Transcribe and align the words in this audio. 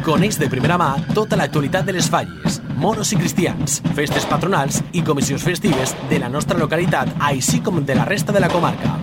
Coneix 0.00 0.38
de 0.40 0.48
primera 0.48 0.78
mà 0.80 0.94
tota 1.12 1.36
l'actualitat 1.36 1.84
de 1.84 1.92
les 1.92 2.08
falles, 2.08 2.56
moros 2.80 3.12
i 3.12 3.18
cristians, 3.20 3.80
festes 3.96 4.24
patronals 4.30 4.80
i 4.96 5.04
comissions 5.04 5.44
festives 5.44 5.92
de 6.08 6.22
la 6.22 6.30
nostra 6.32 6.58
localitat, 6.58 7.12
així 7.28 7.60
com 7.60 7.82
de 7.84 7.98
la 7.98 8.08
resta 8.08 8.32
de 8.32 8.40
la 8.40 8.48
comarca. 8.48 8.96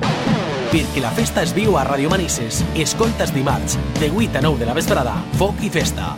Perquè 0.73 1.03
la 1.03 1.13
festa 1.13 1.45
es 1.45 1.53
viu 1.55 1.77
a 1.77 1.85
Radio 1.87 2.09
Manises, 2.09 2.63
escoltes 2.75 3.33
dimarts, 3.35 3.77
de 4.01 4.09
8 4.09 4.41
a 4.41 4.47
9 4.49 4.65
de 4.65 4.71
la 4.71 4.79
vesprada, 4.81 5.19
foc 5.37 5.61
i 5.61 5.69
festa. 5.69 6.15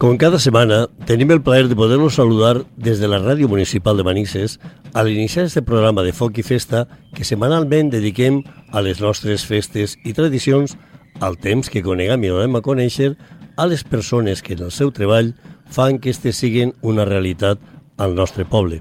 Com 0.00 0.16
cada 0.16 0.38
setmana, 0.40 0.86
tenim 1.04 1.28
el 1.34 1.42
plaer 1.44 1.66
de 1.68 1.76
poder-los 1.76 2.14
saludar 2.16 2.62
des 2.80 3.02
de 3.02 3.08
la 3.12 3.18
Ràdio 3.20 3.50
Municipal 3.52 3.98
de 3.98 4.04
Manises 4.06 4.54
a 4.96 5.02
l'iniciar 5.04 5.44
este 5.44 5.60
programa 5.60 6.00
de 6.00 6.14
Foc 6.16 6.38
i 6.40 6.42
Festa 6.42 6.86
que 7.12 7.26
setmanalment 7.28 7.90
dediquem 7.92 8.38
a 8.72 8.80
les 8.80 9.02
nostres 9.04 9.44
festes 9.44 9.98
i 10.00 10.14
tradicions 10.16 10.72
al 11.20 11.36
temps 11.36 11.68
que 11.68 11.82
coneguem 11.84 12.24
i 12.24 12.30
donem 12.32 12.56
a 12.56 12.62
conèixer 12.64 13.10
a 13.60 13.66
les 13.68 13.84
persones 13.84 14.40
que 14.40 14.56
en 14.56 14.62
el 14.70 14.72
seu 14.72 14.88
treball 14.88 15.34
fan 15.68 16.00
que 16.00 16.08
este 16.16 16.32
siguin 16.32 16.72
una 16.80 17.04
realitat 17.04 17.60
al 18.00 18.16
nostre 18.16 18.48
poble. 18.48 18.80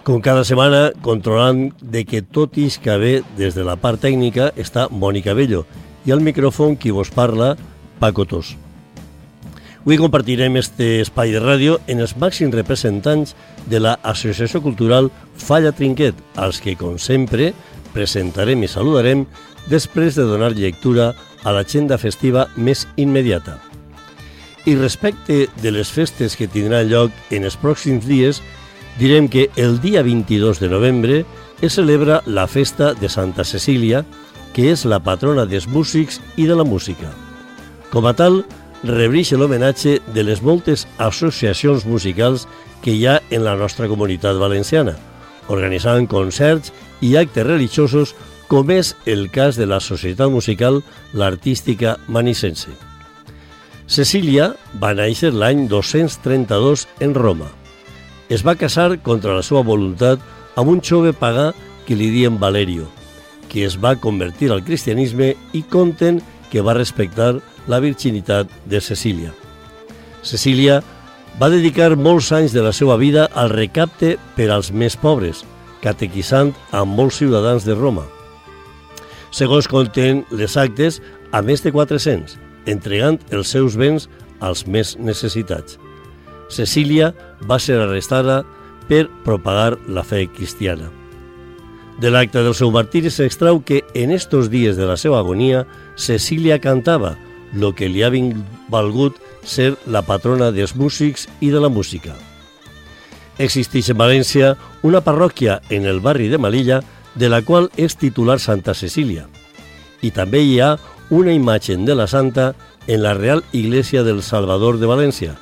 Com 0.00 0.24
cada 0.24 0.46
setmana, 0.48 0.94
controlant 1.04 1.74
de 1.82 2.06
que 2.08 2.24
tot 2.24 2.56
isca 2.56 2.96
bé 2.96 3.20
des 3.36 3.52
de 3.52 3.68
la 3.68 3.76
part 3.76 4.00
tècnica 4.00 4.48
està 4.56 4.88
Mònica 4.88 5.36
Bello 5.36 5.66
i 6.08 6.16
al 6.16 6.24
micròfon 6.24 6.80
qui 6.80 6.88
vos 6.88 7.12
parla, 7.12 7.52
Paco 8.00 8.24
Tos. 8.24 8.56
Avui 9.80 9.96
compartirem 9.96 10.58
este 10.60 11.00
espai 11.00 11.30
de 11.32 11.40
ràdio 11.40 11.78
en 11.88 12.02
els 12.04 12.12
màxims 12.20 12.52
representants 12.52 13.32
de 13.64 13.78
la 13.80 13.94
Associació 14.04 14.60
Cultural 14.60 15.08
Falla 15.40 15.72
Trinquet, 15.72 16.18
als 16.36 16.60
que, 16.60 16.74
com 16.76 16.98
sempre, 17.00 17.54
presentarem 17.94 18.60
i 18.60 18.68
saludarem 18.68 19.24
després 19.72 20.18
de 20.18 20.26
donar 20.28 20.52
lectura 20.52 21.14
a 21.44 21.54
l'agenda 21.56 21.96
festiva 21.96 22.44
més 22.56 22.84
immediata. 23.00 23.56
I 24.68 24.76
respecte 24.76 25.46
de 25.64 25.72
les 25.72 25.88
festes 25.88 26.36
que 26.36 26.50
tindran 26.50 26.90
lloc 26.92 27.32
en 27.32 27.48
els 27.48 27.56
pròxims 27.56 28.04
dies, 28.04 28.42
direm 29.00 29.32
que 29.32 29.48
el 29.56 29.80
dia 29.80 30.04
22 30.04 30.60
de 30.60 30.68
novembre 30.68 31.24
es 31.64 31.80
celebra 31.80 32.20
la 32.26 32.44
festa 32.46 32.92
de 32.92 33.08
Santa 33.08 33.48
Cecília, 33.48 34.04
que 34.52 34.68
és 34.74 34.84
la 34.84 35.00
patrona 35.00 35.48
dels 35.48 35.64
músics 35.72 36.20
i 36.36 36.44
de 36.44 36.54
la 36.58 36.68
música. 36.68 37.14
Com 37.90 38.04
a 38.04 38.12
tal, 38.12 38.44
rebreix 38.84 39.32
l'homenatge 39.32 39.98
de 40.14 40.24
les 40.24 40.42
moltes 40.42 40.86
associacions 40.98 41.84
musicals 41.84 42.46
que 42.82 42.94
hi 42.96 43.06
ha 43.06 43.20
en 43.30 43.44
la 43.44 43.56
nostra 43.56 43.88
comunitat 43.88 44.38
valenciana, 44.40 44.96
organitzant 45.48 46.08
concerts 46.08 46.72
i 47.04 47.16
actes 47.20 47.46
religiosos 47.46 48.14
com 48.50 48.70
és 48.74 48.94
el 49.06 49.28
cas 49.30 49.56
de 49.60 49.66
la 49.68 49.78
Societat 49.80 50.30
Musical 50.30 50.80
l'Artística 51.14 51.98
Manisense. 52.08 52.72
Cecília 53.90 54.52
va 54.82 54.94
néixer 54.94 55.32
l'any 55.34 55.66
232 55.70 56.86
en 57.02 57.14
Roma. 57.14 57.50
Es 58.30 58.44
va 58.46 58.56
casar 58.58 59.00
contra 59.02 59.36
la 59.36 59.42
seva 59.46 59.62
voluntat 59.66 60.22
amb 60.58 60.70
un 60.70 60.82
jove 60.82 61.12
pagà 61.12 61.50
que 61.86 61.96
li 61.98 62.10
dien 62.14 62.38
Valerio, 62.38 62.86
que 63.50 63.64
es 63.66 63.76
va 63.78 63.96
convertir 63.98 64.50
al 64.50 64.62
cristianisme 64.66 65.34
i 65.52 65.62
conten 65.62 66.20
que 66.50 66.62
va 66.62 66.74
respectar 66.78 67.36
la 67.66 67.80
virginitat 67.80 68.48
de 68.66 68.80
Cecília. 68.80 69.34
Cecília 70.22 70.80
va 71.40 71.50
dedicar 71.52 71.94
molts 71.96 72.30
anys 72.36 72.52
de 72.52 72.62
la 72.64 72.72
seva 72.76 72.96
vida 73.00 73.28
al 73.34 73.50
recapte 73.52 74.16
per 74.36 74.50
als 74.50 74.70
més 74.72 74.96
pobres, 74.96 75.44
catequisant 75.80 76.52
a 76.72 76.84
molts 76.84 77.20
ciutadans 77.22 77.64
de 77.64 77.74
Roma. 77.74 78.04
Segons 79.30 79.68
conten 79.70 80.24
les 80.30 80.56
actes, 80.58 81.00
a 81.32 81.40
més 81.42 81.62
de 81.62 81.70
400, 81.72 82.36
entregant 82.66 83.20
els 83.30 83.52
seus 83.54 83.76
béns 83.78 84.08
als 84.40 84.66
més 84.66 84.96
necessitats. 84.98 85.78
Cecília 86.50 87.12
va 87.46 87.60
ser 87.62 87.78
arrestada 87.78 88.42
per 88.88 89.06
propagar 89.24 89.78
la 89.86 90.02
fe 90.02 90.26
cristiana. 90.26 90.90
De 92.00 92.10
l'acte 92.10 92.42
del 92.42 92.56
seu 92.56 92.72
martiri 92.74 93.10
s'extrau 93.12 93.60
que 93.62 93.84
en 93.94 94.10
estos 94.10 94.48
dies 94.50 94.76
de 94.76 94.86
la 94.88 94.96
seva 94.96 95.20
agonia 95.20 95.66
Cecília 95.96 96.58
cantava, 96.58 97.14
lo 97.52 97.74
que 97.74 97.88
li 97.88 98.02
ha 98.02 98.10
valgut 98.68 99.16
ser 99.44 99.74
la 99.86 100.02
patrona 100.02 100.50
dels 100.52 100.76
músics 100.76 101.28
i 101.40 101.50
de 101.50 101.60
la 101.60 101.68
música. 101.68 102.14
Existeix 103.40 103.90
en 103.90 103.98
València 103.98 104.54
una 104.82 105.00
parròquia 105.00 105.60
en 105.70 105.86
el 105.88 106.00
barri 106.00 106.28
de 106.28 106.38
Malilla 106.38 106.82
de 107.14 107.28
la 107.28 107.40
qual 107.42 107.70
és 107.76 107.96
titular 107.96 108.38
Santa 108.38 108.74
Cecília. 108.74 109.26
I 110.02 110.10
també 110.10 110.42
hi 110.44 110.60
ha 110.60 110.76
una 111.10 111.32
imatge 111.32 111.76
de 111.76 111.94
la 111.94 112.06
Santa 112.06 112.54
en 112.86 113.02
la 113.02 113.14
Real 113.14 113.42
Iglesia 113.52 114.02
del 114.02 114.22
Salvador 114.22 114.78
de 114.78 114.86
València. 114.86 115.36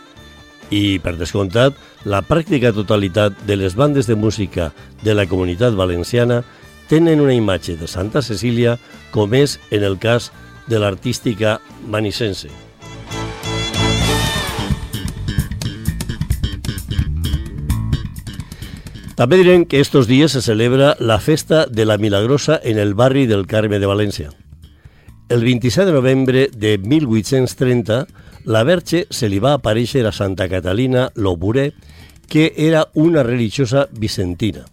I, 0.71 0.99
per 1.01 1.17
descomptat, 1.17 1.75
la 2.05 2.23
pràctica 2.23 2.73
totalitat 2.77 3.37
de 3.47 3.57
les 3.57 3.75
bandes 3.75 4.07
de 4.07 4.15
música 4.15 4.73
de 5.03 5.15
la 5.15 5.27
comunitat 5.27 5.75
valenciana 5.75 6.43
tenen 6.89 7.21
una 7.21 7.35
imatge 7.35 7.77
de 7.77 7.87
Santa 7.89 8.23
Cecília, 8.23 8.79
com 9.13 9.35
és 9.35 9.59
en 9.71 9.85
el 9.85 9.99
cas 9.99 10.31
de 10.31 10.48
de 10.69 10.79
l'artística 10.79 11.59
manisense. 11.89 12.49
També 19.19 19.35
direm 19.41 19.65
que 19.67 19.81
estos 19.83 20.07
dies 20.07 20.31
se 20.31 20.41
celebra 20.47 20.93
la 21.01 21.19
festa 21.19 21.67
de 21.67 21.85
la 21.85 21.99
Milagrosa 21.99 22.61
en 22.63 22.79
el 22.79 22.95
barri 22.95 23.27
del 23.27 23.49
Carme 23.51 23.81
de 23.83 23.89
València. 23.91 24.31
El 25.29 25.43
27 25.43 25.87
de 25.91 25.93
novembre 25.93 26.51
de 26.55 26.79
1830, 26.79 28.07
la 28.45 28.63
Verge 28.63 29.09
se 29.11 29.29
li 29.29 29.41
va 29.43 29.57
aparèixer 29.59 30.05
a 30.07 30.13
Santa 30.15 30.47
Catalina 30.49 31.09
Loburé, 31.17 31.73
que 32.29 32.53
era 32.57 32.87
una 32.95 33.25
religiosa 33.27 33.89
vicentina. 33.91 34.69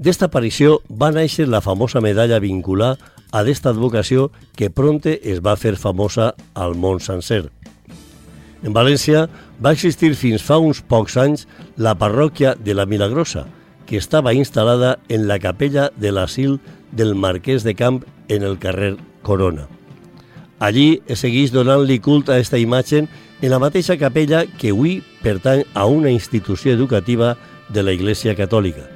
D'esta 0.00 0.30
aparició 0.32 0.80
va 0.88 1.12
néixer 1.12 1.44
la 1.46 1.60
famosa 1.60 2.00
medalla 2.00 2.40
vincular 2.40 2.96
a 3.32 3.42
d'esta 3.42 3.72
advocació 3.72 4.28
que 4.54 4.70
pronte 4.70 5.16
es 5.24 5.40
va 5.40 5.56
fer 5.56 5.74
famosa 5.80 6.34
al 6.54 6.76
món 6.76 7.00
sencer. 7.00 7.48
En 8.62 8.76
València 8.76 9.26
va 9.58 9.72
existir 9.74 10.12
fins 10.14 10.44
fa 10.44 10.60
uns 10.62 10.82
pocs 10.86 11.16
anys 11.18 11.48
la 11.76 11.96
parròquia 11.98 12.54
de 12.54 12.76
la 12.78 12.86
Milagrosa, 12.86 13.48
que 13.86 13.98
estava 13.98 14.36
instal·lada 14.36 14.98
en 15.08 15.26
la 15.26 15.40
capella 15.42 15.90
de 15.96 16.12
l'asil 16.12 16.60
del 16.92 17.16
Marquès 17.16 17.64
de 17.64 17.74
Camp 17.74 18.04
en 18.28 18.44
el 18.44 18.58
carrer 18.62 18.94
Corona. 19.22 19.66
Allí 20.62 21.02
es 21.10 21.24
segueix 21.24 21.50
donant-li 21.50 21.98
cult 21.98 22.28
a 22.30 22.36
aquesta 22.36 22.60
imatge 22.60 23.02
en 23.02 23.50
la 23.50 23.58
mateixa 23.58 23.96
capella 23.98 24.44
que 24.46 24.70
avui 24.70 25.00
pertany 25.24 25.64
a 25.74 25.88
una 25.90 26.12
institució 26.14 26.70
educativa 26.72 27.34
de 27.68 27.82
la 27.82 27.92
Iglesia 27.92 28.36
Catòlica. 28.38 28.86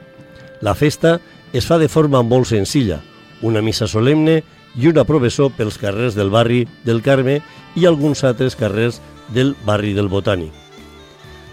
La 0.62 0.76
festa 0.78 1.18
es 1.52 1.66
fa 1.66 1.80
de 1.82 1.88
forma 1.90 2.22
molt 2.22 2.46
senzilla, 2.52 3.00
una 3.42 3.62
missa 3.62 3.86
solemne 3.86 4.42
i 4.76 4.88
una 4.88 5.04
professó 5.08 5.48
pels 5.50 5.78
carrers 5.80 6.14
del 6.14 6.30
barri 6.30 6.66
del 6.84 7.02
Carme 7.02 7.40
i 7.76 7.86
alguns 7.86 8.24
altres 8.24 8.56
carrers 8.56 9.00
del 9.32 9.54
barri 9.64 9.92
del 9.96 10.08
Botànic. 10.12 10.52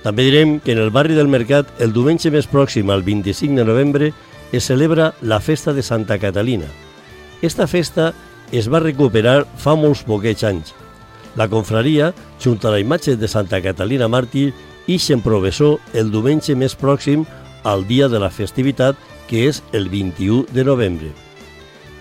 També 0.03 0.25
direm 0.27 0.57
que 0.59 0.73
en 0.73 0.81
el 0.83 0.91
barri 0.91 1.15
del 1.15 1.31
Mercat, 1.31 1.69
el 1.79 1.93
diumenge 1.95 2.31
més 2.31 2.47
pròxim, 2.51 2.91
al 2.91 3.03
25 3.07 3.55
de 3.55 3.65
novembre, 3.65 4.11
es 4.51 4.67
celebra 4.67 5.13
la 5.21 5.39
festa 5.39 5.73
de 5.73 5.81
Santa 5.81 6.19
Catalina. 6.19 6.67
Esta 7.41 7.67
festa 7.67 8.13
es 8.51 8.67
va 8.67 8.83
recuperar 8.83 9.45
fa 9.57 9.77
molts 9.79 10.03
poquets 10.03 10.43
anys. 10.43 10.75
La 11.39 11.47
confraria, 11.49 12.11
junt 12.43 12.59
a 12.67 12.75
la 12.75 12.83
imatge 12.83 13.15
de 13.15 13.31
Santa 13.31 13.63
Catalina 13.63 14.11
Màrtir, 14.11 14.51
ix 14.85 15.09
en 15.15 15.23
professó 15.23 15.77
el 15.95 16.11
diumenge 16.11 16.53
més 16.55 16.75
pròxim 16.75 17.23
al 17.63 17.87
dia 17.87 18.11
de 18.11 18.19
la 18.19 18.29
festivitat, 18.29 18.99
que 19.27 19.47
és 19.47 19.63
el 19.71 19.87
21 19.89 20.51
de 20.51 20.67
novembre. 20.67 21.22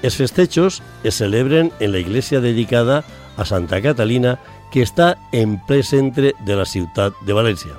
Els 0.02 0.16
festejos 0.18 0.82
es 1.04 1.14
celebren 1.14 1.70
en 1.78 1.92
la 1.92 2.00
iglesia 2.02 2.40
dedicada 2.40 3.04
a 3.36 3.44
Santa 3.44 3.80
Catalina, 3.80 4.38
que 4.72 4.82
està 4.82 5.14
en 5.30 5.60
ple 5.68 5.82
centre 5.86 6.32
de 6.46 6.56
la 6.58 6.66
ciutat 6.66 7.14
de 7.26 7.36
València. 7.36 7.76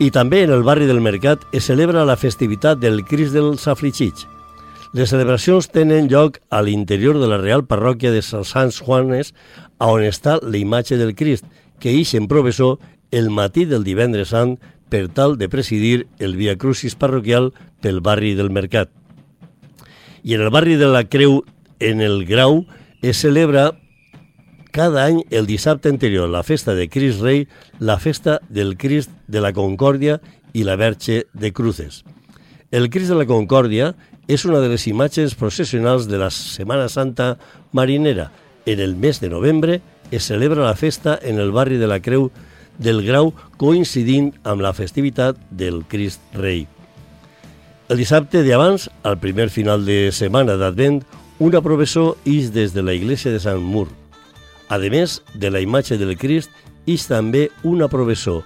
I 0.00 0.10
també 0.12 0.42
en 0.44 0.52
el 0.52 0.64
barri 0.64 0.88
del 0.88 1.00
Mercat 1.00 1.46
es 1.56 1.68
celebra 1.70 2.04
la 2.04 2.18
festivitat 2.20 2.80
del 2.80 3.04
Crist 3.04 3.32
dels 3.36 3.66
Afligits. 3.68 4.26
Les 4.92 5.08
celebracions 5.08 5.70
tenen 5.70 6.08
lloc 6.10 6.40
a 6.50 6.60
l'interior 6.66 7.20
de 7.20 7.28
la 7.30 7.38
Real 7.38 7.64
Parròquia 7.64 8.10
de 8.12 8.20
Sants 8.20 8.80
Juanes, 8.82 9.32
on 9.78 10.04
està 10.04 10.36
la 10.42 10.58
imatge 10.58 10.98
del 11.00 11.14
Crist, 11.16 11.46
que 11.80 11.94
ix 11.96 12.12
en 12.18 12.28
professó 12.28 12.78
el 13.10 13.30
matí 13.30 13.64
del 13.64 13.86
divendres 13.86 14.34
sant 14.34 14.58
per 14.90 15.06
tal 15.08 15.38
de 15.38 15.48
presidir 15.48 16.08
el 16.18 16.36
Via 16.36 16.58
Crucis 16.58 16.98
parroquial 16.98 17.54
pel 17.80 18.02
barri 18.04 18.34
del 18.34 18.50
Mercat 18.50 18.90
i 20.22 20.34
en 20.34 20.42
el 20.42 20.50
barri 20.50 20.76
de 20.76 20.86
la 20.86 21.04
Creu, 21.04 21.44
en 21.78 22.00
el 22.00 22.24
Grau, 22.26 22.66
es 23.02 23.18
celebra 23.18 23.72
cada 24.70 25.04
any 25.04 25.24
el 25.30 25.46
dissabte 25.46 25.88
anterior 25.88 26.28
la 26.28 26.42
festa 26.42 26.74
de 26.74 26.88
Crist 26.88 27.20
Rei, 27.20 27.48
la 27.78 27.98
festa 27.98 28.40
del 28.48 28.76
Crist 28.76 29.10
de 29.26 29.40
la 29.40 29.52
Concòrdia 29.52 30.20
i 30.52 30.64
la 30.64 30.76
Verge 30.76 31.24
de 31.32 31.52
Cruces. 31.52 32.04
El 32.70 32.90
Crist 32.90 33.10
de 33.10 33.18
la 33.18 33.26
Concòrdia 33.26 33.94
és 34.30 34.44
una 34.46 34.60
de 34.62 34.68
les 34.70 34.86
imatges 34.86 35.34
processionals 35.34 36.06
de 36.06 36.20
la 36.22 36.30
Setmana 36.30 36.88
Santa 36.88 37.36
marinera. 37.72 38.30
En 38.66 38.78
el 38.78 38.94
mes 38.94 39.20
de 39.20 39.28
novembre 39.28 39.80
es 40.10 40.28
celebra 40.30 40.62
la 40.62 40.76
festa 40.76 41.18
en 41.20 41.40
el 41.40 41.50
barri 41.50 41.78
de 41.78 41.88
la 41.90 42.00
Creu 42.00 42.30
del 42.78 43.02
Grau 43.04 43.34
coincidint 43.58 44.32
amb 44.44 44.62
la 44.62 44.72
festivitat 44.72 45.38
del 45.50 45.82
Crist 45.88 46.22
Rei. 46.34 46.68
El 47.90 47.98
dissabte 47.98 48.44
d'abans, 48.46 48.84
al 49.02 49.16
primer 49.18 49.48
final 49.50 49.82
de 49.82 50.12
setmana 50.14 50.54
d'Advent, 50.54 51.00
una 51.42 51.58
professó 51.58 52.12
ix 52.22 52.52
des 52.54 52.70
de 52.70 52.84
la 52.86 52.94
iglesia 52.94 53.32
de 53.34 53.40
Sant 53.42 53.58
Mur. 53.58 53.88
A 54.70 54.78
més 54.78 55.16
de 55.34 55.50
la 55.50 55.58
imatge 55.58 55.98
del 55.98 56.14
Crist, 56.14 56.54
ix 56.86 57.08
també 57.10 57.48
una 57.66 57.88
professó. 57.90 58.44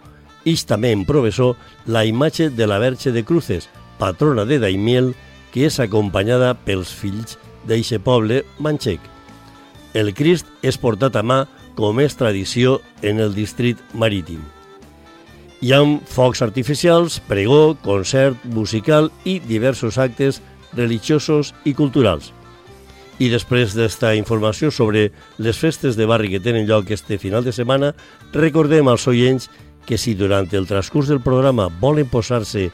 Ix 0.49 0.65
també 0.65 0.95
en 0.97 1.05
professó 1.05 1.59
la 1.85 2.07
imatge 2.09 2.49
de 2.49 2.67
la 2.67 2.79
Verge 2.81 3.13
de 3.13 3.23
Cruces, 3.23 3.69
patrona 3.99 4.47
de 4.49 4.59
Daimiel, 4.65 5.13
que 5.53 5.69
és 5.69 5.77
acompanyada 5.77 6.55
pels 6.65 6.89
fills 6.89 7.37
d'eixe 7.69 8.01
poble 8.01 8.47
manxec. 8.59 8.97
El 9.93 10.15
Crist 10.17 10.49
és 10.63 10.81
portat 10.81 11.21
a 11.21 11.23
mà 11.23 11.45
com 11.77 12.01
és 12.01 12.17
tradició 12.17 12.81
en 13.03 13.21
el 13.21 13.37
districte 13.37 13.85
marítim. 13.93 14.54
Hi 15.65 15.71
ha 15.73 15.79
focs 16.13 16.43
artificials, 16.45 17.23
pregó, 17.25 17.73
concert 17.81 18.43
musical 18.53 19.07
i 19.25 19.39
diversos 19.41 19.97
actes 19.97 20.43
religiosos 20.77 21.55
i 21.65 21.73
culturals. 21.73 22.35
I 23.17 23.31
després 23.33 23.73
d'esta 23.73 24.11
informació 24.19 24.69
sobre 24.69 25.07
les 25.39 25.57
festes 25.57 25.97
de 25.97 26.05
barri 26.05 26.29
que 26.35 26.43
tenen 26.45 26.67
lloc 26.69 26.91
este 26.93 27.17
final 27.17 27.47
de 27.47 27.55
setmana, 27.57 27.95
recordem 28.35 28.91
als 28.93 29.07
oients 29.09 29.49
que 29.89 29.97
si 29.97 30.13
durant 30.13 30.53
el 30.53 30.69
transcurs 30.69 31.09
del 31.09 31.23
programa 31.25 31.71
volen 31.81 32.11
posar-se 32.13 32.67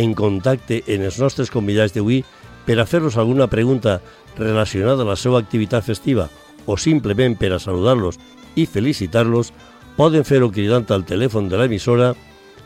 en 0.00 0.14
contacte 0.16 0.80
en 0.86 1.04
els 1.04 1.18
nostres 1.20 1.52
convidats 1.52 1.92
d'avui 1.92 2.22
per 2.64 2.78
a 2.80 2.86
fer-los 2.88 3.18
alguna 3.18 3.50
pregunta 3.52 3.98
relacionada 4.38 5.04
a 5.04 5.10
la 5.10 5.18
seva 5.20 5.42
activitat 5.44 5.84
festiva 5.84 6.30
o 6.64 6.78
simplement 6.80 7.36
per 7.36 7.52
a 7.52 7.60
saludar-los 7.60 8.16
i 8.56 8.64
felicitar-los, 8.64 9.52
poden 10.00 10.24
fer-ho 10.24 10.48
cridant 10.48 10.88
al 10.94 11.04
telèfon 11.04 11.52
de 11.52 11.60
l'emissora 11.60 12.14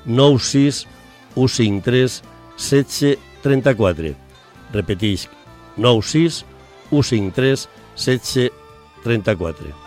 96 0.07 0.87
153 1.35 2.23
16 2.57 3.19
34. 3.43 4.17
Repeteix, 4.73 5.29
96 5.77 6.45
153 6.91 7.69
16 7.97 9.82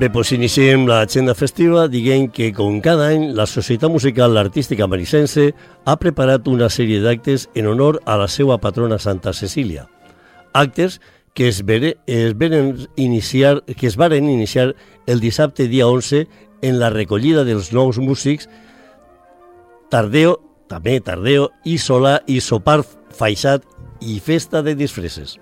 Bé, 0.00 0.08
doncs 0.08 0.30
iniciem 0.32 0.86
l'agenda 0.88 1.34
festiva 1.36 1.82
dient 1.92 2.30
que, 2.32 2.46
com 2.56 2.78
cada 2.80 3.10
any, 3.12 3.26
la 3.36 3.44
Societat 3.44 3.92
Musical 3.92 4.38
Artística 4.40 4.86
Marisense 4.88 5.50
ha 5.84 5.96
preparat 6.00 6.46
una 6.48 6.70
sèrie 6.72 7.02
d'actes 7.04 7.50
en 7.52 7.68
honor 7.68 7.98
a 8.08 8.14
la 8.16 8.28
seva 8.32 8.56
patrona 8.62 8.96
Santa 8.96 9.34
Cecília. 9.36 9.90
Actes 10.56 11.02
que 11.34 11.48
es, 11.48 11.60
vere, 11.68 11.98
es, 12.06 12.32
veren 12.32 12.88
iniciar, 12.96 13.60
que 13.76 13.90
es 13.90 13.98
varen 14.00 14.30
iniciar 14.30 14.72
el 15.04 15.20
dissabte 15.20 15.68
dia 15.68 15.86
11 15.86 16.24
en 16.62 16.80
la 16.80 16.88
recollida 16.88 17.44
dels 17.44 17.68
nous 17.76 18.00
músics 18.00 18.48
Tardeo, 19.92 20.38
també 20.64 20.96
Tardeo, 21.04 21.50
i 21.68 21.76
Solà 21.76 22.22
i 22.24 22.40
Sopar 22.40 22.80
Faixat 23.20 23.68
i 24.00 24.16
Festa 24.24 24.64
de 24.64 24.78
Disfresses. 24.80 25.36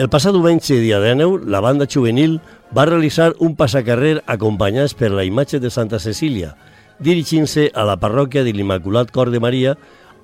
El 0.00 0.08
passat 0.08 0.32
diumenge, 0.32 0.78
dia 0.80 0.96
de 0.96 1.10
neu, 1.12 1.34
la 1.44 1.58
banda 1.60 1.84
juvenil 1.84 2.38
va 2.72 2.86
realitzar 2.88 3.34
un 3.44 3.52
passacarrer 3.52 4.22
acompanyats 4.32 4.94
per 4.96 5.10
la 5.12 5.26
imatge 5.28 5.60
de 5.60 5.68
Santa 5.68 5.98
Cecília, 6.00 6.54
dirigint-se 7.04 7.66
a 7.76 7.84
la 7.84 7.98
parròquia 8.00 8.40
de 8.46 8.54
l'Immaculat 8.56 9.12
Cor 9.12 9.28
de 9.28 9.42
Maria, 9.44 9.74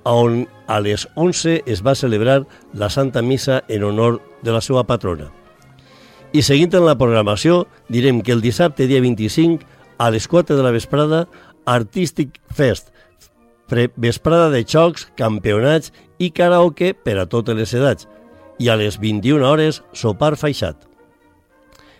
on 0.01 0.47
a 0.65 0.79
les 0.81 1.05
11 1.13 1.61
es 1.69 1.85
va 1.85 1.93
celebrar 1.93 2.39
la 2.73 2.89
Santa 2.89 3.21
Missa 3.21 3.59
en 3.67 3.85
honor 3.85 4.17
de 4.41 4.57
la 4.57 4.63
seva 4.65 4.87
patrona. 4.89 5.29
I 6.33 6.41
seguint 6.41 6.73
en 6.73 6.87
la 6.89 6.97
programació, 6.97 7.67
direm 7.87 8.25
que 8.25 8.33
el 8.33 8.41
dissabte, 8.41 8.89
dia 8.89 9.05
25, 9.05 9.61
a 10.01 10.09
les 10.09 10.25
4 10.25 10.57
de 10.57 10.65
la 10.65 10.73
vesprada, 10.73 11.27
Artistic 11.69 12.41
Fest, 12.49 12.89
vesprada 13.69 14.49
de 14.49 14.65
xocs, 14.65 15.05
campionats 15.13 15.93
i 16.17 16.33
karaoke 16.33 16.95
per 16.97 17.19
a 17.21 17.29
totes 17.29 17.53
les 17.53 17.77
edats, 17.77 18.09
i 18.59 18.69
a 18.69 18.75
les 18.75 18.99
21 18.99 19.45
hores 19.45 19.83
sopar 19.93 20.35
faixat. 20.37 20.77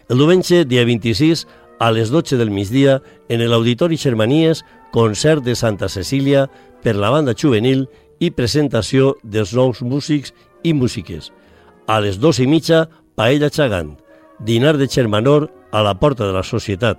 El 0.10 0.22
diumenge, 0.22 0.64
dia 0.66 0.86
26, 0.88 1.46
a 1.80 1.92
les 1.92 2.10
12 2.10 2.38
del 2.38 2.52
migdia, 2.52 3.02
en 3.30 3.44
l'Auditori 3.44 3.98
Xermanies, 3.98 4.64
concert 4.92 5.44
de 5.44 5.56
Santa 5.56 5.90
Cecília 5.90 6.48
per 6.84 6.96
la 6.96 7.12
banda 7.12 7.36
juvenil 7.36 7.86
i 8.20 8.32
presentació 8.32 9.16
dels 9.24 9.54
nous 9.54 9.82
músics 9.84 10.34
i 10.64 10.74
músiques. 10.74 11.32
A 11.88 12.00
les 12.02 12.18
2 12.24 12.42
i 12.44 12.48
mitja, 12.48 12.88
paella 13.16 13.52
xagant, 13.54 13.98
dinar 14.40 14.78
de 14.78 14.88
Xermanor 14.88 15.52
a 15.72 15.84
la 15.84 15.98
porta 16.00 16.26
de 16.26 16.34
la 16.34 16.44
societat. 16.44 16.98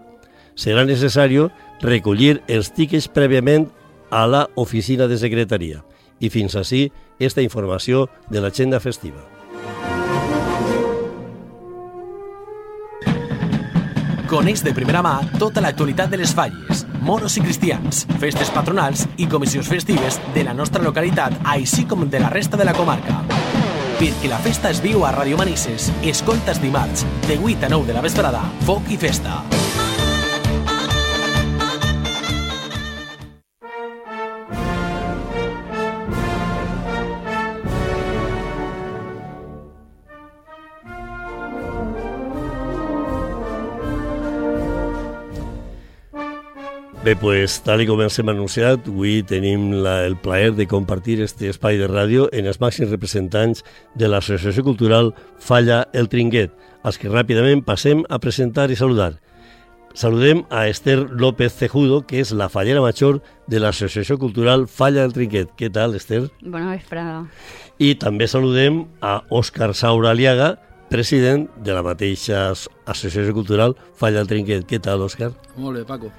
Serà 0.54 0.84
necessari 0.84 1.40
recollir 1.80 2.42
els 2.48 2.72
tiquets 2.74 3.08
prèviament 3.08 3.68
a 4.10 4.26
la 4.26 4.48
oficina 4.56 5.06
de 5.06 5.18
secretaria. 5.18 5.84
I 6.20 6.28
fins 6.34 6.56
així 6.58 6.88
esta 7.18 7.42
informació 7.42 8.08
de 8.30 8.42
l'agenda 8.42 8.80
festiva. 8.80 9.37
Coneix 14.28 14.60
de 14.60 14.74
primera 14.76 15.00
mà 15.00 15.14
tota 15.40 15.62
l'actualitat 15.64 16.10
de 16.12 16.18
les 16.20 16.34
falles, 16.36 16.82
moros 17.00 17.38
i 17.40 17.40
cristians, 17.40 18.02
festes 18.20 18.50
patronals 18.52 19.06
i 19.16 19.24
comissions 19.24 19.70
festives 19.72 20.18
de 20.34 20.44
la 20.44 20.52
nostra 20.52 20.84
localitat, 20.84 21.38
així 21.48 21.86
com 21.88 22.04
de 22.12 22.20
la 22.20 22.28
resta 22.34 22.60
de 22.60 22.66
la 22.68 22.76
comarca. 22.76 23.22
Perquè 23.96 24.28
la 24.28 24.42
festa 24.44 24.68
es 24.68 24.82
viu 24.84 25.06
a 25.08 25.14
Radio 25.16 25.40
Manises, 25.40 25.88
escoltes 26.04 26.60
dimarts, 26.60 27.06
de 27.24 27.40
8 27.40 27.70
a 27.70 27.72
9 27.72 27.88
de 27.88 27.96
la 27.96 28.04
vesprada, 28.04 28.44
foc 28.68 28.92
i 28.92 29.00
festa. 29.00 29.40
Bé, 47.08 47.16
pues, 47.16 47.62
tal 47.64 47.80
com 47.88 48.02
ens 48.04 48.18
hem 48.20 48.28
anunciat, 48.28 48.88
avui 48.90 49.22
tenim 49.24 49.70
la, 49.80 50.02
el 50.04 50.18
plaer 50.20 50.50
de 50.52 50.66
compartir 50.68 51.22
este 51.24 51.48
espai 51.48 51.78
de 51.80 51.86
ràdio 51.88 52.26
en 52.36 52.44
els 52.50 52.58
màxims 52.60 52.90
representants 52.92 53.62
de 53.96 54.10
l'Associació 54.12 54.60
Cultural 54.66 55.14
Falla 55.40 55.78
el 55.96 56.10
Trinquet, 56.12 56.52
als 56.84 56.98
que 57.00 57.08
ràpidament 57.08 57.62
passem 57.64 58.02
a 58.12 58.18
presentar 58.20 58.66
i 58.68 58.76
saludar. 58.76 59.14
Saludem 59.96 60.42
a 60.52 60.66
Esther 60.68 60.98
López 61.08 61.56
Cejudo, 61.56 62.02
que 62.04 62.20
és 62.20 62.34
la 62.36 62.50
fallera 62.52 62.84
major 62.84 63.22
de 63.48 63.62
l'Associació 63.64 64.18
Cultural 64.20 64.66
Falla 64.68 65.06
el 65.08 65.16
Trinquet. 65.16 65.54
Què 65.56 65.72
tal, 65.72 65.96
Esther? 65.96 66.26
Bona 66.44 66.74
vesprada. 66.74 67.22
I 67.80 67.94
també 67.96 68.28
saludem 68.28 68.82
a 69.00 69.22
Òscar 69.32 69.70
Saura 69.72 70.12
Aliaga, 70.12 70.58
president 70.92 71.48
de 71.56 71.72
la 71.72 71.80
mateixa 71.86 72.50
Associació 72.52 73.32
Cultural 73.32 73.78
Falla 73.96 74.20
el 74.20 74.28
Trinquet. 74.28 74.68
Què 74.68 74.76
tal, 74.76 75.08
Òscar? 75.08 75.32
Molt 75.56 75.80
bé, 75.80 75.86
Paco. 75.88 76.12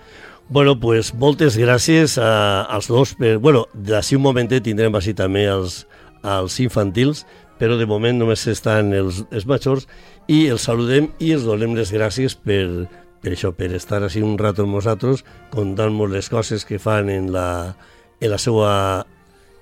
Bueno, 0.52 0.80
pues 0.80 1.14
moltes 1.14 1.54
gràcies 1.62 2.18
a, 2.18 2.64
als 2.64 2.88
dos. 2.90 3.14
Per, 3.14 3.38
bueno, 3.38 3.68
d'ací 3.74 4.18
un 4.18 4.24
momentet 4.24 4.64
tindrem 4.66 4.96
així 4.98 5.14
també 5.14 5.44
els, 5.46 5.84
els 6.26 6.56
infantils, 6.64 7.22
però 7.62 7.78
de 7.78 7.86
moment 7.86 8.18
només 8.18 8.48
estan 8.50 8.90
els, 8.98 9.22
els 9.30 9.46
majors 9.46 9.86
i 10.26 10.48
els 10.50 10.66
saludem 10.66 11.12
i 11.22 11.36
els 11.36 11.46
donem 11.46 11.76
les 11.78 11.94
gràcies 11.94 12.34
per, 12.34 12.66
per 13.22 13.36
això, 13.36 13.52
per 13.54 13.70
estar 13.78 14.02
així 14.02 14.24
un 14.26 14.40
rato 14.42 14.66
amb 14.66 14.74
nosaltres, 14.74 15.22
contant-nos 15.54 16.10
les 16.10 16.32
coses 16.34 16.66
que 16.66 16.82
fan 16.82 17.14
en 17.14 17.30
la, 17.36 17.76
en 18.18 18.34
la, 18.34 18.42
seva, 18.42 18.72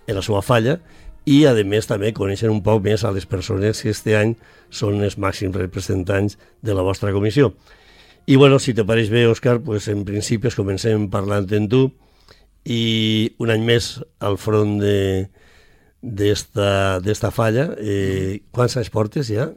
en 0.08 0.16
la 0.16 0.24
seva 0.24 0.40
falla 0.40 0.78
i, 1.28 1.42
a 1.44 1.52
més, 1.68 1.92
també 1.92 2.14
conèixer 2.16 2.48
un 2.48 2.64
poc 2.64 2.80
més 2.86 3.04
a 3.04 3.12
les 3.12 3.28
persones 3.28 3.84
que 3.84 3.92
este 3.92 4.16
any 4.16 4.38
són 4.72 5.04
els 5.04 5.20
màxims 5.20 5.60
representants 5.60 6.40
de 6.64 6.78
la 6.78 6.88
vostra 6.88 7.12
comissió. 7.12 7.52
I 8.30 8.36
bueno, 8.36 8.60
si 8.60 8.74
te 8.76 8.84
pareix 8.84 9.08
bé, 9.08 9.22
Òscar, 9.32 9.62
pues 9.64 9.86
en 9.88 10.02
principi 10.04 10.52
comencem 10.52 11.06
parlant 11.08 11.46
en 11.56 11.70
tu 11.72 11.86
i 12.68 13.32
un 13.40 13.54
any 13.54 13.62
més 13.64 13.94
al 14.20 14.36
front 14.36 14.74
de 14.82 15.30
d'esta 16.04 17.32
falla. 17.32 17.70
Eh, 17.80 18.44
quants 18.52 18.76
anys 18.82 18.92
portes 18.92 19.32
ja? 19.32 19.48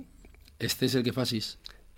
Este 0.63 0.87
és 0.87 0.95
el 0.95 1.03
que 1.03 1.11
fa 1.11 1.27
sis. 1.27 1.57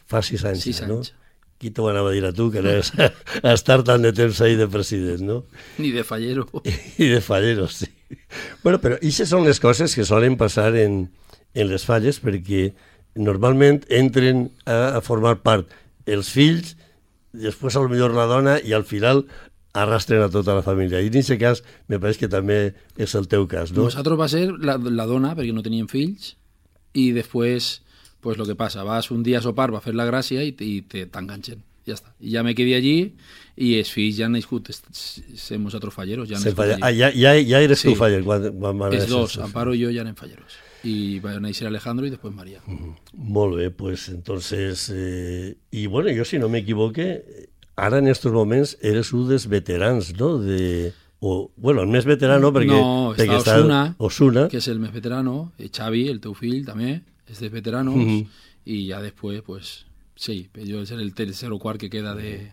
Fa 0.08 0.22
sis 0.24 0.46
anys, 0.48 0.64
sis 0.64 0.80
no? 0.86 1.02
anys. 1.02 1.12
Qui 1.60 1.74
t'ho 1.76 1.90
anava 1.90 2.08
a 2.08 2.16
dir 2.16 2.24
a 2.24 2.32
tu, 2.32 2.48
que 2.50 2.64
anaves 2.64 2.94
a 2.96 3.52
estar 3.52 3.82
tant 3.84 4.00
de 4.00 4.14
temps 4.16 4.40
ahí 4.40 4.56
de 4.56 4.66
president, 4.66 5.20
no? 5.28 5.38
Ni 5.76 5.92
de 5.92 6.06
fallero. 6.08 6.48
I 6.96 7.10
de 7.12 7.20
fallero, 7.20 7.68
sí. 7.68 7.90
Bueno, 8.64 8.80
però 8.80 8.96
aquestes 8.96 9.28
són 9.28 9.44
les 9.44 9.60
coses 9.60 9.92
que 9.92 10.08
solen 10.08 10.40
passar 10.40 10.72
en, 10.80 11.04
en 11.52 11.68
les 11.68 11.84
falles 11.84 12.16
perquè 12.24 12.70
normalment 13.12 13.82
entren 13.92 14.46
a, 14.64 14.96
a 14.96 15.04
formar 15.04 15.36
part 15.44 15.68
els 16.06 16.30
fills, 16.30 16.76
després 17.32 17.76
a 17.76 17.80
lo 17.84 17.88
millor 17.92 18.14
la 18.16 18.26
dona 18.30 18.58
i 18.60 18.74
al 18.76 18.84
final 18.84 19.24
arrastren 19.72 20.20
a 20.22 20.28
tota 20.28 20.54
la 20.54 20.62
família. 20.62 21.00
I 21.00 21.08
en 21.08 21.16
aquest 21.22 21.38
cas 21.40 21.62
me 21.88 21.98
pareix 21.98 22.18
que 22.20 22.28
també 22.28 22.74
és 23.00 23.14
el 23.16 23.28
teu 23.28 23.46
cas, 23.48 23.72
no? 23.72 23.86
Nosaltres 23.88 24.18
va 24.20 24.28
ser 24.28 24.46
la, 24.52 24.76
la 24.76 25.06
dona, 25.08 25.32
perquè 25.38 25.54
no 25.56 25.64
teníem 25.64 25.88
fills, 25.88 26.34
i 26.92 27.10
després, 27.16 27.78
pues 28.20 28.36
lo 28.36 28.44
que 28.44 28.54
passa, 28.54 28.84
vas 28.84 29.10
un 29.10 29.22
dia 29.24 29.38
a 29.40 29.42
sopar, 29.42 29.70
va 29.72 29.80
fer 29.80 29.94
la 29.96 30.04
gràcia 30.06 30.42
i, 30.44 30.52
i 30.60 30.82
te 30.82 31.06
t'enganxen. 31.08 31.62
Ja 31.88 31.96
està. 31.96 32.12
I 32.22 32.30
ja 32.36 32.42
me 32.46 32.52
quedé 32.54 32.76
allí 32.76 33.14
i 33.56 33.72
els 33.80 33.88
fills 33.90 34.14
ja 34.20 34.28
han 34.28 34.36
nascut, 34.36 34.68
som 34.70 35.64
nosaltres 35.64 35.94
falleros. 35.96 36.28
Ja 36.30 36.36
han 36.38 36.44
falla. 36.54 36.76
allí. 36.76 36.84
Ah, 36.84 36.92
ja, 36.94 37.08
ja, 37.10 37.32
ja 37.40 37.62
eres 37.64 37.80
Sí. 37.80 37.88
tu 37.88 37.96
faller 37.98 38.20
quan, 38.22 38.44
quan 38.54 38.78
van 38.78 38.92
néixer 38.92 39.08
dos, 39.10 39.38
Amparo 39.42 39.74
i 39.74 39.80
jo 39.82 39.90
ja 39.90 40.04
anem 40.04 40.14
falleros. 40.14 40.60
I 40.84 41.18
va 41.22 41.36
néixer 41.40 41.66
Alejandro 41.68 42.06
i 42.06 42.10
després 42.10 42.34
Maria. 42.34 42.60
Molt 43.14 43.56
bé, 43.56 43.70
pues 43.70 44.08
entonces... 44.08 44.90
Eh, 44.92 45.56
y 45.70 45.86
bueno, 45.86 46.10
yo 46.10 46.24
si 46.24 46.38
no 46.38 46.48
me 46.48 46.58
equivoque, 46.58 47.48
ara 47.76 47.98
en 47.98 48.08
estos 48.08 48.32
moments 48.32 48.76
eres 48.82 49.12
un 49.12 49.28
dels 49.28 49.46
veterans, 49.46 50.12
no? 50.18 50.38
De, 50.38 50.92
o, 51.20 51.50
bueno, 51.56 51.82
el 51.82 51.88
més 51.88 52.04
veterano 52.04 52.50
perquè, 52.52 52.74
no, 52.74 53.14
perquè 53.16 53.38
està 53.38 53.58
Osuna, 53.60 53.82
Osuna. 53.98 54.48
que 54.50 54.58
és 54.58 54.66
el 54.68 54.80
més 54.82 54.90
veterano, 54.92 55.52
i 55.62 55.68
Xavi, 55.70 56.08
el 56.10 56.18
teu 56.20 56.34
fill, 56.34 56.64
també, 56.66 57.00
és 57.30 57.38
de 57.38 57.48
veteranos, 57.48 57.94
Mhm. 57.94 58.26
i 58.66 58.88
ja 58.88 59.00
després, 59.00 59.40
pues, 59.46 59.86
sí, 60.16 60.48
jo 60.54 60.82
és 60.82 60.90
el 60.90 61.14
tercer 61.14 61.52
o 61.52 61.58
quart 61.58 61.78
que 61.80 61.90
queda 61.90 62.14
de... 62.14 62.52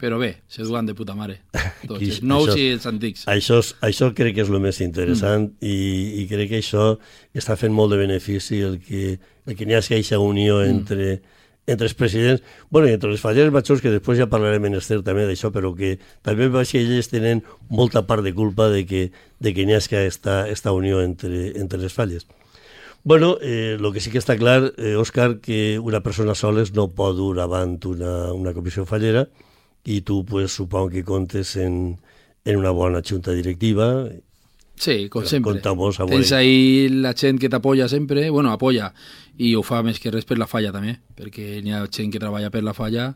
Però 0.00 0.16
bé, 0.18 0.30
se 0.48 0.62
duen 0.64 0.86
de 0.88 0.94
puta 0.96 1.12
mare. 1.14 1.42
Tots, 1.86 1.98
Aquí- 1.98 2.08
els 2.10 2.22
nous 2.22 2.48
això- 2.48 2.58
i 2.58 2.68
els 2.72 2.86
antics. 2.88 3.26
Això, 3.28 3.58
és- 3.60 3.74
això 3.84 4.12
crec 4.16 4.34
que 4.34 4.40
és 4.46 4.48
el 4.48 4.60
més 4.60 4.80
interessant 4.80 5.50
Mm. 5.50 5.56
i, 5.60 6.22
i 6.22 6.26
crec 6.30 6.48
que 6.48 6.58
això 6.62 6.98
està 7.34 7.56
fent 7.60 7.72
molt 7.74 7.92
de 7.92 7.98
benefici 8.00 8.60
el 8.64 8.80
que, 8.80 9.18
el 9.46 9.56
que 9.56 9.66
n'hi 9.66 9.74
hagi 9.76 9.94
aquesta 9.98 10.18
unió 10.18 10.56
Mm. 10.62 10.70
entre, 10.70 11.20
entre 11.66 11.86
els 11.86 11.94
presidents, 11.94 12.42
bueno, 12.70 12.88
i 12.88 12.92
entre 12.96 13.10
els 13.10 13.20
falleres 13.20 13.52
majors, 13.52 13.82
que 13.82 13.90
després 13.92 14.18
ja 14.18 14.26
parlarem 14.26 14.64
en 14.66 14.74
Esther 14.80 15.02
també 15.04 15.26
d'això, 15.28 15.52
però 15.52 15.74
que 15.76 15.98
també 16.22 16.48
veig 16.48 16.66
que 16.72 16.80
ells 16.80 17.08
tenen 17.12 17.44
molta 17.68 18.06
part 18.06 18.24
de 18.24 18.32
culpa 18.32 18.70
de 18.70 18.86
que, 18.86 19.12
de 19.38 19.52
que 19.54 19.66
n'hi 19.66 19.74
hagi 19.76 19.96
esta, 20.06 20.48
esta 20.48 20.72
unió 20.72 21.02
entre, 21.02 21.52
entre 21.60 21.78
les 21.78 21.92
falles. 21.92 22.26
Bueno, 23.04 23.36
eh, 23.40 23.76
lo 23.78 23.92
que 23.92 24.00
sí 24.00 24.10
que 24.10 24.18
està 24.18 24.36
clar, 24.36 24.72
eh, 24.76 24.96
Òscar, 24.96 25.40
que 25.40 25.78
una 25.78 26.00
persona 26.02 26.34
soles 26.34 26.72
no 26.74 26.88
pot 26.88 27.14
dur 27.16 27.38
avant 27.40 27.78
una, 27.86 28.32
una 28.32 28.52
comissió 28.52 28.84
fallera 28.84 29.28
i 29.84 30.00
tu, 30.02 30.24
pues, 30.24 30.52
supongo 30.52 30.90
que 30.90 31.04
comptes 31.04 31.56
en, 31.56 31.98
en 32.44 32.56
una 32.56 32.70
bona 32.70 33.02
junta 33.06 33.32
directiva. 33.32 34.08
Sí, 34.80 35.08
com 35.12 35.26
sempre. 35.28 35.52
compta-mos 35.52 36.00
avui. 36.00 36.16
Tens 36.16 36.32
ahí 36.32 36.88
la 36.88 37.12
gent 37.12 37.38
que 37.38 37.50
t'apoya 37.52 37.88
sempre, 37.88 38.30
bueno, 38.30 38.52
apoya, 38.52 38.94
i 39.36 39.54
ho 39.54 39.62
fa 39.62 39.82
més 39.84 40.00
que 40.00 40.12
res 40.12 40.24
per 40.24 40.38
la 40.40 40.48
falla 40.48 40.72
també, 40.72 40.96
perquè 41.16 41.60
n'hi 41.60 41.74
ha 41.76 41.84
gent 41.92 42.12
que 42.12 42.20
treballa 42.22 42.48
per 42.50 42.62
la 42.64 42.72
falla, 42.72 43.10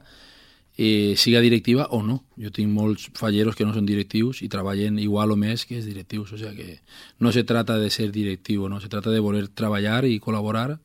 eh, 0.77 1.15
siga 1.17 1.41
directiva 1.41 1.89
o 1.91 2.03
no. 2.03 2.25
Jo 2.37 2.51
tinc 2.53 2.69
molts 2.69 3.09
falleros 3.17 3.57
que 3.57 3.65
no 3.65 3.73
són 3.73 3.87
directius 3.87 4.43
i 4.43 4.51
treballen 4.53 4.99
igual 4.99 5.33
o 5.33 5.37
més 5.41 5.65
que 5.65 5.79
els 5.79 5.87
directius, 5.89 6.33
o 6.33 6.39
sea 6.39 6.53
que 6.53 6.81
no 7.19 7.33
se 7.33 7.45
trata 7.45 7.79
de 7.79 7.91
ser 7.91 8.11
directiu, 8.13 8.69
no 8.69 8.81
se 8.81 8.89
trata 8.89 9.11
de 9.11 9.21
voler 9.21 9.49
treballar 9.49 10.05
i 10.05 10.21
col·laborar 10.21 10.81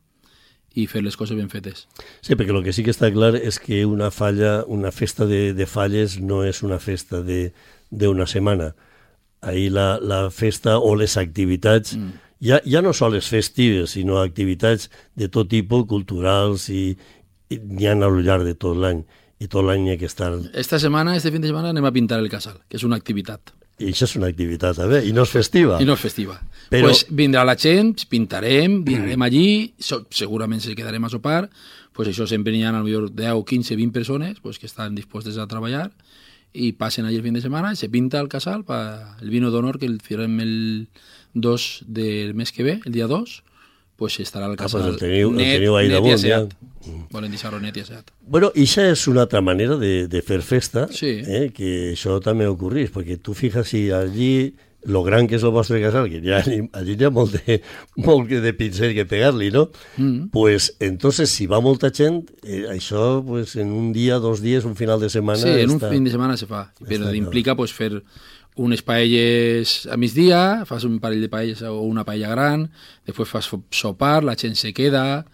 i 0.76 0.86
fer 0.88 1.02
les 1.04 1.18
coses 1.18 1.38
ben 1.38 1.50
fetes. 1.50 1.88
Sí, 2.22 2.36
perquè 2.36 2.54
el 2.54 2.64
que 2.66 2.74
sí 2.76 2.86
que 2.86 2.94
està 2.94 3.10
clar 3.14 3.34
és 3.38 3.60
que 3.62 3.84
una 3.90 4.12
falla, 4.12 4.64
una 4.68 4.92
festa 4.92 5.26
de, 5.30 5.54
de 5.58 5.68
falles 5.70 6.20
no 6.22 6.44
és 6.46 6.64
una 6.64 6.80
festa 6.80 7.24
de 7.26 7.50
d'una 7.90 8.28
setmana. 8.30 8.74
Ahir 9.42 9.72
la, 9.74 9.98
la 10.02 10.28
festa 10.30 10.78
o 10.80 10.94
les 11.00 11.16
activitats, 11.18 11.96
mm. 11.98 12.12
ja, 12.46 12.60
ja 12.66 12.84
no 12.86 12.94
sols 12.94 13.30
festives, 13.32 13.96
sinó 13.98 14.20
activitats 14.22 14.90
de 15.18 15.30
tot 15.32 15.50
tipus, 15.50 15.88
culturals, 15.90 16.70
i, 16.70 16.94
i 17.50 17.58
n'hi 17.58 17.88
ha 17.90 17.96
al 17.98 18.22
llarg 18.22 18.46
de 18.46 18.54
tot 18.54 18.78
l'any. 18.78 19.06
I 19.40 19.48
tot 19.48 19.64
l'any 19.64 19.88
hi 19.88 19.94
ha 19.94 19.98
que 19.98 20.10
estar... 20.10 20.34
Esta 20.54 20.78
setmana, 20.84 21.16
este 21.16 21.32
fin 21.32 21.42
de 21.42 21.48
setmana, 21.48 21.72
anem 21.72 21.88
a 21.88 21.96
pintar 21.96 22.20
el 22.20 22.28
casal, 22.30 22.60
que 22.68 22.78
és 22.78 22.84
una 22.84 23.00
activitat. 23.00 23.56
I 23.80 23.92
això 23.94 24.08
és 24.10 24.16
una 24.20 24.28
activitat, 24.28 24.80
a 24.80 24.88
veure, 24.88 25.08
i 25.08 25.14
no 25.16 25.24
és 25.24 25.32
festiva. 25.32 25.80
I 25.80 25.88
no 25.88 25.96
és 25.96 26.04
festiva. 26.04 26.36
Però-. 26.70 26.90
Pues 26.90 27.06
vindrà 27.10 27.46
la 27.48 27.56
gent, 27.60 28.06
pintarem, 28.12 28.82
dinarem 28.86 29.24
allí, 29.26 29.50
so, 29.80 30.04
segurament 30.12 30.62
se 30.64 30.76
quedarem 30.78 31.06
a 31.08 31.12
sopar, 31.14 31.46
pues 31.96 32.12
això 32.12 32.28
sempre 32.30 32.54
n'hi 32.54 32.64
ha 32.64 32.72
a 32.72 32.84
millor 32.84 33.10
10, 33.12 33.44
15, 33.48 33.76
20 33.76 33.96
persones 33.96 34.40
pues, 34.40 34.60
que 34.60 34.68
estan 34.68 34.96
dispostes 34.96 35.38
a 35.38 35.48
treballar 35.52 35.90
i 36.54 36.72
passen 36.74 37.06
allí 37.06 37.18
el 37.20 37.24
fin 37.24 37.36
de 37.36 37.42
setmana, 37.42 37.76
se 37.76 37.90
pinta 37.90 38.20
el 38.20 38.30
casal, 38.30 38.64
pa 38.66 39.18
el 39.22 39.30
vino 39.30 39.52
d'honor 39.52 39.78
que 39.80 39.86
el 39.86 40.00
farem 40.02 40.40
el 40.42 40.56
2 41.34 41.68
del 41.86 42.34
mes 42.34 42.52
que 42.52 42.64
ve, 42.64 42.80
el 42.86 42.96
dia 42.96 43.08
2, 43.08 43.44
pues 44.00 44.16
estarà 44.24 44.48
el 44.48 44.54
Ah, 44.58 44.64
casal 44.64 44.82
pues 44.88 44.94
el 44.96 45.00
teniu- 45.04 45.30
el 45.30 45.36
net, 45.38 45.52
teniu 45.60 45.76
ahí 45.78 45.90
net 45.90 45.92
i 45.92 45.96
damunt, 46.00 46.24
ja. 46.24 46.40
asseat. 46.40 46.56
Volen 47.12 47.30
deixar-lo 47.36 47.60
net 47.60 47.76
i 47.78 47.84
asseat. 47.84 48.10
Bueno, 48.26 48.50
i 48.56 48.64
això 48.66 48.88
és 48.90 49.04
una 49.12 49.28
altra 49.28 49.42
manera 49.46 49.76
de, 49.78 50.08
de 50.08 50.22
fer 50.24 50.42
festa, 50.42 50.88
Sí. 50.90 51.20
eh, 51.28 51.52
que 51.54 51.92
això 51.94 52.18
també 52.24 52.48
ocorrís, 52.48 52.90
perquè 52.96 53.20
tu 53.22 53.36
fixes 53.38 53.68
si 53.68 53.90
allí, 53.92 54.56
lo 54.88 55.04
gran 55.04 55.28
que 55.28 55.36
és 55.36 55.44
el 55.44 55.52
vostre 55.52 55.82
casal, 55.84 56.08
que 56.10 56.22
ja, 56.24 56.38
allí 56.40 56.96
hi 56.96 57.04
ha 57.04 57.10
molt 57.12 57.34
de, 57.36 57.58
molt 58.08 58.30
de 58.32 58.54
pincer 58.56 58.94
que 58.96 59.04
pegar-li, 59.06 59.52
no? 59.52 59.66
Mm. 59.98 60.30
Pues 60.32 60.78
entonces, 60.80 61.30
si 61.30 61.48
va 61.52 61.60
molta 61.60 61.92
gent, 61.92 62.30
eh, 62.44 62.64
això 62.72 63.20
pues, 63.28 63.58
en 63.58 63.74
un 63.76 63.92
dia, 63.92 64.20
dos 64.24 64.40
dies, 64.42 64.64
un 64.64 64.78
final 64.80 65.02
de 65.02 65.10
setmana... 65.10 65.38
Sí, 65.44 65.50
en 65.50 65.70
un 65.76 65.82
està... 65.82 65.90
fin 65.92 66.06
de 66.08 66.12
setmana 66.16 66.38
se 66.40 66.48
fa, 66.48 66.72
però 66.80 67.12
implica 67.14 67.58
pues, 67.60 67.74
fer 67.76 68.02
unes 68.60 68.82
paelles 68.84 69.86
a 69.92 69.96
migdia, 69.98 70.66
fas 70.68 70.84
un 70.88 70.98
parell 71.00 71.22
de 71.24 71.30
paelles 71.32 71.62
o 71.64 71.78
una 71.88 72.04
paella 72.08 72.32
gran, 72.34 72.68
després 73.08 73.32
fas 73.32 73.48
sopar, 73.72 74.24
la 74.28 74.36
gent 74.40 74.58
se 74.60 74.74
queda, 74.76 75.26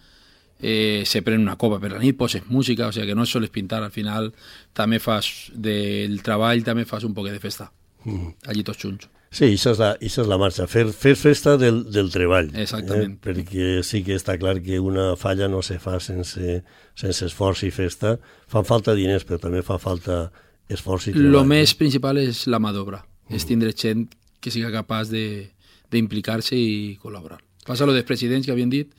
eh, 0.60 1.02
se 1.04 1.22
pren 1.26 1.42
una 1.42 1.56
copa 1.60 1.80
per 1.82 1.90
la 1.92 1.98
nit, 2.02 2.16
poses 2.16 2.46
música, 2.48 2.86
o 2.88 2.92
sigui 2.94 3.10
que 3.10 3.18
no 3.18 3.26
és 3.26 3.34
sols 3.34 3.50
pintar, 3.52 3.82
al 3.82 3.92
final 3.92 4.30
també 4.72 5.00
fas 5.02 5.50
del 5.52 6.22
treball, 6.22 6.62
també 6.64 6.86
fas 6.88 7.04
un 7.04 7.14
poc 7.14 7.28
de 7.32 7.42
festa, 7.42 7.72
Mm. 8.06 8.34
allí 8.46 8.62
tots 8.62 8.78
junts. 8.84 9.08
Sí, 9.34 9.48
això 9.56 9.72
és 9.74 9.78
la, 9.82 9.88
això 9.98 10.22
és 10.22 10.28
la 10.30 10.36
marxa, 10.38 10.68
fer, 10.70 10.84
fer 10.94 11.16
festa 11.18 11.56
del, 11.58 11.80
del 11.90 12.06
treball. 12.14 12.52
Exactament. 12.54 13.16
Eh? 13.16 13.20
Perquè 13.26 13.82
sí 13.84 14.04
que 14.06 14.14
està 14.14 14.36
clar 14.38 14.60
que 14.62 14.78
una 14.80 15.16
falla 15.18 15.48
no 15.50 15.58
se 15.66 15.80
fa 15.82 15.98
sense, 16.00 16.60
sense 16.94 17.26
esforç 17.26 17.64
i 17.66 17.72
festa. 17.74 18.14
Fan 18.48 18.64
falta 18.64 18.94
diners, 18.94 19.26
però 19.26 19.40
també 19.42 19.64
fa 19.66 19.76
falta 19.82 20.30
esforç 20.70 21.08
i 21.10 21.16
treball. 21.16 21.32
Lo 21.34 21.42
més 21.44 21.74
principal 21.74 22.22
és 22.22 22.44
la 22.46 22.62
mà 22.62 22.70
d'obra, 22.72 23.02
és 23.30 23.44
tindre 23.46 23.72
gent 23.72 24.08
que 24.40 24.50
siga 24.50 24.70
capaç 24.70 25.08
de- 25.10 25.50
d'implicar-se 25.90 26.56
i 26.56 26.98
col·laborar. 27.02 27.38
Passa 27.64 27.86
lo 27.86 27.92
dels 27.92 28.04
presidents 28.06 28.46
que 28.46 28.52
havien 28.52 28.70
dit, 28.70 28.92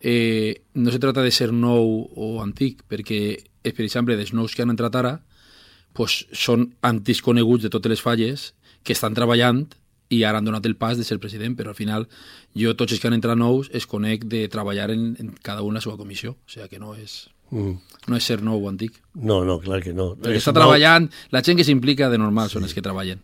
eh, 0.00 0.62
no 0.74 0.90
se 0.90 0.98
trata 0.98 1.22
de 1.22 1.30
ser 1.30 1.52
nou 1.52 2.10
o 2.14 2.42
antic, 2.42 2.82
perquè, 2.88 3.42
per 3.62 3.84
exemple, 3.84 4.16
dels 4.16 4.32
nous 4.32 4.54
que 4.54 4.62
han 4.62 4.70
entrat 4.70 4.94
ara, 4.96 5.20
pues, 5.92 6.26
són 6.32 6.74
antics 6.82 7.22
coneguts 7.22 7.62
de 7.62 7.70
totes 7.70 7.88
les 7.90 8.02
falles 8.02 8.54
que 8.82 8.92
estan 8.92 9.14
treballant 9.14 9.66
i 10.10 10.22
ara 10.24 10.38
han 10.38 10.44
donat 10.44 10.66
el 10.66 10.76
pas 10.76 10.98
de 10.98 11.04
ser 11.04 11.18
president, 11.18 11.56
però 11.56 11.68
al 11.72 11.74
final 11.78 12.08
jo 12.54 12.74
tots 12.76 12.92
els 12.92 13.00
que 13.00 13.08
han 13.08 13.14
entrat 13.14 13.38
nous 13.38 13.70
es 13.72 13.86
conec 13.86 14.24
de 14.26 14.48
treballar 14.48 14.90
en, 14.90 15.16
en 15.18 15.30
cada 15.42 15.62
una 15.62 15.78
la 15.78 15.80
seva 15.80 15.96
comissió, 15.96 16.32
o 16.32 16.48
sigui 16.50 16.68
que 16.68 16.78
no 16.78 16.94
és, 16.94 17.30
Mm. 17.50 17.76
no 18.08 18.16
és 18.16 18.24
ser 18.24 18.42
nou 18.42 18.58
o 18.64 18.68
antic. 18.68 18.92
No, 19.14 19.44
no, 19.44 19.60
clar 19.60 19.80
que 19.82 19.92
no. 19.92 20.16
Perquè 20.16 20.34
És 20.36 20.42
està 20.42 20.52
nou- 20.52 20.62
treballant, 20.64 21.10
la 21.30 21.42
gent 21.42 21.56
que 21.58 21.64
s'implica 21.64 22.08
de 22.10 22.18
normal 22.18 22.48
són 22.50 22.64
els 22.64 22.74
que 22.74 22.82
treballen. 22.82 23.20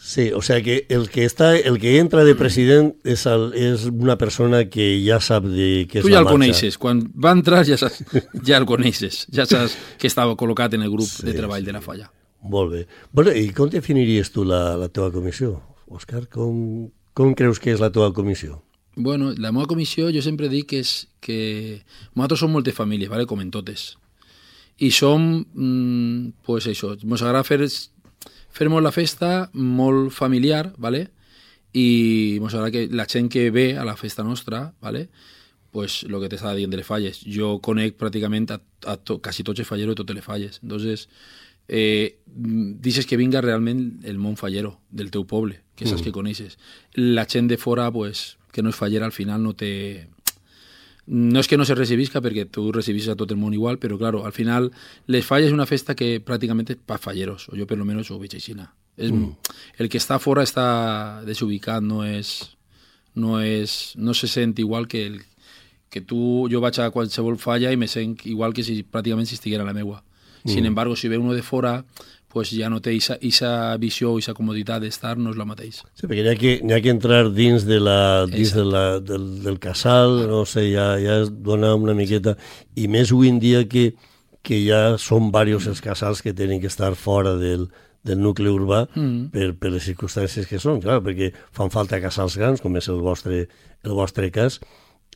Sí, 0.00 0.30
o 0.32 0.40
sea 0.42 0.62
que 0.62 0.86
el 0.88 1.08
que 1.10 1.24
està, 1.26 1.56
el 1.58 1.76
que 1.82 1.98
entra 1.98 2.22
de 2.24 2.36
president 2.38 2.92
és, 3.04 3.24
el, 3.26 3.48
és 3.58 3.84
una 3.90 4.14
persona 4.16 4.62
que 4.70 4.86
ja 5.04 5.18
sap 5.20 5.44
de 5.50 5.88
què 5.90 5.98
és 6.00 6.04
Tu 6.06 6.12
la 6.12 6.14
ja 6.14 6.20
el 6.22 6.24
marxa. 6.28 6.36
coneixes, 6.36 6.78
quan 6.78 7.00
va 7.12 7.32
entrar 7.34 7.64
ja, 7.66 7.76
saps, 7.76 8.04
ja 8.46 8.60
el 8.60 8.66
coneixes, 8.68 9.24
ja 9.34 9.44
saps 9.44 9.74
que 9.98 10.06
estava 10.06 10.36
col·locat 10.38 10.78
en 10.78 10.86
el 10.86 10.92
grup 10.94 11.08
Sí, 11.10 11.26
de 11.26 11.34
treball 11.34 11.66
de 11.66 11.74
la 11.74 11.82
falla. 11.82 12.06
Molt 12.46 12.72
bé. 12.72 12.84
Bueno, 13.12 13.34
i 13.34 13.50
com 13.52 13.68
definiries 13.68 14.30
tu 14.30 14.46
la, 14.46 14.76
la 14.78 14.88
teva 14.88 15.10
comissió, 15.12 15.58
Òscar? 15.90 16.28
Com, 16.30 16.88
com 17.12 17.34
creus 17.34 17.58
que 17.58 17.74
és 17.74 17.80
la 17.82 17.90
teva 17.90 18.12
comissió? 18.14 18.62
Bueno, 18.94 19.32
la 19.36 19.50
meva 19.52 19.66
comissió 19.66 20.12
jo 20.14 20.22
sempre 20.22 20.48
dic 20.48 20.70
que, 20.70 20.80
és, 20.86 21.08
que 21.20 21.82
nosaltres 22.14 22.40
som 22.46 22.54
moltes 22.54 22.74
famílies, 22.78 23.10
vale? 23.10 23.26
com 23.26 23.42
en 23.42 23.50
totes. 23.50 23.96
I 24.78 24.92
som, 24.94 25.42
mm, 25.42 26.32
pues 26.46 26.66
això, 26.70 26.94
ens 26.94 27.22
agrada 27.22 27.42
fer, 27.42 27.64
fer 28.58 28.68
la 28.68 28.92
festa 28.92 29.50
molt 29.54 30.12
familiar, 30.12 30.72
vale? 30.78 31.08
i 31.72 32.38
ens 32.40 32.54
agrada 32.54 32.72
que 32.72 32.88
la 32.90 33.06
gent 33.06 33.28
que 33.28 33.50
ve 33.50 33.76
a 33.78 33.84
la 33.84 33.96
festa 33.96 34.24
nostra, 34.24 34.72
vale? 34.80 35.08
pues 35.70 36.02
lo 36.04 36.18
que 36.20 36.28
t'estava 36.28 36.56
dient 36.56 36.72
de 36.72 36.78
les 36.80 36.86
falles. 36.86 37.20
Jo 37.28 37.58
conec 37.62 37.98
pràcticament 38.00 38.48
a, 38.54 38.56
a 38.88 38.96
to, 38.96 39.18
quasi 39.22 39.44
tots 39.44 39.60
els 39.60 39.68
falleros 39.68 39.94
de 39.94 40.00
totes 40.00 40.16
les 40.16 40.24
falles. 40.24 40.60
Entonces, 40.62 41.08
eh, 41.68 42.18
dices 42.26 43.06
que 43.06 43.18
vinga 43.20 43.42
realment 43.44 44.00
el 44.02 44.18
món 44.18 44.36
fallero 44.40 44.80
del 44.90 45.12
teu 45.12 45.26
poble, 45.28 45.60
que 45.76 45.86
saps 45.86 46.00
mm. 46.00 46.04
que 46.08 46.14
coneixes. 46.16 46.58
La 46.96 47.26
gent 47.28 47.52
de 47.52 47.58
fora, 47.60 47.90
pues, 47.92 48.38
que 48.50 48.64
no 48.64 48.72
és 48.72 48.80
fallera, 48.80 49.06
al 49.06 49.12
final 49.12 49.44
no 49.44 49.54
té... 49.54 50.08
No 51.08 51.40
és 51.40 51.48
que 51.48 51.56
no 51.56 51.64
se 51.64 51.76
recibisca, 51.76 52.20
perquè 52.20 52.44
tu 52.52 52.66
recibis 52.74 53.06
a 53.08 53.16
tot 53.16 53.30
el 53.32 53.38
món 53.40 53.54
igual, 53.56 53.78
però, 53.80 53.96
claro, 53.96 54.26
al 54.28 54.34
final 54.36 54.68
les 55.08 55.24
falles 55.24 55.48
és 55.48 55.56
una 55.56 55.66
festa 55.66 55.96
que 55.96 56.18
pràcticament 56.20 56.68
és 56.74 56.80
pa 56.84 56.98
falleros, 57.00 57.48
o 57.48 57.56
jo 57.56 57.64
per 57.66 57.78
lo 57.80 57.86
menos 57.88 58.10
ho 58.10 58.18
veig 58.20 58.36
així. 58.36 58.52
És, 58.98 59.10
mm. 59.10 59.54
El 59.78 59.88
que 59.88 60.00
està 60.02 60.18
fora 60.20 60.44
està 60.44 61.24
desubicat, 61.24 61.82
no 61.82 62.04
és... 62.04 62.54
No, 63.18 63.40
és, 63.42 63.96
no 63.98 64.12
se 64.14 64.28
sent 64.30 64.52
igual 64.62 64.84
que 64.86 65.00
el, 65.08 65.16
que 65.90 66.00
tu, 66.00 66.46
jo 66.52 66.60
vaig 66.60 66.76
a 66.78 66.90
qualsevol 66.94 67.38
falla 67.40 67.72
i 67.72 67.78
me 67.80 67.88
sent 67.88 68.20
igual 68.28 68.52
que 68.54 68.62
si 68.62 68.82
pràcticament 68.84 69.26
si 69.26 69.34
estiguera 69.38 69.66
la 69.66 69.74
meua. 69.74 70.02
Mm. 70.44 70.50
Sin 70.52 70.66
embargo, 70.66 70.94
si 70.96 71.08
ve 71.08 71.18
uno 71.18 71.34
de 71.34 71.42
fora, 71.42 71.84
pues 72.28 72.50
ja 72.52 72.68
no 72.68 72.80
té 72.84 72.92
esa 72.96 73.76
visió, 73.80 74.12
esa 74.20 74.34
comoditat 74.36 74.82
d'estar, 74.84 75.16
no 75.16 75.32
és 75.32 75.38
la 75.40 75.46
mateixa. 75.48 75.88
Sí, 75.96 76.04
perquè 76.04 76.22
hi 76.22 76.28
ha 76.28 76.36
que, 76.38 76.52
hi 76.60 76.74
ha 76.74 76.80
que 76.84 76.92
entrar 76.92 77.22
dins, 77.32 77.64
de 77.68 77.80
la, 77.80 78.26
dins 78.28 78.52
de 78.54 78.64
la, 78.68 78.84
del, 79.00 79.26
del 79.44 79.58
casal, 79.58 80.26
no 80.28 80.44
sé, 80.46 80.68
ja, 80.74 80.92
ja 81.00 81.22
es 81.24 81.32
dona 81.32 81.72
una 81.74 81.96
miqueta, 81.96 82.36
i 82.76 82.86
més 82.92 83.12
avui 83.14 83.32
en 83.32 83.40
dia 83.40 83.64
que, 83.68 83.90
que 84.44 84.60
ja 84.66 84.98
són 85.00 85.32
diversos 85.32 85.72
els 85.72 85.84
casals 85.84 86.22
que 86.22 86.36
tenen 86.36 86.60
que 86.60 86.68
estar 86.68 86.92
fora 87.00 87.34
del, 87.40 87.70
del 88.04 88.20
nucli 88.20 88.52
urbà 88.52 88.84
mm. 88.92 89.30
per, 89.32 89.54
per 89.58 89.72
les 89.74 89.88
circumstàncies 89.88 90.48
que 90.50 90.60
són, 90.62 90.82
clar, 90.84 91.00
perquè 91.04 91.32
fan 91.56 91.72
falta 91.72 92.00
casals 92.04 92.36
grans, 92.38 92.60
com 92.60 92.76
és 92.76 92.90
el 92.92 93.00
vostre, 93.04 93.46
el 93.84 93.96
vostre 93.96 94.28
cas, 94.34 94.60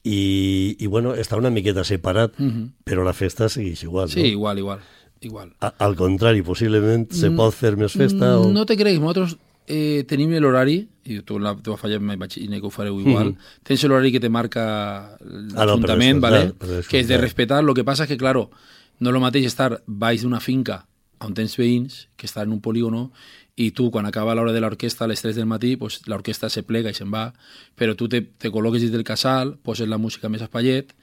i, 0.02 0.74
i 0.80 0.88
bueno, 0.90 1.12
està 1.14 1.38
una 1.38 1.52
miqueta 1.54 1.84
separat, 1.86 2.34
mm 2.38 2.48
-hmm. 2.48 2.66
però 2.84 3.04
la 3.04 3.12
festa 3.12 3.48
segueix 3.48 3.82
igual, 3.84 4.08
sí, 4.08 4.18
no? 4.18 4.24
Sí, 4.24 4.30
igual, 4.32 4.58
igual. 4.58 4.80
Igual. 5.24 5.52
A, 5.60 5.72
al 5.84 5.96
contrari, 5.96 6.42
possiblement 6.42 7.08
se 7.10 7.30
mm, 7.30 7.38
pot 7.38 7.54
fer 7.56 7.76
més 7.80 7.94
festa? 7.96 8.36
O... 8.40 8.50
No 8.52 8.66
te 8.68 8.76
creguis, 8.78 9.00
nosaltres 9.02 9.36
eh, 9.66 10.04
tenim 10.08 10.32
l'horari, 10.38 10.80
i 11.04 11.18
tu 11.26 11.38
la 11.42 11.54
teva 11.58 11.76
falla 11.80 11.98
m'imagino 11.98 12.58
que 12.60 12.66
ho 12.66 12.70
fareu 12.70 13.00
igual, 13.00 13.32
mm 13.32 13.50
tens 13.62 13.84
l'horari 13.86 14.10
que 14.12 14.20
te 14.20 14.28
marca 14.28 15.16
l'Ajuntament, 15.22 16.18
ah, 16.24 16.30
no, 16.30 16.54
vale? 16.60 16.82
que 16.88 16.98
és 17.00 17.08
de 17.08 17.18
respetar, 17.18 17.62
lo 17.62 17.74
que 17.74 17.84
passa 17.84 18.06
que, 18.06 18.18
claro, 18.18 18.50
no 18.98 19.10
és 19.10 19.14
el 19.14 19.22
mateix 19.22 19.46
estar 19.46 19.82
baix 19.86 20.22
d'una 20.22 20.40
finca 20.40 20.82
on 21.22 21.34
tens 21.34 21.54
veïns 21.56 22.08
que 22.16 22.26
estar 22.26 22.42
en 22.46 22.52
un 22.52 22.60
polígono 22.60 23.12
i 23.54 23.70
tu, 23.70 23.90
quan 23.90 24.06
acaba 24.06 24.34
l'hora 24.34 24.52
de 24.52 24.60
l'orquestra 24.60 25.04
a 25.04 25.10
les 25.10 25.20
3 25.22 25.36
del 25.36 25.46
matí, 25.46 25.76
pues, 25.76 26.00
l'orquestra 26.08 26.48
se 26.50 26.64
plega 26.64 26.90
i 26.90 26.96
se'n 26.96 27.12
va, 27.12 27.28
però 27.76 27.94
tu 27.94 28.08
te, 28.08 28.22
te 28.22 28.50
col·loques 28.50 28.80
dins 28.80 28.92
del 28.94 29.04
casal, 29.04 29.56
poses 29.62 29.88
la 29.88 30.00
música 30.00 30.30
més 30.32 30.42
espallet 30.42 30.94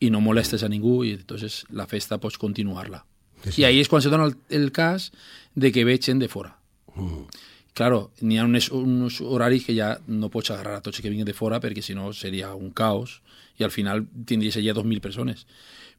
i 0.00 0.10
no 0.10 0.22
molestes 0.24 0.64
a 0.64 0.72
ningú 0.72 1.02
i 1.04 1.12
entonces 1.18 1.64
la 1.70 1.86
festa 1.86 2.18
pots 2.18 2.38
continuar-la. 2.38 3.04
Sí, 3.44 3.52
sí. 3.52 3.60
I 3.62 3.68
ahí 3.68 3.82
és 3.82 3.90
quan 3.90 4.02
se 4.02 4.10
dona 4.12 4.26
el, 4.28 4.36
el 4.50 4.72
cas 4.72 5.12
de 5.54 5.72
que 5.72 5.84
gent 5.98 6.20
de 6.20 6.28
fora. 6.28 6.56
Mm. 6.94 7.26
Claro, 7.74 8.10
n'hi 8.20 8.38
ha 8.38 8.44
uns, 8.44 8.72
uns 8.74 9.20
horaris 9.20 9.64
que 9.64 9.74
ja 9.76 10.00
no 10.08 10.30
pots 10.30 10.50
agarrar 10.50 10.78
a 10.78 10.82
tots 10.82 11.00
que 11.00 11.10
vinguin 11.10 11.26
de 11.28 11.34
fora 11.34 11.60
perquè 11.60 11.82
si 11.82 11.94
no 11.94 12.12
seria 12.12 12.54
un 12.54 12.70
caos 12.70 13.20
i 13.58 13.62
al 13.62 13.70
final 13.70 14.02
tindries 14.26 14.56
allà 14.58 14.74
2.000 14.74 15.00
persones. 15.00 15.46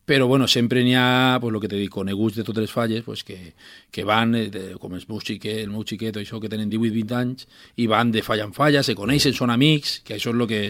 Però, 0.09 0.25
bueno, 0.25 0.47
sempre 0.49 0.81
n'hi 0.81 0.95
ha, 0.97 1.37
pues, 1.39 1.53
el 1.53 1.61
que 1.61 1.69
te 1.69 1.77
dic, 1.77 1.91
coneguts 1.93 2.39
de 2.39 2.43
totes 2.47 2.63
les 2.63 2.71
falles, 2.73 3.03
pues, 3.05 3.21
que, 3.23 3.53
que 3.93 4.03
van, 4.03 4.33
eh, 4.33 4.47
de, 4.49 4.63
com 4.81 4.95
el 4.97 5.03
meu 5.05 5.19
xiquet, 5.21 5.59
el 5.61 5.69
meu 5.69 5.83
xiquet, 5.85 6.17
això, 6.17 6.39
que 6.41 6.49
tenen 6.49 6.71
18-20 6.71 7.13
anys, 7.19 7.45
i 7.77 7.85
van 7.91 8.09
de 8.09 8.23
falla 8.25 8.47
en 8.49 8.55
falla, 8.55 8.81
se 8.81 8.95
coneixen, 8.97 9.35
són 9.37 9.53
amics, 9.53 9.99
que 10.07 10.17
això 10.17 10.33
és 10.33 10.39
el 10.39 10.47
que, 10.49 10.63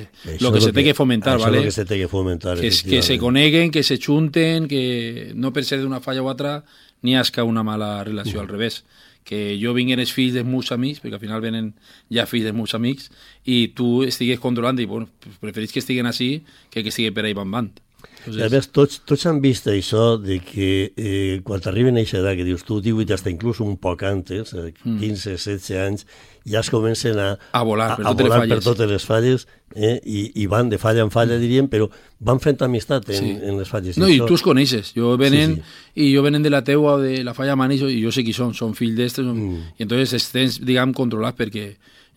lo 0.43 0.51
que 0.51 0.65
se 0.65 0.73
té 0.75 0.83
que 0.83 0.97
fomentar, 0.97 1.37
això 1.37 1.47
¿vale? 1.47 1.63
Això 1.63 1.71
és 1.71 1.77
que 1.77 1.85
se 1.85 1.87
té 1.87 2.01
que 2.01 2.11
fomentar, 2.11 2.57
que, 2.59 2.73
que 2.91 3.01
se 3.01 3.17
coneguen, 3.21 3.71
que 3.71 3.87
se 3.87 3.95
junten, 4.03 4.67
que 4.67 5.31
no 5.39 5.55
per 5.55 5.63
ser 5.63 5.79
d'una 5.79 6.03
falla 6.03 6.27
o 6.27 6.27
altra 6.27 6.59
n'hi 7.07 7.15
ha 7.15 7.23
una 7.47 7.63
mala 7.63 8.03
relació, 8.03 8.39
uh. 8.39 8.43
al 8.43 8.51
revés 8.51 8.83
que 9.23 9.59
jo 9.61 9.75
vinguin 9.75 10.01
els 10.01 10.11
fills 10.11 10.33
dels 10.33 10.47
meus 10.47 10.71
amics, 10.73 10.99
perquè 10.99 11.15
al 11.15 11.21
final 11.21 11.39
venen 11.39 11.73
ja 12.11 12.25
fills 12.27 12.47
dels 12.49 12.57
meus 12.57 12.73
amics, 12.75 13.11
i 13.45 13.69
tu 13.77 14.01
estigues 14.03 14.41
controlant 14.41 14.79
i, 14.81 14.87
bueno, 14.89 15.07
preferís 15.39 15.71
que 15.71 15.83
estiguen 15.83 16.09
així 16.09 16.41
que 16.73 16.81
que 16.83 16.89
estigui 16.89 17.13
per 17.13 17.27
ahí 17.27 17.37
bambant. 17.37 17.77
Entonces... 18.19 18.43
A 18.45 18.49
més, 18.51 18.67
tots, 18.75 18.99
tots 19.07 19.25
han 19.29 19.39
vist 19.43 19.69
això 19.71 20.17
de 20.19 20.39
que 20.43 20.69
eh, 20.91 21.39
quan 21.45 21.61
t'arriben 21.63 21.97
a 21.97 22.03
aquesta 22.03 22.19
edat, 22.19 22.37
que 22.39 22.47
dius 22.47 22.65
tu, 22.67 22.79
18 22.83 23.15
hasta 23.15 23.31
inclús 23.31 23.61
un 23.63 23.77
poc 23.81 24.03
antes, 24.07 24.51
eh, 24.53 24.71
15, 24.83 24.99
mm. 24.99 25.37
16 25.39 25.79
anys, 25.85 26.05
ja 26.49 26.61
es 26.63 26.69
comencen 26.73 27.19
a, 27.19 27.29
a 27.55 27.63
volar, 27.63 27.93
per, 27.95 28.05
a, 28.05 28.11
a 28.11 28.17
volar 28.17 28.41
per 28.49 28.59
totes 28.63 28.89
les 28.89 29.05
falles 29.05 29.45
eh, 29.75 29.97
i, 30.03 30.25
i 30.43 30.47
van 30.51 30.69
de 30.71 30.79
falla 30.81 31.05
en 31.05 31.13
falla, 31.13 31.37
mm. 31.37 31.45
diríem, 31.45 31.69
però 31.71 31.87
van 32.25 32.41
fent 32.43 32.59
amistat 32.65 33.07
en, 33.13 33.21
sí. 33.21 33.35
en 33.39 33.59
les 33.61 33.71
falles. 33.71 33.99
No, 34.01 34.09
i, 34.11 34.19
i 34.19 34.25
tu 34.25 34.35
els 34.35 34.43
coneixes. 34.45 34.91
Jo 34.97 35.15
venen, 35.19 35.59
sí, 35.59 35.77
sí. 35.93 36.07
i 36.07 36.11
jo 36.15 36.25
venen 36.25 36.43
de 36.45 36.51
la 36.51 36.63
teua 36.67 36.97
o 36.97 37.03
de 37.03 37.21
la 37.27 37.35
falla 37.37 37.57
Manix 37.59 37.85
i 37.87 38.01
jo 38.03 38.11
sé 38.15 38.25
qui 38.27 38.35
són, 38.35 38.51
són 38.57 38.75
fills 38.77 38.97
d'estes, 38.99 39.27
mm. 39.31 39.77
i 39.79 39.87
entonces 39.87 40.17
estem, 40.19 40.51
diguem, 40.67 40.95
controlats 40.97 41.39
perquè 41.39 41.71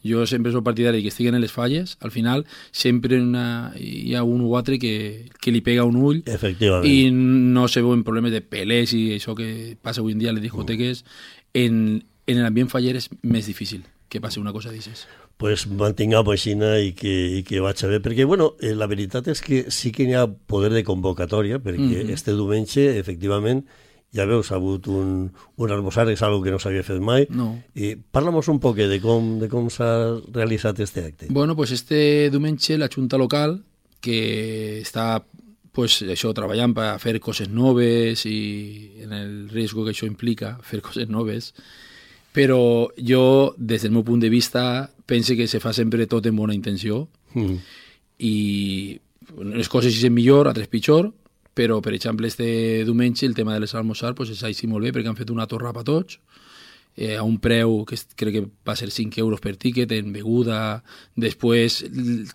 jo 0.07 0.27
sempre 0.27 0.53
soc 0.53 0.65
partidari 0.67 1.03
que 1.03 1.09
estiguen 1.13 1.35
en 1.35 1.43
les 1.43 1.53
falles, 1.53 1.97
al 2.01 2.11
final 2.11 2.47
sempre 2.71 3.21
una, 3.21 3.73
hi 3.79 4.15
ha 4.15 4.23
un 4.25 4.43
o 4.45 4.57
altre 4.59 4.79
que, 4.83 5.29
que 5.41 5.55
li 5.55 5.63
pega 5.63 5.87
un 5.89 5.97
ull 5.97 6.23
i 6.85 7.11
no 7.13 7.69
se 7.69 7.83
veuen 7.83 8.05
problemes 8.05 8.33
de 8.35 8.43
pelés 8.43 8.95
i 8.99 9.13
això 9.17 9.37
que 9.39 9.77
passa 9.81 10.03
avui 10.03 10.17
en 10.17 10.23
dia 10.23 10.31
a 10.31 10.37
les 10.37 10.43
discoteques. 10.43 11.05
En, 11.55 12.03
en 12.27 12.39
l'ambient 12.43 12.71
faller 12.71 12.97
és 12.97 13.11
més 13.23 13.47
difícil 13.47 13.83
que 14.13 14.21
passi 14.21 14.41
una 14.41 14.53
cosa 14.53 14.71
d'aixes. 14.71 15.07
pues 15.43 15.65
mantinguem 15.67 16.29
així 16.31 16.53
i 16.55 16.93
que, 16.95 17.13
i 17.39 17.43
que 17.43 17.61
vaig 17.61 17.81
a 17.83 17.89
bé, 17.91 17.99
perquè 17.99 18.27
bueno, 18.29 18.53
eh, 18.61 18.77
la 18.79 18.87
veritat 18.87 19.27
és 19.33 19.41
que 19.43 19.65
sí 19.75 19.91
que 19.91 20.05
hi 20.05 20.15
ha 20.15 20.29
poder 20.29 20.71
de 20.71 20.85
convocatòria, 20.85 21.59
perquè 21.59 21.81
mm 21.81 22.07
-hmm. 22.07 22.13
este 22.13 22.33
diumenge, 22.33 22.99
efectivament, 22.99 23.67
ja 24.13 24.27
veus, 24.29 24.51
ha 24.53 24.59
hagut 24.59 24.87
un, 24.93 25.31
un 25.57 25.73
almoçar, 25.73 26.05
és 26.13 26.23
algo 26.23 26.43
que 26.45 26.53
no 26.53 26.61
s'havia 26.61 26.85
fet 26.85 27.01
mai. 27.01 27.27
No. 27.33 27.55
I 27.75 27.95
parla'm 27.97 28.37
un 28.37 28.61
poc 28.61 28.77
de 28.77 29.01
com, 29.01 29.39
de 29.41 29.49
com 29.49 29.71
s'ha 29.73 30.21
realitzat 30.33 30.81
este 30.81 31.05
acte. 31.05 31.27
Bueno, 31.31 31.57
pues 31.57 31.73
este 31.73 32.29
diumenge 32.31 32.77
la 32.79 32.91
Junta 32.93 33.17
Local, 33.17 33.63
que 34.01 34.83
està 34.83 35.25
pues, 35.73 36.03
això, 36.03 36.35
treballant 36.37 36.75
per 36.77 36.99
fer 37.01 37.19
coses 37.21 37.49
noves 37.49 38.27
i 38.29 39.01
en 39.03 39.15
el 39.17 39.33
risc 39.49 39.81
que 39.81 39.95
això 39.95 40.07
implica, 40.07 40.59
fer 40.69 40.83
coses 40.85 41.09
noves, 41.09 41.55
però 42.33 42.89
jo, 42.97 43.55
des 43.57 43.83
del 43.83 43.93
meu 43.93 44.05
punt 44.05 44.21
de 44.21 44.31
vista, 44.33 44.91
pense 45.07 45.37
que 45.37 45.49
se 45.49 45.61
fa 45.61 45.73
sempre 45.73 46.07
tot 46.07 46.27
en 46.29 46.37
bona 46.37 46.55
intenció 46.57 47.07
mm. 47.35 47.57
i 48.25 48.37
les 49.53 49.69
coses 49.69 49.97
si 49.97 50.11
millor, 50.13 50.49
altres 50.49 50.69
pitjor, 50.69 51.11
però, 51.55 51.81
per 51.85 51.95
exemple, 51.95 52.29
este 52.29 52.85
diumenge 52.85 53.27
el 53.27 53.35
tema 53.35 53.55
de 53.55 53.61
les 53.61 53.75
almoçar 53.75 54.15
pues, 54.15 54.31
és 54.33 54.43
així 54.45 54.67
molt 54.67 54.85
bé 54.87 54.93
perquè 54.93 55.11
han 55.11 55.19
fet 55.19 55.31
una 55.31 55.47
torra 55.47 55.73
per 55.73 55.85
tots, 55.85 56.19
eh, 56.97 57.17
a 57.17 57.25
un 57.25 57.39
preu 57.41 57.83
que 57.89 57.99
crec 58.17 58.39
que 58.39 58.47
va 58.69 58.77
ser 58.77 58.91
5 58.91 59.21
euros 59.21 59.41
per 59.41 59.57
tiquet, 59.57 59.93
en 59.93 60.13
beguda, 60.13 60.83
després 61.17 61.83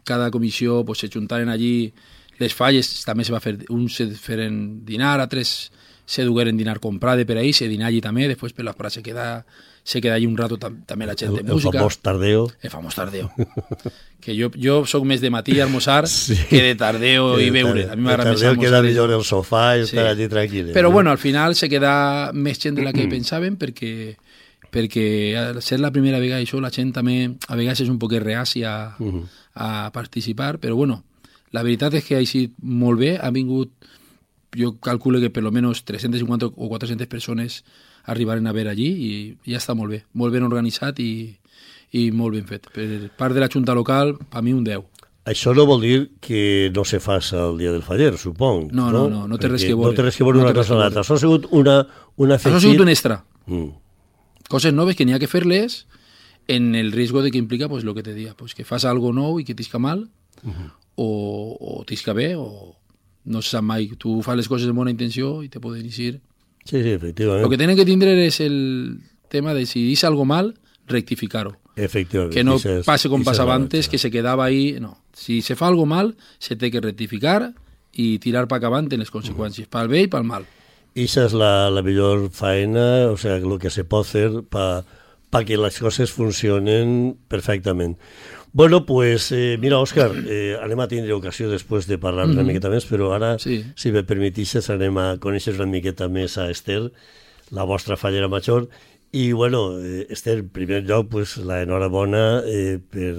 cada 0.03 0.29
comissió 0.31 0.83
pues, 0.85 0.99
se 0.99 1.09
juntaren 1.13 1.49
allí 1.49 1.93
les 2.37 2.53
falles, 2.53 2.89
també 3.05 3.25
se 3.25 3.33
va 3.33 3.41
fer, 3.41 3.57
uns 3.73 3.97
se 3.97 4.09
feren 4.13 4.85
dinar, 4.85 5.17
altres 5.19 5.71
se 6.07 6.23
dugueren 6.23 6.55
dinar 6.55 6.79
comprade 6.79 7.25
per 7.25 7.37
ahí, 7.37 7.51
se 7.51 7.67
dinar 7.67 7.89
allí 7.91 7.99
també, 7.99 8.29
després 8.31 8.53
per 8.55 8.63
la 8.63 8.73
fora 8.73 8.89
se 8.89 9.03
queda 9.03 9.43
se 9.83 10.01
queda 10.01 10.15
allí 10.15 10.25
un 10.25 10.35
rato 10.35 10.57
tam 10.59 10.81
també 10.87 11.05
la 11.07 11.15
gent 11.15 11.33
de 11.35 11.41
el, 11.43 11.47
música. 11.47 11.69
El 11.69 11.83
famós 11.83 11.97
tardeo. 12.03 12.45
El 12.61 12.71
famós 12.71 12.95
tardeo. 12.95 13.29
que 14.23 14.35
jo, 14.35 14.49
jo 14.55 14.81
sóc 14.87 15.03
més 15.07 15.19
de 15.23 15.29
matí 15.31 15.59
a 15.59 15.65
almoçar 15.67 16.07
sí. 16.11 16.35
que 16.49 16.61
de 16.63 16.75
tardeo 16.79 17.37
i 17.43 17.49
beure. 17.51 17.85
A 17.91 17.95
mi 17.99 18.07
m'agrada 18.07 18.33
més 18.33 18.43
almoçar. 18.43 18.63
queda 18.65 18.81
millor 18.83 19.13
el 19.15 19.23
sofà 19.27 19.65
i 19.75 19.83
sí. 19.83 19.91
estar 19.91 20.07
allí 20.13 20.29
tranquil. 20.31 20.71
Però 20.75 20.91
bueno, 20.91 21.11
al 21.11 21.19
final 21.19 21.55
se 21.59 21.67
queda 21.71 22.31
més 22.33 22.59
gent 22.59 22.79
de 22.79 22.87
la 22.87 22.95
que 22.95 23.03
mm. 23.03 23.15
pensaven 23.15 23.59
perquè 23.59 23.91
perquè 24.71 25.07
al 25.39 25.61
ser 25.63 25.79
la 25.79 25.91
primera 25.95 26.19
vegada 26.23 26.43
això 26.43 26.59
la 26.63 26.71
gent 26.71 26.91
també 26.95 27.19
a 27.47 27.59
vegades 27.59 27.83
és 27.83 27.91
un 27.91 27.99
poc 27.99 28.15
reàcia 28.19 28.71
a, 28.71 28.95
-huh. 28.99 29.23
a 29.55 29.91
participar, 29.91 30.59
però 30.59 30.75
bueno, 30.75 31.03
la 31.51 31.63
veritat 31.63 31.93
és 31.93 32.03
que 32.03 32.17
ha 32.17 32.25
sigut 32.25 32.55
molt 32.59 32.99
bé, 32.99 33.17
ha 33.19 33.31
vingut 33.31 33.71
jo 34.55 34.77
calculo 34.79 35.19
que 35.19 35.29
per 35.29 35.43
lo 35.43 35.51
menos 35.51 35.83
350 35.85 36.53
o 36.55 36.69
400 36.69 37.07
persones 37.07 37.63
arribaren 38.05 38.47
a 38.47 38.53
veure 38.55 38.71
allí 38.71 38.87
i 38.87 39.11
ja 39.51 39.59
està 39.59 39.75
molt 39.75 39.91
bé, 39.91 40.03
molt 40.13 40.33
ben 40.33 40.45
organitzat 40.47 40.99
i, 41.03 41.37
i 41.91 42.11
molt 42.11 42.37
ben 42.37 42.47
fet. 42.47 42.69
Per 42.73 43.09
part 43.17 43.35
de 43.35 43.43
la 43.43 43.49
Junta 43.51 43.75
Local, 43.75 44.15
per 44.31 44.43
mi 44.43 44.55
un 44.55 44.63
10. 44.63 44.85
Això 45.27 45.51
no 45.51 45.65
vol 45.67 45.81
dir 45.83 45.97
que 46.23 46.71
no 46.71 46.85
se 46.87 47.01
faça 47.03 47.49
el 47.49 47.57
dia 47.59 47.73
del 47.73 47.83
faller, 47.83 48.13
supong. 48.15 48.69
No, 48.71 48.87
no, 48.91 49.09
no, 49.09 49.09
no, 49.09 49.27
no 49.27 49.39
té 49.41 49.49
res 49.51 49.65
que 49.65 49.73
veure. 49.75 49.91
No 49.91 49.97
té 49.97 50.05
res 50.05 50.15
que 50.15 50.23
veure 50.23 50.39
no 50.39 50.45
una 50.47 50.55
cosa 50.55 50.77
amb 50.77 50.85
l'altra. 50.85 51.03
Això 51.03 51.17
ha 51.17 51.19
sigut 51.19 51.49
una, 51.51 51.81
una 52.15 52.37
afegit... 52.39 52.53
Això 52.53 52.61
ha 52.61 52.63
sigut 52.63 52.85
un 52.85 52.93
extra. 52.93 53.19
Mm. 53.51 53.67
Coses 54.47 54.71
noves 54.71 54.95
que 54.95 55.03
n'hi 55.03 55.17
ha 55.17 55.19
que 55.19 55.27
fer-les 55.27 55.81
en 56.47 56.75
el 56.79 56.93
risc 56.93 57.19
de 57.19 57.31
que 57.31 57.37
implica 57.43 57.67
pues, 57.67 57.83
lo 57.83 57.93
que 57.93 58.03
te 58.03 58.13
dia, 58.13 58.35
pues, 58.39 58.55
que 58.55 58.63
fas 58.63 58.87
algo 58.87 59.11
nou 59.11 59.41
i 59.41 59.43
que 59.43 59.53
t'isca 59.53 59.83
mal, 59.83 60.07
uh 60.43 60.47
-huh. 60.47 60.71
o, 60.95 61.57
o 61.59 61.83
t'isca 61.83 62.13
bé, 62.13 62.35
o 62.39 62.76
no 63.27 63.43
se 63.43 63.53
sap 63.55 63.67
mai. 63.67 63.91
Tu 63.99 64.21
fas 64.25 64.39
les 64.39 64.49
coses 64.49 64.71
amb 64.71 64.81
bona 64.81 64.93
intenció 64.93 65.41
i 65.45 65.51
te 65.51 65.61
poden 65.63 65.85
eixir 65.85 66.17
Sí, 66.67 66.83
sí, 66.83 66.89
efectivament. 66.91 67.43
Lo 67.43 67.49
que 67.49 67.57
tienen 67.57 67.77
que 67.77 67.85
tindre 67.87 68.11
és 68.25 68.41
el 68.43 68.99
tema 69.31 69.53
de 69.53 69.65
si 69.65 69.85
dice 69.87 70.05
algo 70.05 70.25
mal, 70.25 70.55
rectificar-ho. 70.85 71.55
Efectivament. 71.77 72.33
Que 72.33 72.43
no 72.43 72.57
dices, 72.57 72.83
pase 72.85 73.07
com 73.07 73.23
passava 73.23 73.55
antes, 73.55 73.87
que 73.87 73.97
se 73.97 74.11
quedava 74.11 74.43
ahí. 74.43 74.75
No. 74.81 74.97
Si 75.15 75.41
se 75.41 75.55
fa 75.55 75.69
algo 75.71 75.85
mal, 75.85 76.17
se 76.39 76.57
té 76.59 76.67
que 76.71 76.83
rectificar 76.83 77.53
i 77.93 78.17
tirar 78.19 78.49
pa 78.51 78.59
en 78.59 78.99
les 78.99 79.11
conseqüències, 79.11 79.67
mm. 79.67 79.71
pel 79.71 79.87
bé 79.87 80.01
i 80.03 80.07
pel 80.11 80.23
mal. 80.23 80.45
esa 80.93 81.25
es 81.25 81.33
la, 81.33 81.69
la 81.69 81.83
millor 81.83 82.31
faena, 82.31 83.07
o 83.11 83.17
sea, 83.17 83.37
lo 83.37 83.59
que 83.59 83.69
se 83.69 83.83
puede 83.83 84.01
hacer 84.01 84.43
para 84.49 84.83
pa 85.29 85.45
que 85.45 85.57
las 85.57 85.79
cosas 85.79 86.11
funcionen 86.11 87.17
perfectament. 87.27 87.97
Bueno, 88.53 88.85
pues, 88.85 89.31
eh, 89.31 89.57
mira, 89.59 89.77
Òscar, 89.79 90.11
eh, 90.25 90.55
anem 90.63 90.79
a 90.79 90.87
tindre 90.87 91.13
ocasió 91.13 91.49
després 91.51 91.85
de 91.87 91.97
parlar 91.97 92.25
mm 92.25 92.29
-hmm. 92.31 92.33
una 92.39 92.43
miqueta 92.43 92.69
més, 92.69 92.85
però 92.89 93.13
ara, 93.13 93.37
Sí. 93.39 93.65
si 93.75 93.91
me 93.91 94.03
permetixes, 94.03 94.69
anem 94.69 94.97
a 94.97 95.17
conèixer 95.17 95.53
una 95.55 95.65
miqueta 95.65 96.07
més 96.07 96.37
a 96.37 96.49
Esther, 96.49 96.91
la 97.51 97.63
vostra 97.63 97.97
fallera 97.97 98.27
major, 98.27 98.67
i, 99.11 99.31
bueno, 99.31 99.79
eh, 99.79 100.07
Esther, 100.09 100.39
en 100.39 100.49
primer 100.49 100.83
lloc, 100.83 101.07
pues, 101.09 101.37
la 101.37 101.61
enhorabona 101.61 102.41
eh, 102.45 102.79
per, 102.89 103.15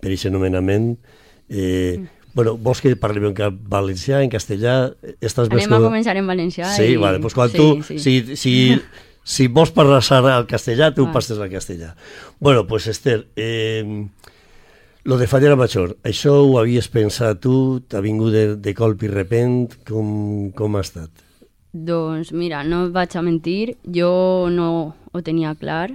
per 0.00 0.10
aquest 0.10 0.32
nomenament. 0.32 0.98
Eh, 1.48 1.98
mm. 1.98 2.08
Bueno, 2.34 2.56
vols 2.56 2.80
que 2.80 2.96
parlem 2.96 3.26
en 3.26 3.58
valencià, 3.68 4.22
en 4.22 4.30
castellà? 4.30 4.94
Estàs 5.20 5.50
Anem 5.50 5.68
a 5.68 5.76
còmode? 5.76 5.84
començar 5.90 6.16
en 6.16 6.26
valencià. 6.26 6.64
Sí, 6.74 6.94
i... 6.94 6.96
vale, 6.96 7.18
doncs 7.18 7.34
quan 7.34 7.50
sí, 7.50 7.56
tu, 7.58 7.82
sí. 7.82 7.98
si, 7.98 8.36
si, 8.36 8.80
si 9.22 9.48
vols 9.48 9.70
parlar 9.70 10.00
al 10.32 10.46
castellà, 10.46 10.94
tu 10.94 11.04
Ah. 11.06 11.12
passes 11.12 11.38
al 11.38 11.50
castellà. 11.50 11.94
Bueno, 12.40 12.66
pues 12.66 12.86
Esther, 12.86 13.26
eh, 13.36 14.06
lo 15.04 15.18
de 15.18 15.26
Fallera 15.26 15.56
Major, 15.58 15.96
això 16.06 16.36
ho 16.44 16.56
havies 16.60 16.86
pensat 16.92 17.40
tu? 17.42 17.80
T'ha 17.88 18.02
vingut 18.04 18.32
de, 18.34 18.44
de 18.62 18.74
colp 18.74 19.02
i 19.02 19.10
repent? 19.10 19.74
Com, 19.88 20.52
com 20.54 20.76
ha 20.78 20.82
estat? 20.86 21.10
Doncs 21.72 22.30
mira, 22.36 22.62
no 22.62 22.84
vaig 22.94 23.16
a 23.16 23.22
mentir, 23.24 23.76
jo 23.82 24.48
no 24.52 24.68
ho 25.10 25.22
tenia 25.24 25.54
clar, 25.58 25.90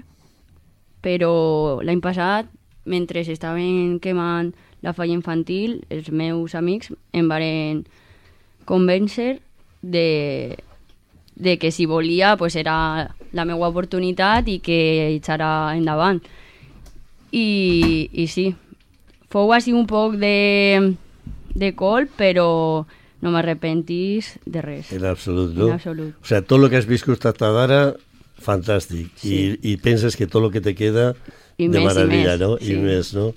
però 1.06 1.80
l'any 1.86 2.02
passat, 2.04 2.50
mentre 2.88 3.24
estaven 3.24 4.00
quemant 4.04 4.52
la 4.84 4.94
falla 4.94 5.16
infantil, 5.16 5.82
els 5.90 6.10
meus 6.12 6.56
amics 6.56 6.92
em 7.14 7.30
varen 7.30 7.86
convèncer 8.68 9.38
de, 9.82 10.58
de 11.36 11.58
que 11.58 11.72
si 11.72 11.86
volia 11.86 12.36
pues 12.38 12.56
era 12.56 13.16
la 13.32 13.46
meva 13.46 13.70
oportunitat 13.70 14.48
i 14.52 14.60
que 14.60 15.16
echara 15.16 15.76
endavant. 15.78 16.20
I, 17.32 18.10
i 18.14 18.28
sí, 18.32 18.50
fou 19.38 19.54
així 19.54 19.74
un 19.78 19.86
poc 19.90 20.18
de, 20.18 20.96
de 21.54 21.72
colp, 21.78 22.10
però 22.18 22.50
no 23.22 23.34
m'arrepentis 23.34 24.36
de 24.46 24.62
res. 24.66 24.92
En 24.94 25.06
absolut, 25.10 25.54
no? 25.58 25.70
En 25.70 25.78
absolut. 25.78 26.18
O 26.22 26.28
sea, 26.28 26.42
tot 26.42 26.62
el 26.62 26.70
que 26.74 26.82
has 26.82 26.90
viscut 26.90 27.26
hasta 27.26 27.52
d'ara, 27.54 27.82
fantàstic. 28.42 29.12
Sí. 29.22 29.34
I, 29.34 29.74
I 29.74 29.78
penses 29.82 30.18
que 30.18 30.28
tot 30.30 30.46
el 30.46 30.52
que 30.54 30.62
te 30.62 30.74
queda, 30.78 31.12
I 31.58 31.70
de 31.70 31.80
més, 31.80 31.82
i 31.82 31.88
meravella, 31.88 32.34
més, 32.36 32.44
no? 32.44 32.52
sí. 32.62 32.74
I 32.74 32.82
més, 32.82 33.14
no? 33.18 33.32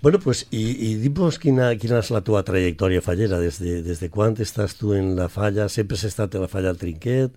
Bueno, 0.00 0.20
pues, 0.22 0.44
i, 0.54 0.62
i 0.86 0.92
dius 1.02 1.40
quina, 1.42 1.72
quina 1.80 1.98
és 2.04 2.12
la 2.14 2.22
tua 2.24 2.44
trajectòria 2.46 3.02
fallera? 3.02 3.40
Des 3.42 3.58
de, 3.60 3.80
des 3.82 4.00
de 4.00 4.08
quan 4.14 4.36
estàs 4.38 4.76
tu 4.78 4.94
en 4.94 5.14
la 5.18 5.26
falla? 5.32 5.66
Sempre 5.72 5.98
has 5.98 6.06
estat 6.06 6.36
en 6.38 6.44
la 6.46 6.50
falla 6.52 6.70
al 6.70 6.78
trinquet? 6.80 7.34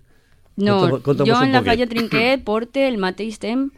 No, 0.56 0.78
Conta- 0.84 1.02
conta'm 1.02 1.28
jo 1.28 1.40
en 1.42 1.52
la 1.56 1.62
falla 1.64 1.86
Trinquet 1.88 2.42
porte 2.44 2.84
el 2.86 2.98
mateix 3.00 3.38
temps 3.40 3.72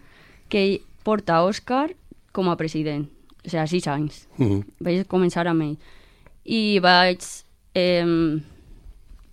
que 0.51 0.83
porta 1.07 1.39
Òscar 1.47 1.95
com 2.35 2.51
a 2.51 2.57
president. 2.59 3.07
O 3.45 3.49
sigui, 3.51 3.67
sis 3.69 3.87
anys. 3.89 4.27
Mhm. 4.39 4.63
Vaig 4.81 5.07
començar 5.07 5.47
amb 5.47 5.63
ell. 5.63 5.77
I 6.45 6.79
vaig 6.81 7.21
eh, 7.75 8.41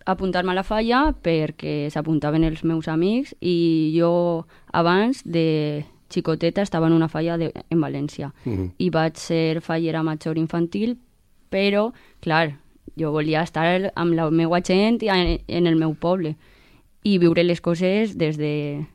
apuntar-me 0.05 0.51
a 0.51 0.55
la 0.55 0.63
falla 0.63 1.13
perquè 1.23 1.89
s'apuntaven 1.93 2.43
els 2.43 2.63
meus 2.63 2.87
amics 2.87 3.35
i 3.39 3.93
jo 3.95 4.45
abans 4.73 5.21
de 5.25 5.85
xicoteta 6.11 6.61
estava 6.61 6.87
en 6.87 6.93
una 6.93 7.07
falla 7.07 7.37
de, 7.37 7.51
en 7.69 7.79
València 7.79 8.33
Mhm. 8.45 8.71
i 8.79 8.89
vaig 8.89 9.15
ser 9.17 9.61
fallera 9.61 10.03
major 10.03 10.37
infantil 10.37 10.97
però, 11.51 11.91
clar, 12.21 12.57
jo 12.97 13.11
volia 13.11 13.43
estar 13.43 13.91
amb 13.95 14.13
la 14.13 14.29
meva 14.31 14.59
gent 14.61 15.01
i 15.03 15.09
en, 15.09 15.39
en 15.47 15.67
el 15.67 15.75
meu 15.75 15.93
poble 15.93 16.35
i 17.03 17.17
viure 17.17 17.43
les 17.43 17.61
coses 17.61 18.17
des 18.17 18.37
de 18.37 18.85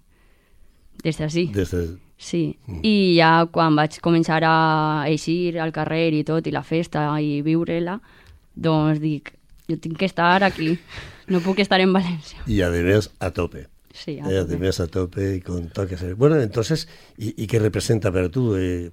des 1.05 1.19
d'ací. 1.19 1.47
Des 1.53 1.71
de... 1.71 1.99
Sí, 2.19 2.57
i 2.83 3.17
ja 3.19 3.47
quan 3.53 3.77
vaig 3.77 3.99
començar 4.01 4.41
a 4.49 5.05
eixir 5.11 5.59
al 5.61 5.73
carrer 5.73 6.15
i 6.17 6.25
tot, 6.25 6.47
i 6.47 6.53
la 6.55 6.63
festa, 6.65 7.09
i 7.21 7.43
viure-la, 7.45 7.99
doncs 8.55 9.01
dic, 9.03 9.35
jo 9.69 9.77
tinc 9.77 9.99
que 10.01 10.09
estar 10.09 10.43
aquí, 10.45 10.79
no 11.29 11.43
puc 11.45 11.59
estar 11.61 11.81
en 11.81 11.93
València. 11.93 12.41
Y 12.47 12.63
además 12.63 13.11
a 13.21 13.31
tope. 13.33 13.67
Sí, 13.93 14.19
Eh, 14.19 14.39
además 14.39 14.81
a 14.81 14.87
tope 14.89 15.37
y 15.37 15.41
con 15.41 15.69
toques. 15.69 16.17
Bueno, 16.17 16.41
entonces, 16.41 16.89
¿y, 17.19 17.43
y 17.43 17.47
qué 17.47 17.59
representa 17.59 18.13
per 18.13 18.29
tu? 18.31 18.55
Eh, 18.57 18.91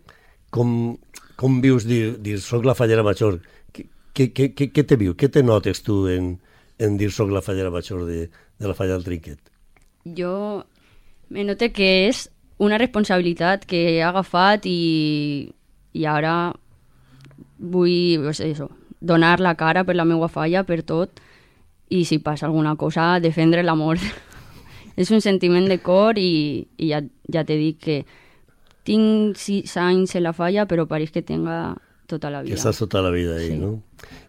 com, 0.49 0.97
com 1.35 1.61
vius 1.61 1.83
dir, 1.85 2.17
dir 2.21 2.39
soc 2.39 2.63
la 2.65 2.75
fallera 2.75 3.03
major? 3.03 3.41
Què, 3.73 3.87
què, 4.13 4.29
què, 4.33 4.53
què, 4.55 4.69
què 4.71 4.83
te 4.87 4.95
viu? 4.95 5.15
Què 5.15 5.27
te 5.29 5.43
notes 5.43 5.81
tu 5.83 6.07
en, 6.07 6.39
en 6.79 6.95
dir 6.97 7.11
soc 7.11 7.31
la 7.31 7.41
fallera 7.41 7.71
major 7.71 8.05
de, 8.07 8.29
de 8.59 8.67
la 8.67 8.75
falla 8.75 8.93
del 8.95 9.03
trinquet? 9.03 9.39
Jo 10.05 10.63
me 11.29 11.43
note 11.43 11.71
que 11.75 12.07
és 12.09 12.29
una 12.63 12.77
responsabilitat 12.79 13.65
que 13.67 13.83
he 13.97 14.01
agafat 14.03 14.65
i, 14.69 15.51
i 15.93 16.05
ara 16.09 16.53
vull 17.59 18.19
pues 18.23 18.39
eso, 18.39 18.69
donar 19.01 19.39
la 19.39 19.55
cara 19.55 19.83
per 19.83 19.95
la 19.95 20.05
meva 20.07 20.29
falla, 20.31 20.63
per 20.63 20.81
tot, 20.83 21.19
i 21.89 22.03
si 22.05 22.19
passa 22.19 22.47
alguna 22.47 22.75
cosa, 22.75 23.19
defendre 23.19 23.63
l'amor. 23.63 23.99
és 24.95 25.09
un 25.11 25.21
sentiment 25.25 25.65
de 25.69 25.79
cor 25.81 26.17
i, 26.21 26.67
i 26.77 26.91
ja, 26.91 27.01
ja 27.33 27.43
t'he 27.45 27.57
dit 27.57 27.79
que 27.81 28.03
tinc 28.85 29.37
sis 29.39 29.77
anys 29.79 30.15
en 30.19 30.23
la 30.27 30.33
falla, 30.37 30.67
però 30.69 30.85
pareix 30.89 31.11
que 31.15 31.23
tenga 31.25 31.75
tota 32.07 32.29
la 32.29 32.41
Que 32.43 32.51
vida. 32.51 32.59
estàs 32.59 32.77
tota 32.83 33.01
la 33.01 33.09
vida 33.11 33.37
ahí, 33.37 33.53
Sí. 33.53 33.57
no? 33.57 33.81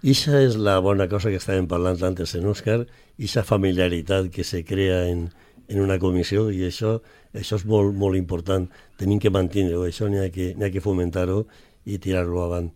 Ixa 0.02 0.40
és 0.44 0.54
la 0.56 0.78
bona 0.78 1.08
cosa 1.10 1.28
que 1.32 1.40
estàvem 1.40 1.66
parlant 1.66 1.98
antes 2.06 2.34
en 2.38 2.46
Òscar, 2.46 2.84
ixa 3.18 3.42
familiaritat 3.42 4.30
que 4.30 4.44
se 4.44 4.62
crea 4.64 5.08
en, 5.10 5.28
en 5.68 5.80
una 5.82 5.98
comissió 5.98 6.50
i 6.54 6.62
això, 6.68 7.00
això 7.34 7.56
és 7.60 7.64
molt, 7.66 7.94
molt 7.98 8.16
important. 8.16 8.68
Tenim 8.96 9.18
que 9.20 9.30
mantenir-ho, 9.30 9.84
això 9.86 10.08
n'hi 10.08 10.22
ha 10.22 10.30
que, 10.30 10.52
ha 10.54 10.70
que 10.70 10.80
fomentar-ho 10.80 11.46
i 11.86 11.98
tirar-lo 11.98 12.42
avant. 12.44 12.70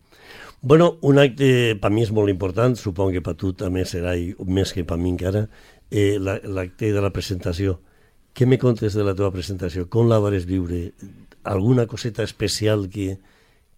Bueno, 0.60 0.96
un 1.06 1.18
acte 1.22 1.76
per 1.80 1.90
mi 1.94 2.02
és 2.02 2.10
molt 2.12 2.28
important, 2.28 2.74
suponc 2.76 3.12
que 3.14 3.22
per 3.22 3.36
tu 3.38 3.52
també 3.54 3.84
serà 3.86 4.16
i 4.18 4.32
més 4.46 4.72
que 4.74 4.82
per 4.84 4.98
mi 4.98 5.10
encara, 5.14 5.46
eh, 5.90 6.18
la- 6.18 6.40
l'acte 6.44 6.92
de 6.92 7.00
la 7.00 7.10
presentació. 7.14 7.78
Què 8.34 8.46
me 8.46 8.58
contes 8.58 8.94
de 8.94 9.02
la 9.04 9.14
teva 9.14 9.30
presentació? 9.32 9.88
Com 9.88 10.08
la 10.08 10.18
vas 10.18 10.44
viure? 10.46 10.92
Alguna 11.44 11.86
coseta 11.86 12.22
especial 12.22 12.88
que, 12.90 13.18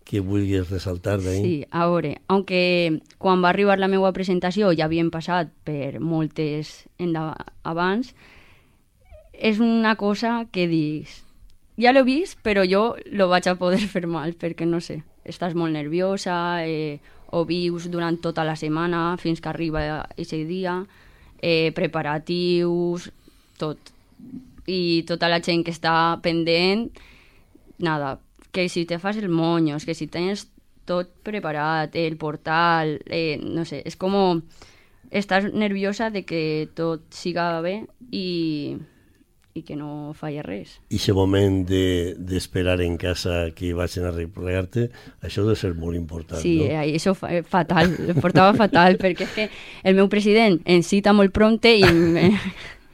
que 0.05 0.21
vulguis 0.21 0.71
ressaltar 0.71 1.21
d'ahir? 1.21 1.43
Sí, 1.45 1.67
a 1.71 1.87
veure, 1.87 2.17
aunque 2.29 3.01
quan 3.19 3.45
va 3.45 3.51
arribar 3.51 3.79
la 3.79 3.87
meva 3.89 4.11
presentació 4.13 4.73
ja 4.75 4.87
havien 4.89 5.11
passat 5.13 5.53
per 5.65 6.01
moltes 6.01 6.89
enda- 6.99 7.37
abans, 7.63 8.15
és 9.41 9.59
una 9.59 9.97
cosa 9.97 10.45
que 10.53 10.69
dius, 10.69 11.23
ja 11.81 11.95
l'he 11.95 12.05
vist, 12.05 12.39
però 12.45 12.67
jo 12.69 12.95
lo 13.17 13.31
vaig 13.33 13.49
a 13.49 13.57
poder 13.57 13.81
fer 13.89 14.05
mal, 14.07 14.35
perquè 14.37 14.69
no 14.69 14.83
sé, 14.85 15.01
estàs 15.25 15.57
molt 15.57 15.73
nerviosa, 15.73 16.61
eh, 16.67 17.01
ho 17.33 17.45
vius 17.49 17.89
durant 17.91 18.19
tota 18.21 18.45
la 18.45 18.57
setmana 18.59 19.17
fins 19.21 19.41
que 19.41 19.49
arriba 19.49 19.85
aquest 20.03 20.45
dia, 20.49 20.83
eh, 21.41 21.73
preparatius, 21.75 23.11
tot. 23.57 23.95
I 24.67 25.03
tota 25.09 25.31
la 25.31 25.41
gent 25.41 25.65
que 25.65 25.73
està 25.73 26.21
pendent, 26.23 26.91
nada, 27.79 28.19
que 28.53 28.69
si 28.69 28.85
te 28.85 28.99
fas 28.99 29.17
el 29.17 29.31
moños, 29.31 29.87
que 29.87 29.95
si 29.95 30.07
tens 30.07 30.49
tot 30.85 31.09
preparat, 31.23 31.95
el 31.97 32.17
portal, 32.19 32.99
eh, 33.07 33.39
no 33.41 33.65
sé, 33.65 33.81
és 33.87 33.97
com 33.97 34.43
estàs 35.11 35.49
nerviosa 35.55 36.11
de 36.11 36.25
que 36.27 36.69
tot 36.75 37.03
siga 37.15 37.61
bé 37.63 37.81
i, 38.11 38.77
i 39.55 39.65
que 39.67 39.75
no 39.75 40.13
falli 40.15 40.43
res. 40.47 40.77
I 40.95 40.97
aquest 41.01 41.17
moment 41.17 41.65
de- 41.67 42.15
d'esperar 42.19 42.77
de, 42.79 42.87
en 42.87 42.97
casa 42.97 43.51
que 43.55 43.73
vagin 43.75 44.05
a 44.07 44.13
replegar-te, 44.15 44.91
això 45.27 45.43
deu 45.45 45.57
ser 45.59 45.73
molt 45.75 45.97
important, 45.99 46.39
Sí, 46.41 46.59
no? 46.61 46.69
eh, 46.71 46.95
això 46.95 47.17
fa, 47.19 47.33
eh, 47.35 47.43
fatal, 47.43 47.91
portava 48.23 48.55
fatal, 48.55 48.97
perquè 49.01 49.27
és 49.27 49.33
que 49.35 49.49
el 49.83 49.97
meu 49.99 50.09
president 50.09 50.61
em 50.65 50.83
cita 50.87 51.13
molt 51.13 51.33
prompte 51.35 51.73
i, 51.77 51.83
me, 51.83 52.31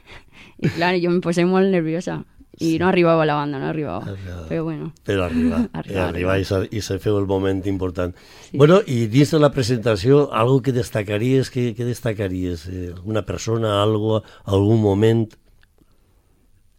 i 0.63 0.71
clar, 0.73 0.95
jo 0.97 1.11
em 1.13 1.21
posé 1.21 1.45
molt 1.45 1.69
nerviosa. 1.69 2.23
I 2.59 2.79
no 2.81 2.87
arribava 2.89 3.21
a 3.21 3.25
la 3.29 3.35
banda, 3.37 3.59
no 3.61 3.67
arribava. 3.69 4.01
Arribava. 4.15 4.47
Però 4.49 4.63
bueno, 4.65 4.87
Però 5.05 5.25
arribar, 5.27 5.59
Arribar, 5.77 5.77
arribar, 5.77 6.05
arribar 6.09 6.37
i, 6.41 6.45
se, 6.49 6.63
i 6.73 6.81
se 6.81 6.97
feu 6.97 7.19
el 7.19 7.27
moment 7.29 7.59
important. 7.69 8.15
Sí. 8.49 8.57
Bueno, 8.57 8.79
i 8.89 9.03
dins 9.13 9.29
de 9.29 9.37
la 9.37 9.51
presentació, 9.53 10.23
algo 10.33 10.63
que 10.65 10.73
destacaries, 10.73 11.51
que, 11.53 11.75
que 11.77 11.85
destacaries? 11.85 12.65
Eh, 12.65 12.87
alguna 12.95 13.21
persona, 13.29 13.83
algo, 13.83 14.23
algun 14.45 14.81
moment? 14.81 15.27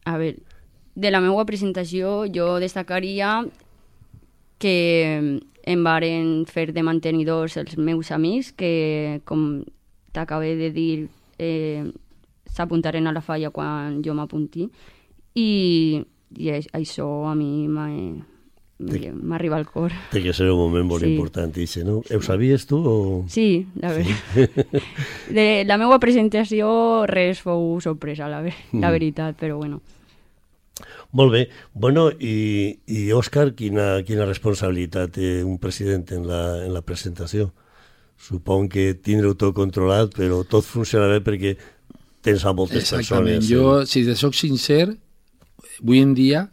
A 0.09 0.17
veure, 0.17 0.41
de 0.99 1.11
la 1.13 1.21
meva 1.21 1.45
presentació 1.47 2.25
jo 2.33 2.57
destacaria 2.63 3.43
que 4.59 5.41
em 5.69 5.83
varen 5.85 6.47
fer 6.49 6.71
de 6.73 6.83
mantenidors 6.83 7.59
els 7.61 7.77
meus 7.77 8.11
amics 8.15 8.53
que, 8.57 9.21
com 9.29 9.63
t'acabé 10.17 10.55
de 10.57 10.71
dir, 10.73 11.09
eh, 11.39 11.85
s'apuntaren 12.49 13.07
a 13.07 13.13
la 13.13 13.21
falla 13.23 13.51
quan 13.55 14.01
jo 14.03 14.15
m'apunti 14.17 14.65
i, 15.37 16.01
i 16.35 16.49
això 16.73 17.07
a 17.31 17.35
mi 17.39 17.69
m'ha 17.69 17.91
m'arriba 18.79 19.57
al 19.59 19.67
cor. 19.67 19.91
Té 20.13 20.21
que 20.23 20.33
ser 20.33 20.47
un 20.53 20.59
moment 20.61 20.87
molt 20.87 21.03
Sí. 21.03 21.11
important, 21.11 21.57
ixe, 21.59 21.83
no? 21.85 21.97
Ho 22.15 22.21
sabies 22.23 22.65
tu 22.67 22.79
o...? 22.79 23.25
Sí, 23.29 23.67
la 23.83 23.91
veritat. 23.91 24.85
De 25.35 25.65
la 25.67 25.77
meva 25.83 25.99
presentació 25.99 27.05
res 27.11 27.41
fou 27.43 27.81
sorpresa, 27.83 28.29
la, 28.31 28.41
ver 28.41 28.55
Mm. 28.73 28.81
la 28.81 28.91
veritat, 28.95 29.35
però 29.39 29.57
bueno. 29.59 29.81
Molt 31.13 31.33
bé. 31.33 31.47
Bueno, 31.73 32.11
i, 32.21 32.79
i 32.87 33.09
Òscar, 33.17 33.55
quina, 33.57 34.03
quina 34.05 34.27
responsabilitat 34.29 35.15
té 35.17 35.31
un 35.45 35.57
president 35.63 36.05
en 36.13 36.27
la, 36.29 36.43
en 36.67 36.75
la 36.75 36.85
presentació? 36.85 37.49
Supon 38.19 38.69
que 38.69 38.93
tindreu 38.99 39.37
tot 39.39 39.55
controlat, 39.57 40.13
però 40.17 40.43
tot 40.45 40.67
funciona 40.67 41.09
bé 41.09 41.23
perquè 41.25 41.55
tens 42.27 42.45
a 42.45 42.53
moltes 42.53 42.83
Exactament. 42.83 43.41
persones. 43.41 43.49
Jo, 43.49 43.87
si 43.87 44.05
te 44.05 44.19
soc 44.19 44.37
sincer, 44.37 44.91
avui 45.81 46.03
en 46.03 46.13
dia, 46.19 46.45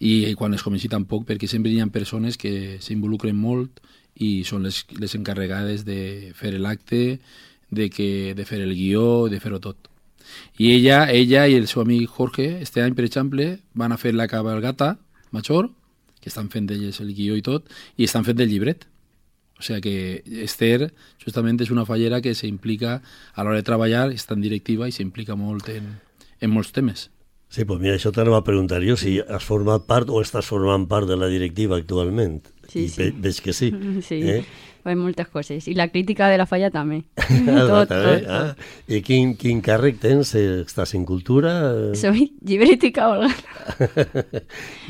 i 0.00 0.32
quan 0.38 0.56
es 0.56 0.64
comenci 0.64 0.88
tampoc, 0.88 1.26
perquè 1.28 1.50
sempre 1.50 1.72
hi 1.72 1.82
ha 1.82 1.90
persones 1.92 2.40
que 2.40 2.78
s'involucren 2.80 3.36
molt 3.36 3.82
i 4.16 4.46
són 4.48 4.64
les, 4.64 4.86
les 4.96 5.14
encarregades 5.18 5.84
de 5.84 6.32
fer 6.38 6.54
l'acte, 6.56 7.20
de, 7.70 7.90
que, 7.92 8.32
de 8.34 8.46
fer 8.48 8.62
el 8.64 8.72
guió, 8.74 9.28
de 9.28 9.40
fer-ho 9.42 9.60
tot. 9.60 9.89
I 10.58 10.72
ella, 10.74 11.10
ella 11.10 11.46
i 11.48 11.54
el 11.56 11.66
seu 11.68 11.82
amic 11.82 12.08
Jorge, 12.08 12.60
este 12.62 12.82
any, 12.82 12.94
per 12.94 13.04
exemple, 13.04 13.58
van 13.74 13.92
a 13.92 13.98
fer 13.98 14.14
la 14.14 14.28
cabalgata 14.28 14.98
major, 15.30 15.70
que 16.20 16.28
estan 16.28 16.50
fent 16.50 16.68
elles 16.70 17.00
el 17.00 17.14
guió 17.14 17.36
i 17.36 17.42
tot, 17.42 17.68
i 17.96 18.04
estan 18.04 18.24
fent 18.26 18.40
el 18.40 18.48
llibret. 18.50 18.86
O 19.58 19.62
sea 19.62 19.80
que 19.80 20.22
Esther 20.42 20.92
justament 21.24 21.60
és 21.60 21.70
una 21.70 21.84
fallera 21.84 22.22
que 22.24 22.34
s'implica 22.34 23.02
a 23.34 23.42
l'hora 23.44 23.58
de 23.60 23.64
treballar, 23.66 24.06
està 24.12 24.32
en 24.36 24.40
directiva 24.40 24.88
i 24.88 24.92
s'implica 24.92 25.36
molt 25.36 25.68
en, 25.68 25.98
en 26.40 26.50
molts 26.50 26.72
temes. 26.72 27.10
Sí, 27.50 27.64
pues 27.66 27.80
mira, 27.82 27.96
això 27.98 28.12
t'anava 28.14 28.38
a 28.40 28.44
preguntar 28.46 28.78
jo 28.86 28.94
si 28.96 29.18
has 29.20 29.42
format 29.44 29.82
part 29.88 30.08
o 30.08 30.20
estàs 30.22 30.46
formant 30.46 30.86
part 30.88 31.08
de 31.10 31.16
la 31.18 31.26
directiva 31.28 31.76
actualment. 31.76 32.44
Sí, 32.70 32.84
I 32.86 32.88
sí. 32.88 33.02
ve- 33.02 33.14
veig 33.26 33.40
que 33.42 33.52
sí. 33.52 33.72
Sí, 34.08 34.20
Eh? 34.22 34.44
Fa 34.80 34.94
moltes 34.96 35.28
coses. 35.28 35.66
I 35.68 35.74
la 35.76 35.88
crítica 35.92 36.28
de 36.32 36.38
la 36.40 36.46
falla 36.48 36.70
també. 36.72 37.02
Tot, 37.18 37.90
també? 37.90 38.14
tot, 38.22 38.28
Ah, 38.30 38.54
I 38.88 39.02
quin, 39.04 39.34
quin 39.36 39.60
càrrec 39.64 39.98
tens? 40.00 40.32
Estàs 40.34 40.94
en 40.96 41.04
cultura? 41.04 41.52
Soy 41.98 42.30
llibrítica 42.40 43.10
o 43.12 43.26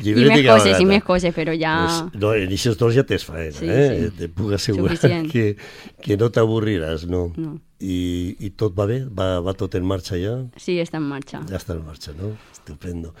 I 0.01 0.13
més 0.15 0.45
coses, 0.47 0.79
i 0.79 0.85
més 0.87 1.03
coses, 1.03 1.33
però 1.35 1.53
ja... 1.57 1.73
Pues, 1.85 2.21
no, 2.21 2.31
en 2.37 2.47
aquests 2.55 2.79
dos 2.79 2.95
ja 2.95 3.03
tens 3.07 3.25
faena, 3.27 3.51
Sí, 3.57 3.67
eh? 3.69 3.89
sí. 4.07 4.13
Te 4.21 4.29
puc 4.31 4.53
assegurar 4.57 4.95
Suficient. 4.97 5.27
que, 5.31 5.55
que 6.01 6.17
no 6.17 6.31
t'avorriràs, 6.33 7.05
no? 7.11 7.27
No. 7.37 7.57
I, 7.81 8.37
I 8.45 8.51
tot 8.61 8.75
va 8.77 8.85
bé? 8.85 8.99
Va, 9.09 9.39
va 9.41 9.55
tot 9.57 9.73
en 9.79 9.85
marxa 9.89 10.17
ja? 10.21 10.35
Sí, 10.61 10.75
està 10.83 10.99
en 11.01 11.07
marxa. 11.09 11.41
Ja 11.49 11.57
està 11.57 11.73
en 11.73 11.81
marxa, 11.87 12.13
no? 12.17 12.35
Estupendo. 12.71 13.13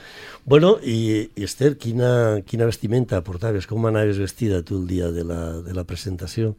Bueno, 0.45 0.77
i, 0.83 1.29
i 1.35 1.43
Esther, 1.43 1.77
quina, 1.77 2.41
quina 2.47 2.65
vestimenta 2.69 3.21
portaves? 3.23 3.67
Com 3.67 3.85
anaves 3.85 4.19
vestida 4.21 4.63
tu 4.63 4.79
el 4.79 4.87
dia 4.87 5.11
de 5.11 5.25
la, 5.27 5.59
de 5.61 5.75
la 5.75 5.83
presentació? 5.83 6.55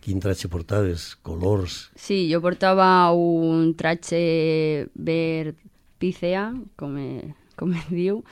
Quin 0.00 0.20
tratge 0.22 0.48
portaves? 0.48 1.16
Colors? 1.26 1.90
Sí, 1.98 2.22
jo 2.30 2.40
portava 2.40 3.10
un 3.12 3.74
tratge 3.76 4.86
verd 4.94 5.58
pícea, 6.00 6.54
com, 6.80 6.94
e, 6.96 7.34
com 7.58 7.74
es 7.76 7.90
diu, 7.90 8.22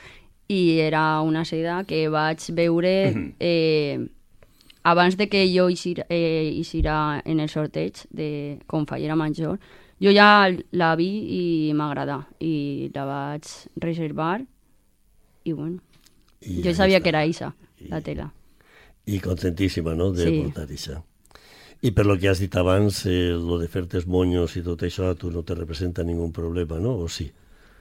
i 0.49 0.79
era 0.81 1.21
una 1.21 1.43
seda 1.45 1.83
que 1.85 2.07
vaig 2.09 2.47
veure 2.57 2.93
eh, 3.37 3.99
abans 4.81 5.19
de 5.19 5.27
que 5.29 5.43
jo 5.51 5.67
eixira, 5.69 6.07
eh, 6.09 6.49
eixira 6.55 7.21
en 7.25 7.43
el 7.43 7.51
sorteig 7.51 8.01
de 8.09 8.57
com 8.65 8.87
fallera 8.89 9.19
major. 9.19 9.59
Jo 9.99 10.11
ja 10.15 10.47
la 10.71 10.95
vi 10.95 11.09
i 11.69 11.73
m'agradà 11.75 12.21
i 12.39 12.89
la 12.95 13.03
vaig 13.05 13.43
reservar 13.83 14.39
i 15.43 15.51
bueno, 15.53 15.79
I 16.41 16.61
jo 16.63 16.73
sabia 16.73 16.99
està. 16.99 17.03
que 17.03 17.09
era 17.09 17.25
Isa, 17.25 17.53
la 17.89 17.99
tela. 18.01 18.31
I 19.05 19.19
contentíssima, 19.19 19.95
no?, 19.95 20.11
de 20.11 20.25
Sí. 20.25 20.41
portar 20.41 20.67
això. 20.69 21.01
I 21.81 21.91
per 21.91 22.05
lo 22.05 22.17
que 22.19 22.29
has 22.29 22.39
dit 22.39 22.55
abans, 22.55 23.05
eh, 23.05 23.31
lo 23.31 23.57
de 23.57 23.67
fer-te 23.67 23.97
els 23.97 24.07
monyos 24.07 24.55
i 24.57 24.61
tot 24.61 24.81
això, 24.83 25.09
a 25.11 25.15
tu 25.15 25.31
no 25.31 25.43
te 25.43 25.55
representa 25.55 26.03
ningú 26.03 26.31
problema, 26.31 26.77
no? 26.79 26.95
O 26.97 27.07
sí? 27.07 27.31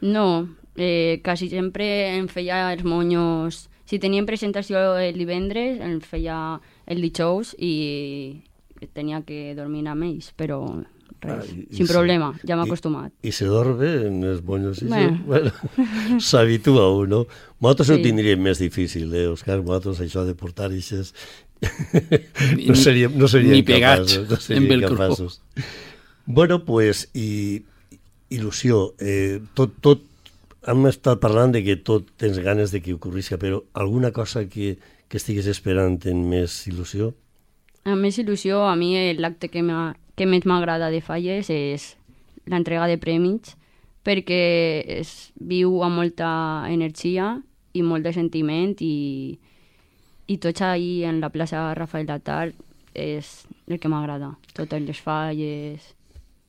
No, 0.01 0.49
eh, 0.77 1.21
quasi 1.25 1.49
sempre 1.49 2.17
em 2.17 2.29
feia 2.29 2.73
els 2.73 2.85
monyos... 2.85 3.69
Si 3.89 3.99
teníem 3.99 4.27
presentació 4.27 4.99
el 4.99 5.17
divendres, 5.17 5.81
em 5.81 6.01
feia 6.01 6.61
el 6.87 7.01
dijous 7.01 7.55
i 7.59 8.43
tenia 8.93 9.23
que 9.25 9.55
dormir 9.57 9.87
amb 9.89 10.05
ells, 10.05 10.33
però 10.37 10.61
res, 11.21 11.45
Ah, 11.49 11.55
i- 11.55 11.67
i 11.71 11.77
sin 11.77 11.87
sí. 11.87 11.93
problema, 11.93 12.33
ja 12.47 12.57
m'he 12.57 12.65
I- 12.65 12.69
acostumat. 12.71 13.13
I 13.23 13.33
se 13.33 13.45
dorme 13.47 13.89
en 14.07 14.23
els 14.25 14.43
monyos? 14.45 14.83
i 14.83 14.87
Bueno. 14.87 15.17
sí? 15.17 15.23
Bueno, 15.27 15.53
s'habitua 16.21 16.89
un, 16.95 17.09
no? 17.11 17.27
Nosaltres 17.61 17.89
sí. 17.89 17.95
ho 17.95 18.03
tindríem 18.03 18.41
més 18.43 18.59
difícil, 18.59 19.13
eh, 19.15 19.27
Òscar? 19.29 19.61
Nosaltres 19.63 20.01
això 20.07 20.25
de 20.27 20.35
portar 20.35 20.71
eixes... 20.73 21.15
No 22.69 22.75
seríem, 22.77 23.17
no 23.19 23.27
seríem 23.27 23.53
ni 23.57 23.63
pegats 23.67 24.15
capaços. 24.15 24.29
No 24.31 24.37
en 24.37 24.41
seríem 24.41 24.81
capaços. 24.87 25.41
Bueno, 26.27 26.65
pues, 26.65 27.09
i 27.15 27.65
il·lusió. 28.31 28.95
Eh, 29.01 29.41
tot, 29.55 29.75
tot, 29.83 30.05
hem 30.69 30.87
estat 30.87 31.19
parlant 31.23 31.51
de 31.55 31.63
que 31.65 31.77
tot 31.83 32.11
tens 32.21 32.39
ganes 32.45 32.71
de 32.71 32.83
que 32.85 32.95
ocorrisca, 32.95 33.39
però 33.41 33.63
alguna 33.75 34.13
cosa 34.13 34.45
que, 34.49 34.77
que 35.09 35.17
estigues 35.17 35.47
esperant 35.51 35.99
en 36.07 36.29
més 36.29 36.61
il·lusió? 36.69 37.15
Amb 37.89 38.03
més 38.05 38.19
il·lusió, 38.21 38.63
a 38.69 38.75
mi 38.77 38.93
l'acte 39.17 39.49
que, 39.49 39.63
m'ha- 39.65 39.97
que 40.19 40.27
més 40.27 40.47
m'agrada 40.49 40.91
de 40.91 41.01
Falles 41.05 41.49
és 41.55 41.93
l'entrega 42.51 42.89
de 42.91 42.99
premis, 42.99 43.55
perquè 44.07 44.43
es 44.99 45.31
viu 45.39 45.83
amb 45.87 46.01
molta 46.01 46.31
energia 46.71 47.37
i 47.77 47.85
molt 47.85 48.07
de 48.07 48.15
sentiment 48.17 48.75
i, 48.83 49.39
i 50.27 50.39
tots 50.43 50.65
ahir 50.65 51.05
en 51.11 51.21
la 51.23 51.31
plaça 51.31 51.69
Rafael 51.79 52.09
Datar 52.09 52.49
és 52.99 53.45
el 53.69 53.79
que 53.79 53.91
m'agrada. 53.93 54.35
Totes 54.57 54.83
les 54.83 55.01
falles... 55.05 55.95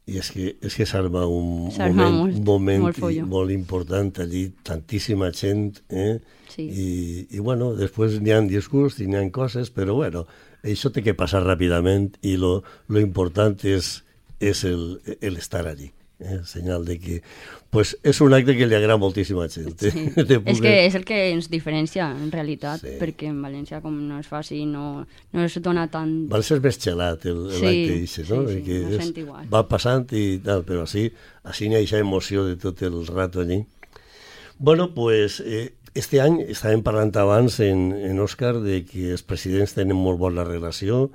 I 0.10 0.18
és 0.18 0.32
que, 0.34 0.46
és 0.66 0.74
que 0.74 0.88
s'arma 0.90 1.28
un, 1.30 1.68
moment, 1.70 2.16
molt, 2.16 2.38
un 2.40 2.46
moment 2.48 2.86
molt 2.88 3.20
molt 3.30 3.52
important 3.54 4.08
allí, 4.24 4.48
tantíssima 4.66 5.30
gent, 5.38 5.84
eh? 5.94 6.16
Sí. 6.50 6.66
I, 6.66 6.88
i 7.38 7.44
bueno, 7.46 7.76
després 7.78 8.18
n'hi 8.18 8.34
ha 8.34 8.40
discurs 8.42 8.98
i 9.04 9.06
n'hi 9.06 9.20
ha 9.20 9.28
coses, 9.30 9.70
però 9.70 9.94
bueno, 10.00 10.24
això 10.64 10.92
té 10.92 11.04
que 11.04 11.14
passar 11.16 11.44
ràpidament 11.46 12.18
i 12.22 12.36
lo, 12.38 12.64
lo 12.88 13.00
important 13.00 13.58
és, 13.66 14.04
és 14.40 14.64
el, 14.66 15.00
el 15.22 15.38
estar 15.38 15.68
allí. 15.68 15.92
Eh? 16.20 16.42
Senyal 16.44 16.84
de 16.84 16.98
que 17.00 17.22
pues, 17.72 17.94
és 18.04 18.18
un 18.20 18.34
acte 18.36 18.52
que 18.58 18.66
li 18.68 18.76
agrada 18.76 18.98
moltíssima 19.00 19.46
gent. 19.48 19.72
eh? 19.88 19.92
Sí. 19.94 20.02
De 20.18 20.36
És 20.36 20.42
poder- 20.44 20.62
que 20.66 20.74
és 20.90 20.96
el 21.00 21.06
que 21.08 21.20
ens 21.32 21.48
diferencia, 21.50 22.10
en 22.12 22.28
realitat, 22.34 22.82
Sí. 22.84 22.98
perquè 23.00 23.30
en 23.32 23.38
València, 23.42 23.80
com 23.82 23.96
no 24.10 24.18
es 24.20 24.28
fa 24.28 24.42
així, 24.42 24.66
no, 24.68 25.06
no 25.32 25.44
es 25.46 25.56
dona 25.64 25.88
tant... 25.88 26.28
Val 26.28 26.44
ser 26.44 26.60
més 26.60 26.76
xelat 26.78 27.24
el, 27.26 27.46
Sí, 27.56 27.64
l'acte 27.64 27.96
ixe, 28.04 28.26
no? 28.28 28.42
sí, 28.50 28.60
sí, 28.66 28.82
no 28.84 28.98
és, 29.00 29.14
igual. 29.24 29.48
va 29.54 29.64
passant 29.72 30.12
i 30.12 30.42
tal, 30.44 30.66
però 30.68 30.84
així, 30.84 31.06
així 31.48 31.70
n'hi 31.70 31.76
ha 31.80 31.80
aquesta 31.86 32.04
emoció 32.04 32.44
de 32.50 32.58
tot 32.60 32.82
el 32.84 33.00
rato 33.08 33.40
allí. 33.46 33.62
Bueno, 34.58 34.94
pues, 34.94 35.40
eh, 35.40 35.72
este 35.98 36.22
any 36.22 36.40
estàvem 36.50 36.84
parlant 36.86 37.12
abans 37.18 37.60
en, 37.66 37.90
en 37.94 38.22
Òscar 38.22 38.58
de 38.64 38.84
que 38.88 39.12
els 39.16 39.24
presidents 39.26 39.76
tenen 39.78 39.98
molt 39.98 40.20
bona 40.22 40.46
relació 40.48 41.08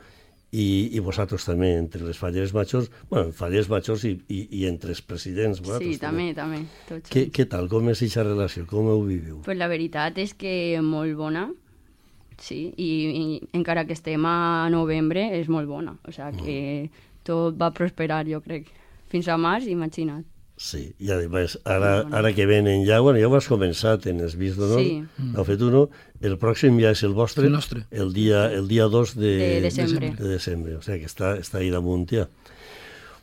i, 0.55 0.95
i 0.95 1.03
vosaltres 1.03 1.47
també, 1.49 1.73
entre 1.81 2.05
les 2.07 2.19
falleres 2.19 2.53
majors, 2.55 2.91
bueno, 3.11 3.33
falleres 3.35 3.69
majors 3.71 4.05
i, 4.07 4.13
i, 4.31 4.45
i 4.61 4.67
entre 4.71 4.95
els 4.95 5.03
presidents. 5.03 5.63
Sí, 5.81 5.97
també, 5.99 6.29
també. 6.37 6.63
Tots 6.89 7.11
Què, 7.11 7.27
què 7.35 7.49
tal? 7.51 7.67
Com 7.73 7.91
és 7.91 7.99
aquesta 7.99 8.27
relació? 8.29 8.67
Com 8.71 8.91
ho 8.93 9.01
viviu? 9.03 9.41
Pues 9.47 9.59
la 9.59 9.69
veritat 9.71 10.21
és 10.23 10.35
que 10.39 10.55
molt 10.85 11.17
bona, 11.19 11.49
sí, 12.39 12.69
i, 12.77 12.91
i 13.09 13.25
encara 13.57 13.87
que 13.89 13.97
estem 13.99 14.27
a 14.31 14.69
novembre 14.71 15.27
és 15.41 15.51
molt 15.51 15.71
bona, 15.71 15.97
o 16.07 16.15
sigui 16.15 16.45
que 16.45 16.61
tot 17.27 17.59
va 17.59 17.73
prosperar, 17.75 18.23
jo 18.29 18.39
crec, 18.45 18.71
fins 19.11 19.27
a 19.31 19.39
març, 19.41 19.67
imagina't. 19.73 20.23
Sí, 20.57 20.93
i 21.03 21.09
a 21.11 21.17
més, 21.29 21.57
ara, 21.67 22.05
ara 22.15 22.31
que 22.33 22.45
venen 22.47 22.85
ja, 22.87 23.01
bueno, 23.03 23.19
ja 23.19 23.27
ho 23.27 23.35
has 23.35 23.49
començat 23.51 24.05
en 24.07 24.21
els 24.23 24.37
Vis 24.39 24.55
d'Honor, 24.55 24.79
Sí. 24.85 25.03
heu 25.35 25.45
fet 25.49 25.61
uno, 25.67 25.89
el 26.23 26.37
pròxim 26.39 26.79
ja 26.81 26.93
és 26.95 27.03
el 27.03 27.13
vostre, 27.13 27.47
El 27.49 27.53
nostre. 27.53 27.87
el 27.91 28.13
dia, 28.15 28.47
el 28.53 28.69
dia 28.69 28.85
2 28.87 29.17
de, 29.17 29.33
De 29.37 29.61
desembre. 29.63 30.13
de 30.15 30.29
desembre, 30.29 30.77
o 30.77 30.83
sigui 30.83 31.01
que 31.01 31.07
està, 31.11 31.33
està 31.41 31.59
ahí 31.59 31.71
damunt 31.75 32.07
ja. 32.09 32.29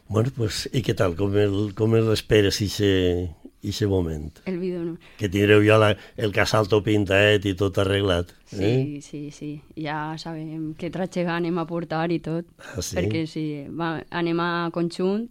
Bueno, 0.10 0.30
pues, 0.36 0.68
i 0.74 0.82
què 0.84 0.94
tal, 0.94 1.16
com, 1.16 1.32
el, 1.40 1.72
com 1.74 1.94
l'esperes 1.96 2.60
ixe, 2.62 3.30
ixe 3.64 3.88
moment? 3.88 4.42
El 4.46 4.58
vídeo 4.60 4.84
no. 4.84 4.98
Que 5.18 5.30
tindreu 5.32 5.64
ja 5.64 5.78
la, 5.80 5.94
el 6.20 6.34
casal 6.36 6.68
tot 6.68 6.84
pintaet 6.84 7.46
i 7.48 7.54
tot 7.56 7.78
arreglat, 7.80 8.34
eh? 8.52 9.00
Sí, 9.00 9.00
sí, 9.08 9.22
sí. 9.32 9.52
Ja 9.80 10.18
sabem 10.20 10.74
què 10.76 10.92
tratxega 10.92 11.38
anem 11.40 11.58
a 11.64 11.66
portar 11.70 12.12
i 12.12 12.20
tot. 12.20 12.44
Ah, 12.60 12.82
sí? 12.84 12.98
Perquè 13.00 13.24
sí, 13.26 13.46
va, 13.72 14.02
anem 14.12 14.44
a 14.44 14.52
conjunt, 14.76 15.30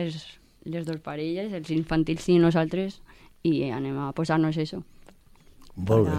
els, 0.00 0.16
les 0.66 0.84
dues 0.86 1.00
parelles, 1.04 1.52
els 1.54 1.70
infantils 1.74 2.26
i 2.28 2.38
nosaltres, 2.42 3.00
i 3.46 3.70
anem 3.70 3.96
a 4.02 4.10
posar-nos 4.16 4.58
això. 4.58 4.82
Molt 5.76 6.08
bé. 6.10 6.16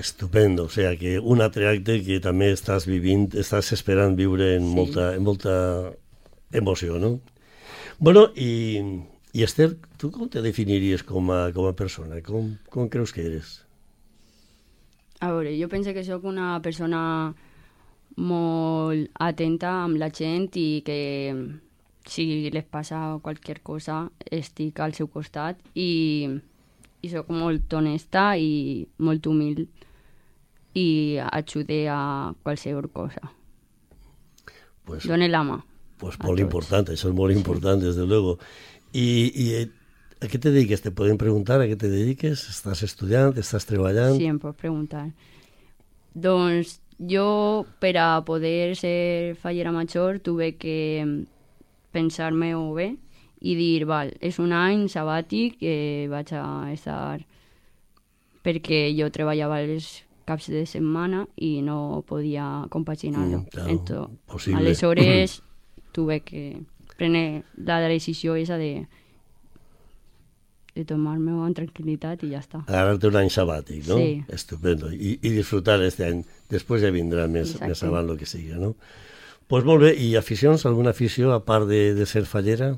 Estupendo, 0.00 0.64
o 0.64 0.68
sea 0.68 0.96
que 1.00 1.18
un 1.18 1.40
altre 1.40 1.68
acte 1.70 2.02
que 2.04 2.18
també 2.20 2.50
estàs 2.52 2.84
vivint, 2.88 3.30
estàs 3.32 3.70
esperant 3.72 4.16
viure 4.18 4.50
en, 4.56 4.66
Sí. 4.68 4.74
molta, 4.76 5.14
en 5.16 5.22
molta 5.24 5.54
emoció, 6.52 6.98
no? 6.98 7.20
Bueno, 7.98 8.28
i, 8.36 8.82
i 9.32 9.42
Esther, 9.42 9.76
tu 9.96 10.10
com 10.10 10.28
te 10.28 10.42
definiries 10.44 11.02
com 11.02 11.30
a, 11.32 11.52
com 11.56 11.66
a 11.70 11.72
persona? 11.72 12.20
Com, 12.22 12.56
com 12.68 12.88
creus 12.92 13.12
que 13.12 13.24
eres? 13.24 13.64
A 15.20 15.32
veure, 15.32 15.54
jo 15.58 15.68
penso 15.68 15.94
que 15.96 16.04
sóc 16.04 16.24
una 16.28 16.60
persona 16.62 17.34
molt 18.18 19.10
atenta 19.18 19.72
amb 19.84 19.96
la 19.98 20.10
gent 20.14 20.50
i 20.58 20.82
que 20.86 21.00
si 22.08 22.50
les 22.50 22.64
passa 22.64 23.18
qualsevol 23.22 23.62
cosa 23.62 23.98
estic 24.30 24.80
al 24.80 24.94
seu 24.96 25.08
costat 25.12 25.60
i, 25.74 26.28
i 27.02 27.10
sóc 27.12 27.30
molt 27.30 27.72
honesta 27.74 28.32
i 28.36 28.86
molt 28.98 29.26
humil 29.26 29.66
i 30.78 31.18
ajude 31.18 31.86
a 31.90 32.32
qualsevol 32.42 32.88
cosa. 32.92 33.32
Pues, 34.84 35.04
Done 35.06 35.28
la 35.28 35.42
mà. 35.44 35.58
pues 35.98 36.14
molt 36.22 36.38
important, 36.38 36.86
això 36.88 37.10
és 37.10 37.14
molt 37.14 37.34
important, 37.34 37.80
desde 37.82 38.06
luego. 38.06 38.38
I, 38.94 39.32
i 39.34 39.46
eh, 39.58 39.64
a 40.22 40.28
què 40.30 40.38
te 40.38 40.52
dediques? 40.52 40.82
Te 40.84 40.92
poden 40.94 41.18
preguntar 41.18 41.58
a 41.60 41.66
què 41.66 41.76
te 41.78 41.90
dediques? 41.90 42.44
Estàs 42.52 42.84
estudiant? 42.86 43.34
Estàs 43.38 43.66
treballant? 43.66 44.14
Sí, 44.16 44.28
em 44.30 44.38
pots 44.38 44.58
preguntar. 44.60 45.08
Doncs 46.14 46.78
jo, 46.98 47.66
per 47.82 47.96
a 47.98 48.08
poder 48.26 48.76
ser 48.78 49.34
fallera 49.42 49.74
major, 49.74 50.22
tuve 50.22 50.54
que 50.58 50.78
pensar-me-ho 51.94 52.72
bé 52.76 52.92
i 53.40 53.54
dir, 53.54 53.86
val, 53.86 54.10
és 54.20 54.38
un 54.42 54.52
any 54.52 54.88
sabàtic 54.90 55.58
que 55.62 55.74
vaig 56.10 56.32
a 56.34 56.44
estar... 56.72 57.20
perquè 58.42 58.88
jo 58.96 59.10
treballava 59.12 59.60
els 59.60 60.04
caps 60.28 60.48
de 60.52 60.64
setmana 60.66 61.26
i 61.36 61.60
no 61.62 62.02
podia 62.06 62.66
compaginar-lo. 62.70 63.42
Mm, 63.42 63.50
claro, 63.52 63.70
Ento-. 63.74 64.56
Aleshores, 64.56 65.42
tuve 65.96 66.20
que 66.20 66.60
prendre 66.96 67.44
la 67.56 67.80
decisió 67.88 68.36
esa 68.36 68.56
de 68.58 68.86
de 70.78 70.84
tomar-me-ho 70.86 71.42
amb 71.42 71.56
tranquil·litat 71.58 72.22
i 72.22 72.28
ja 72.30 72.38
està. 72.38 72.60
Agarrar-te 72.68 73.08
un 73.10 73.16
any 73.18 73.30
sabàtic, 73.34 73.80
no? 73.88 73.96
Sí. 73.98 74.22
Estupendo. 74.30 74.92
I, 74.94 75.16
I 75.18 75.32
disfrutar 75.34 75.80
este 75.82 76.06
any. 76.06 76.20
Després 76.52 76.84
ja 76.84 76.92
vindrà 76.94 77.26
més, 77.26 77.56
Exacte. 77.56 77.72
més 77.72 77.82
avant 77.88 78.12
el 78.12 78.20
que 78.20 78.28
siga, 78.30 78.60
no? 78.62 78.76
Pues 79.48 79.64
molt 79.64 79.80
bé. 79.82 79.94
I 79.96 80.14
aficions? 80.20 80.64
Alguna 80.68 80.90
afició, 80.94 81.32
a 81.32 81.40
part 81.44 81.66
de, 81.70 81.94
de 81.96 82.06
ser 82.06 82.24
fallera? 82.28 82.74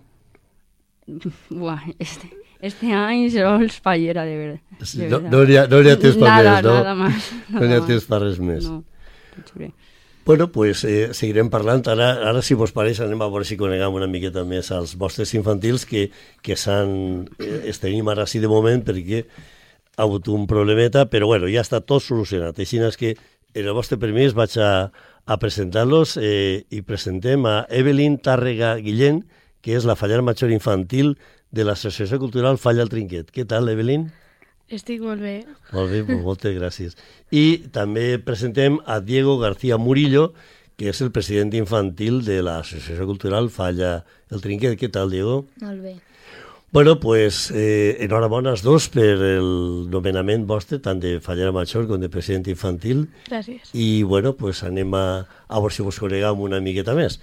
Buah, 1.50 1.82
este, 1.98 2.30
este 2.60 2.92
any 2.94 3.30
sols 3.30 3.80
fallera, 3.80 4.24
de 4.24 4.36
verdad. 4.36 4.60
Sí, 4.84 5.06
no- 5.10 5.20
no 5.20 5.44
n'hi 5.44 5.56
ha- 5.58 5.66
no 5.66 5.80
n'hi 5.82 5.90
ha 5.90 5.98
temps 5.98 6.16
per 6.20 6.28
nada, 6.28 6.54
més, 6.56 6.64
no? 6.64 6.74
Nada 6.78 6.94
más. 6.94 7.30
No 7.56 7.60
n'hi 7.66 7.74
ha 7.78 7.84
temps 7.86 8.06
per 8.06 8.20
res 8.22 8.38
més. 8.38 8.68
No, 8.68 8.84
jure. 9.52 9.72
Bueno, 10.26 10.50
pues 10.52 10.84
eh, 10.84 11.08
seguirem 11.16 11.48
parlant. 11.50 11.86
Ara, 11.88 12.10
ara, 12.28 12.42
si 12.44 12.54
vos 12.54 12.70
pareix, 12.76 13.00
anem 13.02 13.22
a 13.24 13.28
veure 13.32 13.46
si 13.48 13.56
coneguem 13.58 13.96
una 13.96 14.06
miqueta 14.06 14.44
més 14.46 14.68
als 14.70 14.92
vostres 15.00 15.32
infantils 15.34 15.86
que, 15.88 16.10
que 16.44 16.54
s'han... 16.60 17.24
Eh, 17.40 17.64
els 17.72 17.80
tenim 17.82 18.06
ara 18.12 18.28
sí 18.30 18.38
de 18.38 18.46
moment 18.52 18.84
perquè 18.86 19.24
ha 19.96 20.04
hagut 20.04 20.28
un 20.30 20.46
problemeta, 20.46 21.06
però 21.10 21.26
bueno, 21.32 21.48
ja 21.50 21.64
està 21.64 21.80
tot 21.82 22.04
solucionat. 22.04 22.60
Així 22.62 22.78
és 22.84 23.00
que, 23.00 23.16
en 23.56 23.66
el 23.66 23.74
vostre 23.74 23.98
permís, 23.98 24.36
vaig 24.36 24.54
a, 24.62 24.92
a 25.30 25.36
presentar-los 25.38 26.16
eh, 26.18 26.66
i 26.74 26.80
presentem 26.82 27.44
a 27.46 27.62
Evelyn 27.70 28.16
Tàrrega 28.18 28.72
Guillén, 28.82 29.22
que 29.62 29.76
és 29.78 29.86
la 29.86 29.94
fallera 29.94 30.24
major 30.26 30.50
infantil 30.50 31.14
de 31.54 31.66
l'Associació 31.66 32.18
Cultural 32.18 32.58
Falla 32.58 32.82
al 32.82 32.90
Trinquet. 32.90 33.30
Què 33.30 33.44
tal, 33.46 33.70
Evelyn? 33.70 34.08
Estic 34.74 35.02
molt 35.02 35.22
bé. 35.22 35.36
Molt 35.70 35.94
bé, 35.94 36.02
pues 36.06 36.22
moltes 36.26 36.56
gràcies. 36.58 36.98
I 37.30 37.70
també 37.74 38.18
presentem 38.22 38.80
a 38.86 38.98
Diego 38.98 39.38
García 39.38 39.78
Murillo, 39.78 40.32
que 40.74 40.90
és 40.90 41.02
el 41.04 41.12
president 41.14 41.54
infantil 41.54 42.24
de 42.26 42.40
l'Associació 42.42 43.06
Cultural 43.06 43.50
Falla 43.54 44.00
el 44.34 44.42
Trinquet. 44.42 44.78
Què 44.80 44.90
tal, 44.90 45.14
Diego? 45.14 45.44
Molt 45.62 45.82
bé. 45.84 45.98
Bueno, 46.72 47.00
pues 47.00 47.50
eh, 47.50 47.96
enhorabona 47.98 48.52
als 48.54 48.62
dos 48.62 48.86
per 48.94 49.18
el 49.18 49.88
nomenament 49.90 50.44
vostre, 50.46 50.78
tant 50.78 51.00
de 51.02 51.16
Fallera 51.18 51.50
Major 51.50 51.88
com 51.88 51.98
de 51.98 52.06
president 52.12 52.46
infantil. 52.52 53.08
Gràcies. 53.26 53.72
I, 53.74 54.04
bueno, 54.06 54.36
pues 54.38 54.62
anem 54.62 54.94
a, 54.94 55.26
a 55.26 55.58
veure 55.58 55.74
si 55.74 55.82
vos 55.82 55.98
coneguem 55.98 56.44
una 56.46 56.60
miqueta 56.62 56.94
més. 56.94 57.18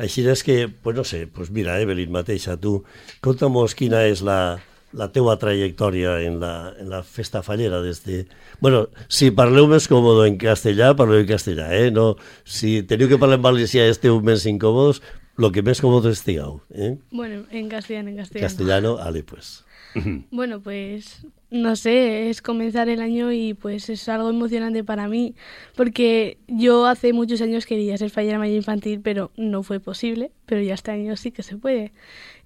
Així 0.00 0.24
és 0.24 0.40
que, 0.42 0.64
pues 0.68 0.96
no 0.96 1.04
sé, 1.04 1.26
pues 1.28 1.52
mira, 1.52 1.76
Evelyn 1.78 2.10
mateixa, 2.14 2.56
tu, 2.56 2.78
conta'mos 3.20 3.76
quina 3.76 4.00
és 4.08 4.24
la, 4.24 4.56
la 4.96 5.10
teua 5.12 5.36
trajectòria 5.36 6.16
en 6.24 6.40
la, 6.40 6.72
en 6.80 6.88
la 6.88 7.02
festa 7.04 7.44
fallera 7.44 7.82
des 7.84 8.00
de... 8.08 8.22
Bueno, 8.64 8.86
si 9.12 9.28
parleu 9.28 9.68
més 9.68 9.90
còmodo 9.92 10.24
en 10.24 10.40
castellà, 10.40 10.94
parleu 10.96 11.20
en 11.20 11.28
castellà, 11.28 11.68
eh? 11.76 11.92
No, 11.92 12.14
si 12.48 12.80
teniu 12.88 13.12
que 13.12 13.20
parlar 13.20 13.36
en 13.42 13.44
valencià 13.44 13.84
i 13.84 13.92
esteu 13.92 14.18
més 14.24 14.48
incòmodos, 14.48 15.04
lo 15.36 15.52
que 15.52 15.62
més 15.62 15.80
còmodos 15.84 16.18
estigueu, 16.18 16.60
eh? 16.72 16.96
Bueno, 17.10 17.44
en 17.50 17.68
castellano, 17.68 18.08
en 18.08 18.16
castellano. 18.16 18.48
Castellano, 18.48 18.98
ale, 18.98 19.22
pues. 19.22 19.64
Bueno, 20.30 20.60
pues 20.60 21.26
no 21.50 21.76
sé, 21.76 22.28
es 22.28 22.42
comenzar 22.42 22.88
el 22.88 23.00
año 23.00 23.32
y 23.32 23.54
pues 23.54 23.88
es 23.88 24.08
algo 24.08 24.30
emocionante 24.30 24.84
para 24.84 25.08
mí, 25.08 25.34
porque 25.74 26.38
yo 26.48 26.86
hace 26.86 27.12
muchos 27.12 27.40
años 27.40 27.66
quería 27.66 27.96
ser 27.96 28.10
fallera 28.10 28.38
mayor 28.38 28.56
infantil, 28.56 29.00
pero 29.00 29.30
no 29.36 29.62
fue 29.62 29.80
posible, 29.80 30.32
pero 30.44 30.60
ya 30.60 30.74
este 30.74 30.90
año 30.90 31.16
sí 31.16 31.30
que 31.30 31.42
se 31.42 31.56
puede. 31.56 31.92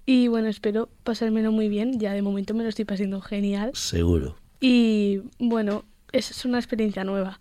Y 0.05 0.27
bueno, 0.27 0.47
espero 0.47 0.89
pasármelo 1.03 1.51
muy 1.51 1.67
bien, 1.67 1.99
ya 1.99 2.13
de 2.13 2.21
momento 2.21 2.53
me 2.53 2.63
lo 2.63 2.69
estoy 2.69 2.85
pasando 2.85 3.21
genial. 3.21 3.71
Seguro. 3.73 4.37
Y 4.59 5.21
bueno, 5.39 5.83
es, 6.11 6.31
es 6.31 6.45
una 6.45 6.59
experiencia 6.59 7.03
nueva. 7.03 7.39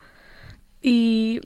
Y 0.82 1.40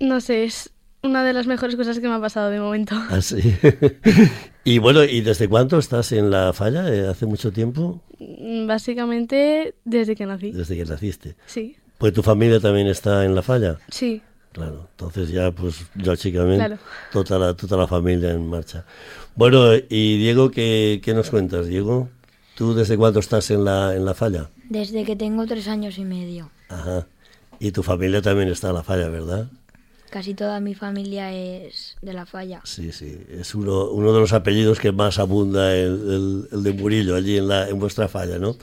no 0.00 0.20
sé, 0.20 0.44
es 0.44 0.72
una 1.02 1.24
de 1.24 1.32
las 1.32 1.46
mejores 1.46 1.76
cosas 1.76 1.98
que 1.98 2.08
me 2.08 2.14
ha 2.14 2.20
pasado 2.20 2.50
de 2.50 2.60
momento. 2.60 2.94
Así. 3.10 3.40
y 4.64 4.78
bueno, 4.78 5.04
¿y 5.04 5.20
desde 5.20 5.48
cuánto 5.48 5.78
estás 5.78 6.12
en 6.12 6.30
la 6.30 6.52
falla? 6.52 6.88
Eh, 6.92 7.08
¿Hace 7.08 7.26
mucho 7.26 7.52
tiempo? 7.52 8.02
Mm, 8.18 8.66
Básicamente 8.66 9.74
desde 9.84 10.14
que 10.16 10.26
nací. 10.26 10.52
Desde 10.52 10.76
que 10.76 10.84
naciste. 10.84 11.36
Sí, 11.46 11.76
Pues 11.98 12.12
tu 12.12 12.22
familia 12.22 12.60
también 12.60 12.86
está 12.86 13.24
en 13.24 13.34
la 13.34 13.42
falla. 13.42 13.78
sí. 13.90 14.22
Claro, 14.52 14.86
entonces 14.90 15.30
ya, 15.30 15.50
pues, 15.50 15.76
lógicamente, 15.94 16.58
Claro. 16.58 16.78
toda, 17.10 17.38
la, 17.38 17.54
toda 17.54 17.78
la 17.78 17.86
familia 17.86 18.32
en 18.32 18.46
marcha. 18.46 18.84
Bueno, 19.34 19.72
y 19.88 20.18
Diego, 20.18 20.50
¿qué, 20.50 21.00
qué 21.02 21.14
nos 21.14 21.30
cuentas, 21.30 21.68
Diego? 21.68 22.10
¿Tú 22.54 22.74
desde 22.74 22.98
cuándo 22.98 23.20
estás 23.20 23.50
en 23.50 23.64
la, 23.64 23.96
en 23.96 24.04
la 24.04 24.12
falla? 24.12 24.50
Desde 24.68 25.04
que 25.04 25.16
tengo 25.16 25.46
tres 25.46 25.68
años 25.68 25.96
y 25.96 26.04
medio. 26.04 26.50
Ajá. 26.68 27.06
Y 27.60 27.70
tu 27.72 27.82
familia 27.82 28.20
también 28.20 28.48
está 28.50 28.68
en 28.68 28.74
la 28.74 28.82
falla, 28.82 29.08
¿verdad? 29.08 29.46
Casi 30.12 30.34
toda 30.34 30.60
mi 30.60 30.74
familia 30.74 31.32
es 31.32 31.96
de 32.02 32.12
la 32.12 32.26
falla. 32.26 32.60
Sí, 32.64 32.92
sí. 32.92 33.16
Es 33.30 33.54
uno, 33.54 33.86
uno 33.88 34.12
de 34.12 34.20
los 34.20 34.34
apellidos 34.34 34.78
que 34.78 34.92
más 34.92 35.18
abunda 35.18 35.74
el, 35.74 35.88
el- 35.88 36.48
el 36.52 36.62
de 36.62 36.72
Murillo, 36.74 37.16
allí 37.16 37.38
en, 37.38 37.48
la, 37.48 37.66
en 37.70 37.78
vuestra 37.78 38.08
falla, 38.08 38.38
¿no? 38.38 38.54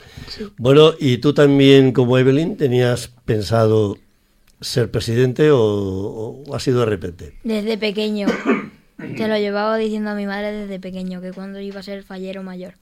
Bueno, 0.58 0.92
¿y 1.00 1.18
tú 1.18 1.34
también, 1.34 1.90
como 1.90 2.16
Evelyn, 2.18 2.56
tenías 2.56 3.08
pensado 3.24 3.98
ser 4.60 4.92
presidente 4.92 5.50
o, 5.50 5.58
o 6.46 6.54
ha 6.54 6.60
sido 6.60 6.78
de 6.80 6.86
repente? 6.86 7.34
Desde 7.42 7.76
pequeño. 7.76 8.28
Se 9.16 9.26
lo 9.26 9.36
llevaba 9.36 9.76
diciendo 9.76 10.10
a 10.10 10.14
mi 10.14 10.26
madre 10.26 10.52
desde 10.52 10.78
pequeño, 10.78 11.20
que 11.20 11.32
cuando 11.32 11.58
iba 11.58 11.80
a 11.80 11.82
ser 11.82 12.04
fallero 12.04 12.44
mayor. 12.44 12.74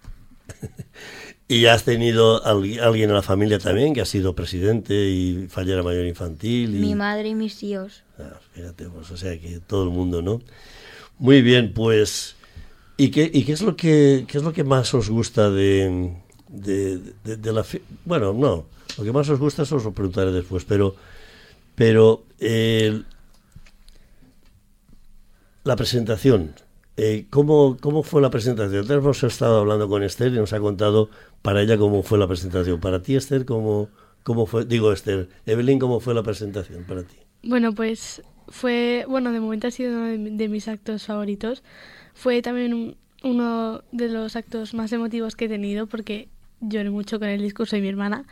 ¿Y 1.50 1.64
has 1.64 1.84
tenido 1.84 2.42
algui- 2.44 2.78
alguien 2.78 3.08
en 3.08 3.16
la 3.16 3.22
familia 3.22 3.58
también 3.58 3.94
que 3.94 4.02
ha 4.02 4.04
sido 4.04 4.34
presidente 4.34 4.94
y 5.08 5.46
fallera 5.48 5.82
mayor 5.82 6.04
infantil? 6.04 6.76
Y... 6.76 6.78
Mi 6.78 6.94
madre 6.94 7.28
y 7.30 7.34
mis 7.34 7.56
tíos. 7.56 8.02
Ah, 8.18 8.38
fíjate, 8.52 8.88
pues, 8.90 9.10
o 9.10 9.16
sea 9.16 9.38
que 9.40 9.58
todo 9.66 9.84
el 9.84 9.90
mundo, 9.90 10.20
¿no? 10.20 10.42
Muy 11.18 11.40
bien, 11.40 11.72
pues. 11.72 12.36
¿Y 12.98 13.10
qué, 13.10 13.30
y 13.32 13.44
qué 13.44 13.52
es 13.52 13.62
lo 13.62 13.76
que 13.76 14.24
qué 14.28 14.38
es 14.38 14.44
lo 14.44 14.52
que 14.52 14.64
más 14.64 14.92
os 14.92 15.08
gusta 15.08 15.50
de, 15.50 16.12
de, 16.48 16.98
de- 17.24 17.36
de 17.36 17.52
la 17.52 17.64
Bueno, 18.04 18.32
no, 18.34 18.66
lo 18.98 19.04
que 19.04 19.12
más 19.12 19.28
os 19.30 19.38
gusta 19.38 19.62
eso 19.62 19.76
os 19.76 19.84
lo 19.84 19.92
preguntaré 19.92 20.32
después, 20.32 20.64
pero 20.64 20.96
pero 21.76 22.24
eh, 22.40 23.00
la 25.64 25.76
presentación. 25.76 26.54
Eh, 26.98 27.26
¿cómo, 27.30 27.78
¿Cómo 27.80 28.02
fue 28.02 28.22
la 28.22 28.30
presentación? 28.30 28.82
Antes 28.82 28.96
hemos 28.98 29.22
estado 29.24 29.60
hablando 29.60 29.88
con 29.88 30.02
Esther 30.02 30.32
y 30.32 30.36
nos 30.36 30.52
ha 30.52 30.60
contado 30.60 31.10
para 31.42 31.62
ella 31.62 31.78
cómo 31.78 32.02
fue 32.02 32.18
la 32.18 32.28
presentación. 32.28 32.80
Para 32.80 33.02
ti, 33.02 33.16
Esther, 33.16 33.44
¿cómo, 33.46 33.90
cómo 34.24 34.46
fue? 34.46 34.64
Digo, 34.66 34.92
Esther, 34.92 35.28
Evelyn, 35.46 35.78
¿cómo 35.78 36.00
fue 36.00 36.14
la 36.14 36.22
presentación 36.24 36.84
para 36.86 37.04
ti? 37.04 37.16
Bueno, 37.42 37.72
pues 37.74 38.22
fue, 38.48 39.04
bueno, 39.08 39.32
de 39.32 39.40
momento 39.40 39.68
ha 39.68 39.70
sido 39.70 39.92
uno 39.96 40.06
de, 40.06 40.18
de 40.18 40.48
mis 40.48 40.68
actos 40.68 41.04
favoritos. 41.06 41.62
Fue 42.14 42.42
también 42.42 42.74
un- 42.74 42.96
uno 43.24 43.82
de 43.92 44.08
los 44.08 44.36
actos 44.36 44.74
más 44.74 44.92
emotivos 44.92 45.34
que 45.36 45.46
he 45.46 45.48
tenido 45.48 45.86
porque 45.88 46.28
lloré 46.60 46.90
mucho 46.90 47.18
con 47.18 47.28
el 47.28 47.42
discurso 47.42 47.76
de 47.76 47.82
mi 47.82 47.88
hermana. 47.88 48.24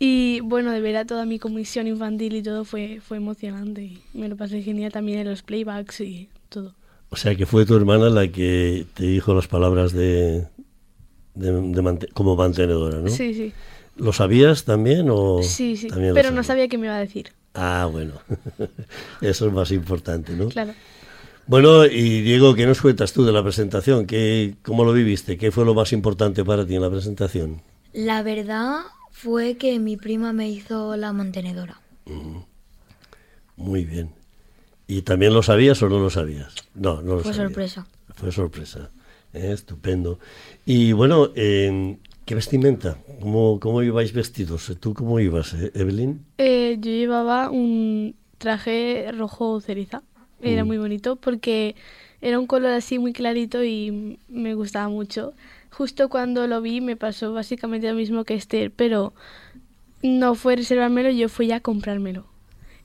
Y 0.00 0.40
bueno, 0.42 0.72
de 0.72 0.80
ver 0.82 0.96
a 0.98 1.06
toda 1.06 1.26
mi 1.26 1.38
comisión 1.40 1.88
infantil 1.88 2.36
y 2.36 2.42
todo 2.42 2.64
fue, 2.66 3.00
fue 3.02 3.18
emocionante. 3.18 3.98
Me 4.14 4.28
lo 4.28 4.36
pasé 4.36 4.62
genial 4.62 4.92
también 4.92 5.20
en 5.20 5.28
los 5.30 5.42
playbacks 5.42 6.00
y 6.02 6.30
todo. 6.50 6.74
O 7.10 7.16
sea, 7.16 7.34
que 7.34 7.44
fue 7.46 7.66
tu 7.66 7.74
hermana 7.76 8.08
la 8.08 8.28
que 8.28 8.86
te 8.94 9.04
dijo 9.04 9.34
las 9.34 9.48
palabras 9.48 9.92
de, 9.92 10.46
de, 11.34 11.52
de 11.52 11.82
mante- 11.82 12.08
como 12.12 12.36
mantenedora, 12.36 12.98
¿no? 13.00 13.08
Sí, 13.08 13.34
sí. 13.34 13.52
¿Lo 13.96 14.12
sabías 14.12 14.64
también 14.64 15.08
o 15.10 15.42
Sí, 15.42 15.76
sí. 15.76 15.88
también 15.88 16.14
Pero 16.14 16.30
no 16.30 16.42
sabía 16.44 16.68
qué 16.68 16.78
me 16.78 16.86
iba 16.86 16.96
a 16.96 17.00
decir. 17.00 17.32
Ah, 17.54 17.88
bueno. 17.90 18.14
Eso 19.20 19.46
es 19.48 19.52
más 19.52 19.72
importante, 19.72 20.32
¿no? 20.34 20.48
Claro. 20.48 20.72
Bueno, 21.48 21.84
y 21.84 22.20
Diego, 22.22 22.54
¿qué 22.54 22.64
nos 22.64 22.80
cuentas 22.80 23.12
tú 23.12 23.24
de 23.24 23.32
la 23.32 23.42
presentación? 23.42 24.06
¿Qué, 24.06 24.54
¿Cómo 24.62 24.84
lo 24.84 24.92
viviste? 24.92 25.36
¿Qué 25.36 25.50
fue 25.50 25.64
lo 25.64 25.74
más 25.74 25.92
importante 25.92 26.44
para 26.44 26.64
ti 26.64 26.76
en 26.76 26.82
la 26.82 26.90
presentación? 26.90 27.60
La 27.92 28.22
verdad 28.22 28.82
fue 29.10 29.56
que 29.56 29.80
mi 29.80 29.96
prima 29.96 30.32
me 30.32 30.48
hizo 30.48 30.96
la 30.96 31.12
mantenedora. 31.12 31.80
Muy 33.56 33.84
bien. 33.84 34.10
¿Y 34.90 35.02
también 35.02 35.32
lo 35.32 35.44
sabías 35.44 35.80
o 35.84 35.88
no 35.88 36.00
lo 36.00 36.10
sabías? 36.10 36.52
No, 36.74 37.00
no 37.00 37.14
lo 37.14 37.20
Fue 37.20 37.32
sorpresa. 37.32 37.86
Fue 38.16 38.32
sorpresa. 38.32 38.90
Eh, 39.32 39.52
estupendo. 39.52 40.18
Y 40.66 40.90
bueno, 40.90 41.28
eh, 41.36 41.96
¿qué 42.24 42.34
vestimenta? 42.34 42.98
¿Cómo, 43.20 43.60
¿Cómo 43.60 43.84
ibais 43.84 44.12
vestidos? 44.12 44.72
¿Tú 44.80 44.92
cómo 44.92 45.20
ibas, 45.20 45.54
eh, 45.54 45.70
Evelyn? 45.74 46.24
Eh, 46.38 46.76
yo 46.80 46.90
llevaba 46.90 47.50
un 47.50 48.16
traje 48.38 49.12
rojo 49.16 49.60
ceriza. 49.60 50.02
Era 50.42 50.64
Mm. 50.64 50.66
muy 50.66 50.78
bonito 50.78 51.14
porque 51.14 51.76
era 52.20 52.40
un 52.40 52.48
color 52.48 52.72
así 52.72 52.98
muy 52.98 53.12
clarito 53.12 53.62
y 53.62 54.18
me 54.28 54.54
gustaba 54.54 54.88
mucho. 54.88 55.34
Justo 55.70 56.08
cuando 56.08 56.48
lo 56.48 56.60
vi 56.62 56.80
me 56.80 56.96
pasó 56.96 57.32
básicamente 57.32 57.88
lo 57.88 57.94
mismo 57.94 58.24
que 58.24 58.34
Esther, 58.34 58.72
pero 58.72 59.12
no 60.02 60.34
fue 60.34 60.56
reservármelo, 60.56 61.10
yo 61.10 61.28
fui 61.28 61.52
a 61.52 61.60
comprármelo. 61.60 62.24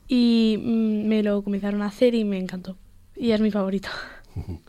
Y 0.07 0.57
mm, 0.61 1.07
me 1.07 1.23
lo 1.23 1.41
comenzaron 1.41 1.81
a 1.81 1.87
hacer 1.87 2.15
y 2.15 2.23
me 2.23 2.37
encantó. 2.37 2.77
Y 3.15 3.31
es 3.31 3.41
mi 3.41 3.51
favorito. 3.51 3.89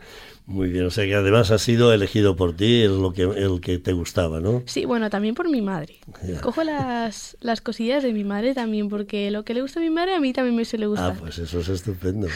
Muy 0.49 0.70
bien, 0.70 0.84
o 0.87 0.91
sea 0.93 1.05
que 1.07 1.14
además 1.16 1.51
ha 1.51 1.59
sido 1.59 1.93
elegido 1.93 2.37
por 2.37 2.55
ti 2.55 2.82
el, 2.82 3.03
lo 3.03 3.12
que, 3.12 3.22
el 3.22 3.61
que 3.61 3.78
te 3.78 3.93
gustaba, 3.93 4.39
¿no? 4.39 4.62
Sí, 4.66 4.84
bueno, 4.84 5.11
también 5.11 5.34
por 5.34 5.51
mi 5.51 5.61
madre. 5.61 5.97
Ya. 6.24 6.41
Cojo 6.41 6.62
las, 6.62 7.37
las 7.41 7.61
cosillas 7.61 8.05
de 8.05 8.12
mi 8.12 8.22
madre 8.22 8.55
también, 8.55 8.89
porque 8.89 9.32
lo 9.32 9.45
que 9.45 9.55
le 9.55 9.62
gusta 9.62 9.80
a 9.80 9.82
mi 9.82 9.91
madre 9.91 10.14
a 10.14 10.20
mí 10.20 10.32
también 10.32 10.55
me 10.55 10.64
suele 10.64 10.84
Ah, 10.84 10.89
gustar. 10.89 11.18
pues 11.18 11.39
eso 11.39 11.59
es 11.59 11.68
estupendo. 11.68 12.28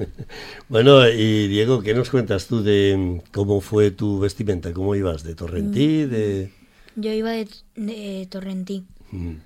bueno, 0.68 1.08
y 1.08 1.48
Diego, 1.48 1.80
¿qué 1.80 1.94
nos 1.94 2.10
cuentas 2.10 2.48
tú 2.48 2.62
de 2.62 2.94
mm, 2.98 3.30
cómo 3.32 3.62
fue 3.62 3.92
tu 3.92 4.18
vestimenta? 4.20 4.74
¿Cómo 4.74 4.94
ibas? 4.94 5.22
¿De 5.22 5.34
Torrentí? 5.34 6.04
¿De...? 6.04 6.52
Yo 6.96 7.12
iba 7.12 7.30
de, 7.30 7.48
de 7.76 8.26
Torrentí. 8.30 8.84
Mm, 9.10 9.36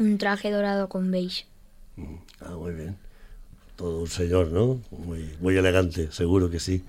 Un 0.00 0.18
traje 0.18 0.50
dorado 0.50 0.88
con 0.88 1.12
beige. 1.12 1.46
Ah, 2.40 2.50
muy 2.56 2.72
bien. 2.72 2.96
Todo 3.76 4.00
un 4.00 4.08
señor, 4.08 4.48
¿no? 4.48 4.80
Muy, 4.90 5.30
muy 5.40 5.56
elegante, 5.56 6.10
seguro 6.12 6.50
que 6.50 6.60
sí. 6.60 6.82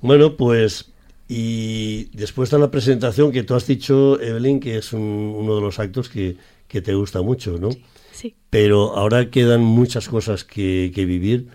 Bueno, 0.00 0.36
pues, 0.36 0.90
y 1.28 2.04
después 2.16 2.50
de 2.50 2.58
la 2.58 2.70
presentación 2.70 3.32
que 3.32 3.42
tú 3.42 3.54
has 3.54 3.66
dicho, 3.66 4.20
Evelyn, 4.20 4.60
que 4.60 4.78
es 4.78 4.92
un- 4.92 5.34
uno 5.36 5.56
de 5.56 5.60
los 5.62 5.78
actos 5.78 6.08
que, 6.08 6.36
que 6.68 6.82
te 6.82 6.94
gusta 6.94 7.22
mucho, 7.22 7.58
¿no? 7.58 7.70
Sí. 8.12 8.34
Pero 8.50 8.96
ahora 8.96 9.30
quedan 9.30 9.62
muchas 9.62 10.08
cosas 10.08 10.44
que, 10.44 10.92
que 10.94 11.04
vivir. 11.04 11.48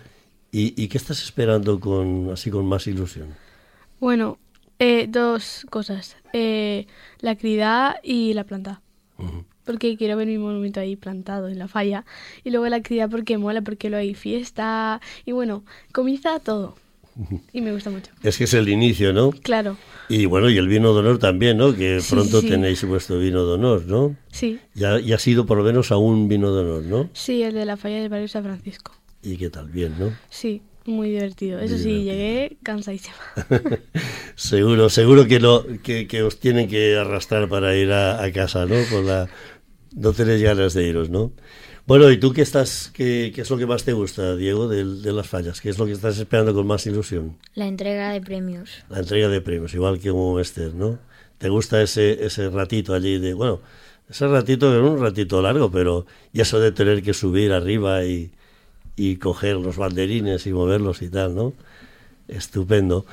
¿Y, 0.52 0.80
y 0.82 0.88
qué 0.88 0.98
estás 0.98 1.22
esperando 1.22 1.80
con 1.80 2.30
así 2.32 2.50
con 2.50 2.66
más 2.66 2.86
ilusión? 2.86 3.28
Bueno, 4.00 4.38
eh, 4.78 5.06
dos 5.08 5.66
cosas. 5.70 6.16
Eh, 6.34 6.86
la 7.20 7.30
actividad 7.32 7.96
y 8.02 8.34
la 8.34 8.44
planta. 8.44 8.82
Porque 9.64 9.96
quiero 9.96 10.16
ver 10.16 10.26
mi 10.26 10.38
monumento 10.38 10.80
ahí 10.80 10.96
plantado 10.96 11.48
en 11.48 11.58
la 11.58 11.68
falla. 11.68 12.04
Y 12.44 12.50
luego 12.50 12.68
la 12.68 12.76
actividad 12.76 13.08
porque 13.10 13.38
mola, 13.38 13.62
porque 13.62 13.90
lo 13.90 13.96
hay 13.96 14.14
fiesta. 14.14 15.00
Y 15.24 15.32
bueno, 15.32 15.64
comienza 15.92 16.38
todo. 16.40 16.76
Y 17.52 17.60
me 17.60 17.72
gusta 17.74 17.90
mucho. 17.90 18.10
Es 18.22 18.38
que 18.38 18.44
es 18.44 18.54
el 18.54 18.68
inicio, 18.70 19.12
¿no? 19.12 19.32
Claro, 19.32 19.76
Y 20.08 20.24
bueno, 20.24 20.48
y 20.48 20.56
el 20.56 20.66
vino 20.66 20.94
de 20.94 21.00
honor 21.00 21.18
también, 21.18 21.58
¿no? 21.58 21.74
Que 21.74 22.00
Sí, 22.00 22.14
pronto 22.14 22.40
sí. 22.40 22.48
tenéis 22.48 22.82
vuestro 22.84 23.18
vino 23.18 23.44
de 23.46 23.52
honor, 23.52 23.84
¿no? 23.86 24.16
sí. 24.30 24.58
Ya, 24.74 24.98
ya 24.98 25.16
ha 25.16 25.18
sido 25.18 25.44
por 25.44 25.58
lo 25.58 25.64
menos 25.64 25.92
a 25.92 25.98
un 25.98 26.26
vino 26.28 26.54
de 26.54 26.62
honor, 26.62 26.82
¿no? 26.84 27.10
Sí, 27.12 27.42
el 27.42 27.52
de 27.52 27.66
la 27.66 27.76
falla 27.76 27.96
del 28.00 28.08
barrio 28.08 28.28
San 28.28 28.44
Francisco. 28.44 28.92
¿Y 29.22 29.36
qué 29.36 29.50
tal? 29.50 29.68
Bien, 29.68 29.94
¿no? 29.98 30.10
Sí, 30.30 30.62
muy 30.86 31.10
divertido. 31.10 31.60
Eso 31.60 31.76
sí, 31.76 31.82
divertido. 31.84 32.12
llegué 32.14 32.56
cansadísima. 32.62 33.14
seguro, 34.34 34.88
seguro 34.88 35.26
que, 35.26 35.38
lo, 35.40 35.66
que, 35.82 36.06
que 36.06 36.22
os 36.22 36.38
tienen 36.40 36.68
que 36.68 36.96
arrastrar 36.96 37.48
para 37.48 37.76
ir 37.76 37.92
a, 37.92 38.22
a 38.22 38.32
casa, 38.32 38.66
¿no? 38.66 38.76
Por 38.90 39.04
la, 39.04 39.28
no 39.94 40.12
tenéis 40.12 40.42
ganas 40.42 40.74
de 40.74 40.86
iros, 40.86 41.10
¿no? 41.10 41.32
Bueno, 41.86 42.10
¿y 42.10 42.16
tú 42.16 42.32
qué 42.32 42.42
estás, 42.42 42.90
qué, 42.94 43.32
qué 43.34 43.40
es 43.40 43.50
lo 43.50 43.58
que 43.58 43.66
más 43.66 43.84
te 43.84 43.92
gusta, 43.92 44.36
Diego, 44.36 44.68
de, 44.68 44.84
de 44.84 45.12
las 45.12 45.26
fallas? 45.26 45.60
¿Qué 45.60 45.68
es 45.68 45.78
lo 45.78 45.86
que 45.86 45.92
estás 45.92 46.16
esperando 46.18 46.54
con 46.54 46.66
más 46.66 46.86
ilusión? 46.86 47.36
La 47.54 47.66
entrega 47.66 48.12
de 48.12 48.20
premios. 48.20 48.70
La 48.88 49.00
entrega 49.00 49.28
de 49.28 49.40
premios, 49.40 49.74
igual 49.74 49.98
que 49.98 50.10
como 50.10 50.38
Esther, 50.38 50.74
¿no? 50.74 50.98
¿Te 51.38 51.48
gusta 51.48 51.82
ese, 51.82 52.24
ese 52.24 52.50
ratito 52.50 52.94
allí 52.94 53.18
de, 53.18 53.34
bueno, 53.34 53.60
ese 54.08 54.28
ratito 54.28 54.72
era 54.72 54.84
un 54.84 55.00
ratito 55.00 55.42
largo, 55.42 55.72
pero 55.72 56.06
y 56.32 56.40
eso 56.40 56.60
de 56.60 56.70
tener 56.70 57.02
que 57.02 57.14
subir 57.14 57.52
arriba 57.52 58.04
y, 58.04 58.30
y 58.94 59.16
coger 59.16 59.56
los 59.56 59.76
banderines 59.76 60.46
y 60.46 60.52
moverlos 60.52 61.02
y 61.02 61.08
tal, 61.08 61.34
¿no? 61.34 61.52
Estupendo. 62.28 63.06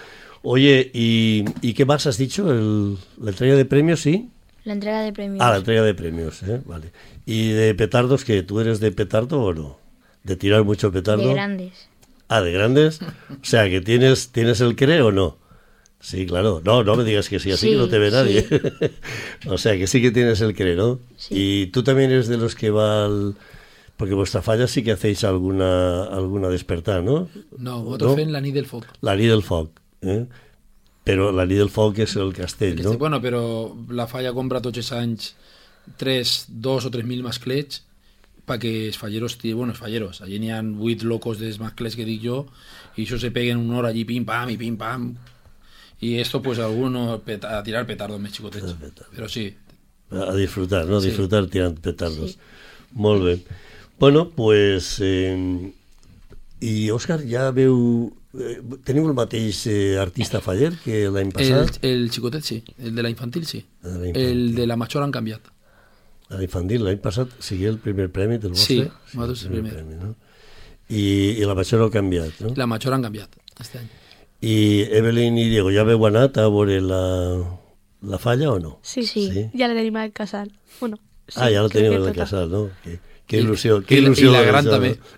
Oye, 0.43 0.91
¿y, 0.93 1.43
y 1.61 1.73
qué 1.73 1.85
más 1.85 2.05
has 2.05 2.17
dicho? 2.17 2.51
¿El, 2.51 2.97
¿La 3.19 3.31
entrega 3.31 3.55
de 3.55 3.65
premios, 3.65 4.01
sí? 4.01 4.29
La 4.69 4.73
entrega 4.75 5.01
de 5.01 5.11
premios. 5.11 5.41
Ah, 5.43 5.49
la 5.49 5.57
entrega 5.57 5.81
de 5.81 5.95
premios, 5.95 6.43
¿eh? 6.43 6.61
Vale. 6.63 6.91
¿Y 7.25 7.49
de 7.53 7.73
petardos 7.73 8.23
qué? 8.23 8.43
¿Tú 8.43 8.59
eres 8.59 8.79
de 8.79 8.91
petardo 8.91 9.41
o 9.41 9.51
no? 9.51 9.79
¿De 10.23 10.35
tirar 10.35 10.63
mucho 10.63 10.91
petardo? 10.91 11.27
de 11.27 11.33
grandes. 11.33 11.89
Ah, 12.27 12.41
de 12.41 12.51
grandes. 12.51 13.01
O 13.01 13.43
sea, 13.43 13.67
que 13.67 13.81
tienes, 13.81 14.29
tienes 14.31 14.61
el 14.61 14.75
creo 14.75 15.07
o 15.07 15.11
no. 15.11 15.37
Sí, 15.99 16.27
claro. 16.27 16.61
No, 16.63 16.83
no 16.83 16.95
me 16.95 17.03
digas 17.03 17.29
que 17.29 17.39
sí, 17.39 17.51
así 17.51 17.65
Sí, 17.65 17.71
que 17.73 17.77
no 17.79 17.89
te 17.89 17.97
ve 17.97 18.11
sí. 18.11 18.15
nadie. 18.15 18.47
o 19.47 19.57
sea, 19.57 19.75
que 19.75 19.87
sí 19.87 20.03
que 20.03 20.11
tienes 20.11 20.39
el 20.41 20.53
creo, 20.55 20.75
¿no? 20.77 20.99
Sí. 21.17 21.33
Y 21.35 21.65
tú 21.71 21.81
también 21.81 22.11
eres 22.11 22.27
de 22.27 22.37
los 22.37 22.53
que 22.53 22.69
va 22.69 23.05
al... 23.05 23.33
Porque 23.97 24.13
vuestra 24.13 24.43
falla 24.43 24.67
sí 24.67 24.83
que 24.83 24.91
hacéis 24.91 25.23
alguna 25.23 26.03
alguna 26.03 26.47
despertar, 26.49 27.03
¿no? 27.03 27.27
No, 27.57 27.81
vosotros 27.83 28.11
No? 28.11 28.17
fem 28.17 28.29
la 28.29 28.39
nit 28.39 28.53
del 28.53 28.67
foc. 28.67 28.85
La 29.01 29.15
nit 29.15 29.27
del 29.29 29.41
foc, 29.41 29.71
eh? 30.03 30.27
Però 31.09 31.31
la 31.33 31.45
nit 31.49 31.57
del 31.57 31.71
foc 31.73 31.97
és 32.05 32.15
el 32.21 32.31
castell, 32.37 32.77
Que 32.77 32.83
no? 32.85 32.97
Bueno, 33.01 33.19
però 33.23 33.41
la 33.89 34.05
falla 34.07 34.33
compra 34.35 34.61
tots 34.61 34.77
els 34.77 34.91
anys 34.93 35.31
3, 35.97 36.33
2 36.49 36.85
o 36.85 36.91
3.000 36.93 37.23
masclets 37.25 37.81
perquè 38.49 38.87
els 38.87 38.97
falleros, 38.97 39.35
bueno, 39.53 39.73
els 39.73 39.79
falleros, 39.81 40.21
allí 40.25 40.39
n'hi 40.41 40.49
ha 40.51 40.59
8 40.61 41.03
locos 41.05 41.37
dels 41.37 41.59
masclets 41.61 41.95
que 41.95 42.05
dic 42.05 42.23
jo, 42.23 42.47
i 42.97 43.03
això 43.05 43.19
se 43.21 43.29
peguen 43.31 43.57
una 43.61 43.77
hora 43.77 43.89
allí 43.93 44.05
pim 44.09 44.25
pam 44.25 44.49
i 44.49 44.57
pim 44.57 44.75
pam, 44.77 45.11
i 46.01 46.15
esto 46.17 46.41
pues 46.41 46.57
alguno 46.59 47.19
peta- 47.25 47.57
a 47.59 47.63
tirar 47.63 47.85
petardos 47.85 48.19
més 48.19 48.33
xicotets. 48.33 48.73
Però 49.13 49.27
sí, 49.29 49.53
a 50.09 50.33
disfrutar, 50.33 50.85
¿no? 50.87 50.97
A 50.97 51.01
Sí. 51.01 51.09
disfrutar 51.11 51.45
tirant 51.47 51.77
petardos. 51.79 52.37
Molt 52.93 53.23
bé. 53.23 53.35
Bueno, 53.99 54.29
pues... 54.29 54.97
Eh, 55.01 55.71
I, 56.61 56.89
Òscar, 56.91 57.21
ja 57.29 57.49
veu... 57.55 58.11
Eh, 58.37 58.59
teniu 58.85 59.07
el 59.09 59.15
mateix 59.17 59.63
eh, 59.71 59.97
artista 59.97 60.37
faller 60.43 60.73
que 60.83 61.05
l'any 61.09 61.31
el, 61.31 61.33
passat? 61.33 61.79
el 61.87 62.09
xicotet 62.13 62.43
sí, 62.45 62.59
el 62.77 62.93
de 62.93 63.01
la 63.01 63.09
infantil 63.09 63.45
sí. 63.49 63.63
El 63.83 63.93
de 63.93 63.99
la 63.99 64.07
infantil. 64.09 64.27
El 64.29 64.55
de 64.55 64.67
la 64.67 64.75
major 64.77 65.01
han 65.03 65.11
canviat. 65.15 65.47
L'infantil, 66.29 66.83
l'any 66.85 66.99
passat 67.01 67.31
sigui 67.41 67.65
el 67.65 67.79
primer 67.81 68.09
premi 68.13 68.37
del 68.37 68.53
Sí, 68.55 68.81
vostre? 68.83 69.15
nosaltres 69.17 69.45
el 69.47 69.51
primer. 69.55 69.73
premi, 69.73 69.95
no? 69.97 70.11
I, 70.89 71.01
I 71.41 71.45
la 71.49 71.55
major 71.57 71.81
ha 71.87 71.89
canviat, 71.93 72.37
no? 72.45 72.53
La 72.57 72.67
major 72.69 72.93
han 72.93 73.01
canviat 73.07 73.33
este 73.59 73.79
any. 73.79 73.89
I 74.41 74.53
Evelyn 74.99 75.37
i 75.41 75.47
Diego, 75.49 75.71
ja 75.73 75.83
veu 75.83 76.05
anat 76.07 76.37
a 76.37 76.45
veure 76.53 76.77
la, 76.85 77.01
la 78.13 78.19
falla 78.21 78.51
o 78.53 78.59
no? 78.59 78.77
Sí, 78.83 79.03
Sí. 79.09 79.25
Sí. 79.33 79.49
ya 79.53 79.67
la 79.67 79.73
tenim 79.73 79.95
al 79.97 80.13
casal. 80.13 80.53
Bueno, 80.79 80.99
sí, 81.27 81.39
ah, 81.41 81.49
ja 81.49 81.63
la 81.65 81.69
en 81.73 81.93
el 81.93 81.99
toca. 82.05 82.13
casal, 82.13 82.51
no? 82.51 82.69
Que, 82.83 82.99
que 83.29 83.37
I- 83.37 83.43
il·lusió, 83.45 83.77
i 83.79 83.85
que 83.85 83.99
la- 84.41 84.47
gran 84.49 84.65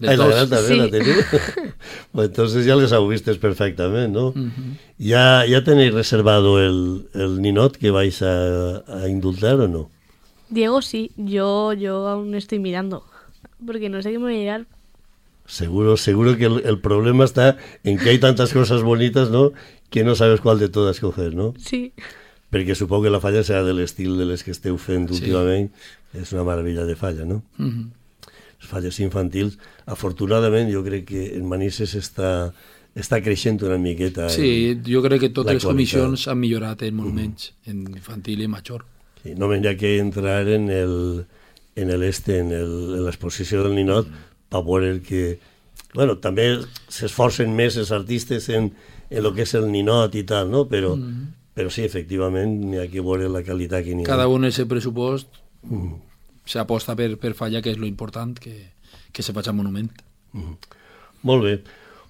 i 0.03 0.05
la 0.19 0.27
gran 0.27 0.49
també 0.51 0.67
Sí. 0.67 0.77
la 0.81 0.89
teniu? 0.91 1.15
pues 2.11 2.27
entonces 2.27 2.65
ya 2.67 2.75
les 2.75 2.91
vistes 3.07 3.37
perfectament, 3.39 4.11
¿no? 4.13 4.33
Mhm. 4.35 4.75
¿Ya, 4.99 5.45
¿Ya 5.47 5.63
tenéis 5.63 5.93
reservado 5.93 6.59
el, 6.59 7.07
el 7.15 7.41
ninot 7.41 7.77
que 7.77 7.89
vais 7.89 8.21
a, 8.21 8.83
a 8.85 9.07
indultar 9.07 9.55
o 9.61 9.67
no? 9.69 9.89
Diego 10.49 10.81
sí, 10.81 11.11
yo, 11.15 11.71
yo 11.71 12.07
aún 12.09 12.35
estoy 12.35 12.59
mirando. 12.59 13.05
Porque 13.65 13.87
no 13.89 14.01
sé 14.01 14.11
qué 14.11 14.19
me 14.19 14.25
va 14.25 14.31
a 14.31 14.33
llegar. 14.33 14.65
Seguro, 15.45 15.95
seguro 15.95 16.35
que 16.37 16.45
el, 16.45 16.61
el 16.65 16.79
problema 16.79 17.23
está 17.23 17.57
en 17.83 17.97
que 17.97 18.09
hay 18.09 18.19
tantas 18.19 18.51
cosas 18.53 18.83
bonitas, 18.83 19.29
¿no? 19.31 19.51
Que 19.89 20.03
no 20.03 20.15
sabes 20.15 20.41
cuál 20.41 20.59
de 20.59 20.67
todas 20.69 20.99
coger, 20.99 21.33
¿no? 21.35 21.53
Sí. 21.57 21.93
Perquè 22.51 22.75
supongo 22.75 23.03
que 23.03 23.09
la 23.15 23.21
falla 23.23 23.43
serà 23.47 23.63
de 23.63 23.71
l'estil 23.71 24.17
de 24.19 24.25
les 24.27 24.43
que 24.43 24.51
esteu 24.51 24.75
fent 24.75 25.07
Sí. 25.07 25.15
últimament. 25.23 25.71
És 26.11 26.33
una 26.35 26.43
meravella 26.43 26.83
de 26.83 26.97
falla, 26.99 27.23
no? 27.23 27.43
Les 27.57 28.00
falles 28.61 28.99
infantils, 29.01 29.57
afortunadament, 29.85 30.69
jo 30.73 30.83
crec 30.85 31.05
que 31.09 31.23
en 31.35 31.47
Manises 31.49 31.95
està, 31.97 32.53
està 32.95 33.21
creixent 33.23 33.61
una 33.65 33.77
miqueta. 33.81 34.29
Sí, 34.29 34.71
en- 34.75 34.83
jo 34.85 35.01
crec 35.03 35.19
que 35.25 35.29
totes 35.29 35.53
les 35.53 35.63
qualitat. 35.63 35.71
comissions 35.99 36.27
han 36.27 36.39
millorat 36.39 36.81
en 36.83 36.95
monuments, 36.95 37.53
en 37.65 37.81
infantil 37.95 38.41
i 38.41 38.47
major. 38.47 38.85
Sí, 39.23 39.33
no 39.37 39.47
m'hi 39.47 39.65
ha 39.67 39.75
que 39.77 39.97
entrar 39.99 40.47
en 40.47 40.69
el, 40.69 41.25
en 41.75 41.89
el 41.89 42.03
este, 42.03 42.39
en 42.39 42.51
el- 42.51 43.03
l'exposició 43.05 43.63
del 43.63 43.75
ninot, 43.75 44.07
per 44.49 44.63
veure 44.63 45.01
que... 45.01 45.39
Bueno, 45.93 46.17
també 46.23 46.57
s'esforcen 46.87 47.51
més 47.55 47.75
els 47.77 47.91
artistes 47.91 48.47
en, 48.49 48.71
en 49.09 49.23
lo 49.23 49.33
que 49.35 49.43
és 49.43 49.53
el 49.55 49.69
ninot 49.71 50.13
i 50.15 50.23
tal, 50.23 50.49
no? 50.49 50.63
Però, 50.69 50.93
però 51.53 51.69
sí, 51.69 51.83
efectivament, 51.83 52.53
n'hi 52.71 52.77
ha 52.79 52.87
que 52.87 53.01
veure 53.03 53.27
la 53.27 53.41
qualitat 53.43 53.83
que 53.83 53.95
n'hi 53.95 54.05
ha. 54.05 54.07
Cada 54.07 54.27
un 54.31 54.45
el 54.47 54.53
seu 54.55 54.67
pressupost 54.71 55.27
s'aposta 56.45 56.95
per, 56.95 57.15
per 57.17 57.33
fallar, 57.33 57.61
que 57.61 57.71
és 57.71 57.77
lo 57.77 57.87
important, 57.89 58.37
que, 58.39 58.71
que 59.11 59.23
se 59.23 59.33
faci 59.33 59.53
monument. 59.53 59.91
Molt 61.21 61.43
bé. 61.43 61.63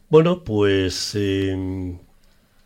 Bueno, 0.09 0.43
pues... 0.43 1.11
Eh, 1.15 1.97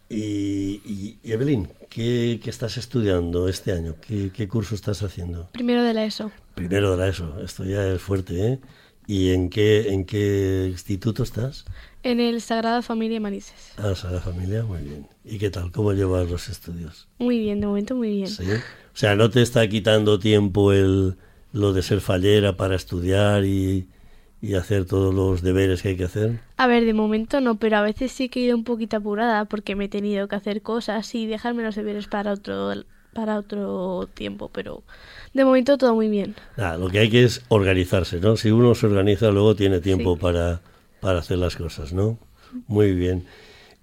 y, 0.07 0.81
y, 0.85 1.17
y 1.23 1.31
Evelyn, 1.31 1.67
¿qué, 1.89 2.39
¿qué 2.41 2.49
estás 2.49 2.77
estudiando 2.77 3.47
este 3.49 3.71
año? 3.71 3.95
¿Qué, 4.05 4.31
¿Qué 4.31 4.47
curso 4.47 4.75
estás 4.75 5.01
haciendo? 5.01 5.49
Primero 5.51 5.83
de 5.83 5.93
la 5.93 6.05
ESO. 6.05 6.31
Primero 6.53 6.91
de 6.91 6.97
la 6.97 7.07
ESO, 7.07 7.41
esto 7.41 7.65
ya 7.65 7.87
es 7.87 8.01
fuerte, 8.01 8.53
¿eh? 8.53 8.59
¿Y 9.07 9.31
en 9.31 9.49
qué, 9.49 9.89
en 9.89 10.05
qué 10.05 10.67
instituto 10.69 11.23
estás? 11.23 11.65
En 12.01 12.19
el 12.19 12.41
Sagrada 12.41 12.81
Familia 12.81 13.19
Manises. 13.19 13.73
Ah, 13.77 13.93
Sagrada 13.95 14.21
Familia, 14.21 14.63
muy 14.63 14.81
bien. 14.81 15.07
¿Y 15.23 15.37
qué 15.37 15.49
tal? 15.49 15.71
¿Cómo 15.71 15.93
llevas 15.93 16.29
los 16.29 16.49
estudios? 16.49 17.07
Muy 17.19 17.39
bien, 17.39 17.61
de 17.61 17.67
momento 17.67 17.95
muy 17.95 18.09
bien. 18.09 18.27
¿Sí? 18.27 18.43
O 18.43 18.97
sea, 18.97 19.15
¿no 19.15 19.29
te 19.29 19.41
está 19.41 19.67
quitando 19.67 20.17
tiempo 20.19 20.71
el, 20.71 21.17
lo 21.55 21.73
de 21.73 21.81
ser 21.81 22.01
fallera 22.01 22.57
para 22.57 22.75
estudiar 22.75 23.45
y, 23.45 23.87
y 24.41 24.55
hacer 24.55 24.85
todos 24.85 25.13
los 25.13 25.41
deberes 25.41 25.81
que 25.81 25.89
hay 25.89 25.97
que 25.97 26.03
hacer? 26.03 26.39
A 26.57 26.67
ver, 26.67 26.85
de 26.85 26.93
momento 26.93 27.39
no, 27.41 27.55
pero 27.55 27.77
a 27.77 27.81
veces 27.81 28.11
sí 28.11 28.29
que 28.29 28.41
he 28.41 28.43
ido 28.43 28.57
un 28.57 28.63
poquito 28.63 28.97
apurada 28.97 29.45
porque 29.45 29.75
me 29.75 29.85
he 29.85 29.89
tenido 29.89 30.27
que 30.27 30.35
hacer 30.35 30.61
cosas 30.61 31.15
y 31.15 31.25
dejarme 31.27 31.63
los 31.63 31.75
deberes 31.75 32.07
para 32.07 32.33
otro 32.33 32.73
para 33.13 33.37
otro 33.39 34.09
tiempo, 34.13 34.49
pero 34.51 34.83
de 35.33 35.45
momento 35.45 35.77
todo 35.77 35.95
muy 35.95 36.09
bien. 36.09 36.35
Lo 36.57 36.89
que 36.89 36.99
hay 36.99 37.09
que 37.09 37.23
es 37.23 37.41
organizarse, 37.47 38.19
¿no? 38.19 38.35
Si 38.35 38.51
uno 38.51 38.75
se 38.75 38.87
organiza, 38.87 39.31
luego 39.31 39.55
tiene 39.55 39.79
tiempo 39.79 40.15
Sí. 40.15 40.21
para, 40.21 40.59
para 40.99 41.19
hacer 41.19 41.37
las 41.37 41.55
cosas, 41.55 41.93
¿no? 41.93 42.17
Muy 42.67 42.93
bien. 42.93 43.23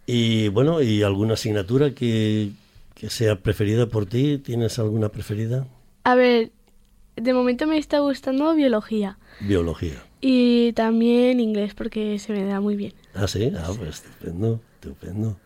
Y 0.06 0.48
bueno, 0.48 0.82
¿y 0.82 1.02
alguna 1.02 1.34
asignatura 1.34 1.92
que, 1.94 2.50
que 2.94 3.08
sea 3.08 3.36
preferida 3.36 3.86
por 3.86 4.04
ti? 4.04 4.36
¿Tienes 4.36 4.78
alguna 4.78 5.08
preferida? 5.08 5.66
A 6.04 6.14
ver, 6.14 6.50
de 7.16 7.32
momento 7.34 7.66
me 7.66 7.78
está 7.78 7.98
gustando 8.00 8.54
biología 8.54 9.18
Biología. 9.40 10.02
y 10.20 10.72
también 10.72 11.40
inglés 11.40 11.74
porque 11.74 12.18
se 12.18 12.32
me 12.32 12.44
da 12.44 12.60
muy 12.60 12.76
bien. 12.76 12.92
Ah, 13.14 13.26
sí, 13.28 13.52
ah, 13.56 13.70
pues 13.76 14.02
estupendo, 14.04 14.60
estupendo. 14.80 15.36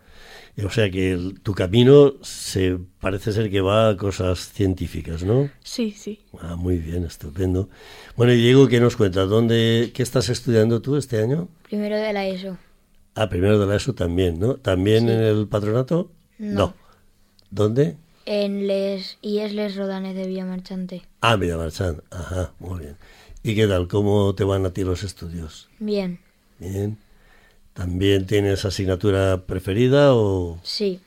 O 0.65 0.71
sea 0.71 0.91
que 0.91 1.13
el- 1.13 1.41
tu 1.41 1.53
camino 1.53 2.15
se 2.23 2.79
parece 3.01 3.31
ser 3.33 3.51
que 3.51 3.61
va 3.61 3.91
a 3.91 3.97
cosas 3.99 4.53
científicas, 4.55 5.23
¿no? 5.23 5.51
Sí, 5.63 5.91
sí. 5.91 6.21
Ah, 6.41 6.57
muy 6.57 6.79
bien, 6.79 7.05
estupendo. 7.05 7.69
Bueno, 8.17 8.33
y 8.33 8.37
Diego, 8.37 8.67
¿qué 8.67 8.81
nos 8.81 8.97
cuentas? 8.97 9.29
¿Dónde, 9.29 9.91
qué 9.93 10.03
estás 10.03 10.31
estudiando 10.31 10.81
tú 10.81 10.97
este 10.97 11.21
año? 11.21 11.49
Primero 11.65 11.97
de 11.97 12.11
la 12.15 12.27
ESO. 12.27 12.57
Ah, 13.15 13.29
primero 13.29 13.59
de 13.59 13.67
la 13.67 13.77
ESO 13.77 13.95
también, 13.95 14.39
¿no? 14.41 14.55
¿También 14.55 15.05
Sí. 15.07 15.11
en 15.13 15.21
el 15.21 15.47
patronato? 15.47 16.11
No. 16.39 16.73
¿Dónde? 17.51 17.97
En 18.27 18.67
Les 18.67 19.19
IES 19.23 19.53
Les 19.55 19.77
Rodanes 19.77 20.17
de 20.17 20.27
Villamarchante. 20.27 21.03
Ah, 21.21 21.37
Villamarchán. 21.37 22.03
Ajá, 22.11 22.53
muy 22.59 22.81
bien. 22.81 22.97
¿Y 23.45 23.55
qué 23.55 23.69
tal? 23.69 23.87
¿Cómo 23.87 24.35
te 24.35 24.43
van 24.43 24.67
a 24.67 24.71
ti 24.71 24.83
los 24.83 25.05
estudios? 25.05 25.69
Bien. 25.79 26.19
Bien. 26.59 26.99
¿También 27.73 28.27
tienes 28.27 28.65
asignatura 28.65 29.47
preferida 29.47 30.13
o...? 30.15 30.59
Sí. 30.65 31.01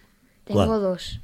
Tengo 0.45 0.65
¿Cuál? 0.65 0.81
dos. 0.81 1.19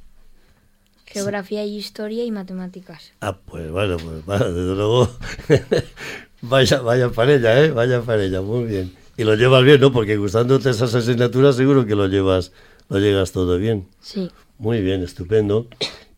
Geografía 1.06 1.64
y 1.64 1.76
historia 1.78 2.24
y 2.24 2.30
matemáticas. 2.30 3.12
Ah, 3.22 3.38
pues 3.38 3.70
bueno, 3.70 3.96
pues 3.96 4.26
vale, 4.26 4.52
desde 4.52 4.74
luego. 4.74 5.08
vaya, 6.42 6.80
vaya 6.80 7.08
parella, 7.10 7.64
¿eh? 7.64 7.70
Vaya 7.70 8.02
parella, 8.02 8.42
muy 8.42 8.64
bien. 8.64 8.94
Y 9.16 9.24
lo 9.24 9.34
llevas 9.34 9.64
bien, 9.64 9.80
¿no? 9.80 9.92
Porque 9.92 10.18
gustándote 10.18 10.68
esas 10.68 10.94
asignaturas 10.94 11.56
seguro 11.56 11.86
que 11.86 11.94
lo 11.94 12.06
llevas, 12.06 12.52
lo 12.90 12.98
llegas 12.98 13.32
todo 13.32 13.56
bien. 13.56 13.88
Sí. 14.00 14.30
Muy 14.58 14.80
bien, 14.82 15.02
estupendo. 15.02 15.68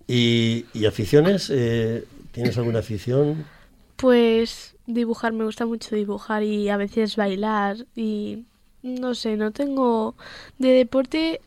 ¿Y, 0.06 0.66
y 0.72 0.86
aficiones? 0.86 1.50
Eh, 1.50 2.04
¿Tienes 2.32 2.56
alguna 2.58 2.80
afición? 2.80 3.50
Pues 3.96 4.76
dibujar, 4.86 5.32
me 5.32 5.44
gusta 5.44 5.66
mucho 5.66 5.94
dibujar 5.96 6.42
y 6.42 6.68
a 6.68 6.76
veces 6.76 7.16
bailar 7.16 7.86
y 7.96 8.44
no 8.82 9.14
sé, 9.14 9.36
no 9.36 9.50
tengo 9.52 10.14
de 10.58 10.68
deporte 10.70 11.40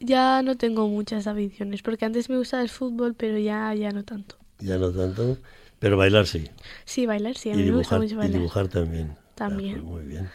ya 0.00 0.42
no 0.42 0.56
tengo 0.56 0.88
muchas 0.88 1.26
aficiones 1.26 1.82
porque 1.82 2.04
antes 2.04 2.28
me 2.30 2.36
gustaba 2.38 2.62
el 2.62 2.68
fútbol 2.70 3.14
pero 3.14 3.38
ya 3.38 3.72
ya 3.74 3.92
no 3.92 4.04
tanto. 4.04 4.36
Ya 4.58 4.78
no 4.78 4.90
tanto, 4.92 5.38
pero 5.78 5.96
bailar 5.96 6.26
sí. 6.26 6.50
Sí, 6.84 7.06
bailar 7.06 7.36
sí, 7.36 7.50
a 7.50 7.54
y, 7.54 7.58
mí 7.58 7.64
me 7.64 7.76
gusta 7.76 7.96
dibujar, 7.96 8.00
mucho 8.02 8.14
y 8.14 8.16
bailar. 8.16 8.40
dibujar 8.40 8.68
también. 8.68 9.16
Ah, 9.16 9.26
También. 9.36 9.74
pues 9.74 9.84
muy 9.84 10.02
bien. 10.04 10.28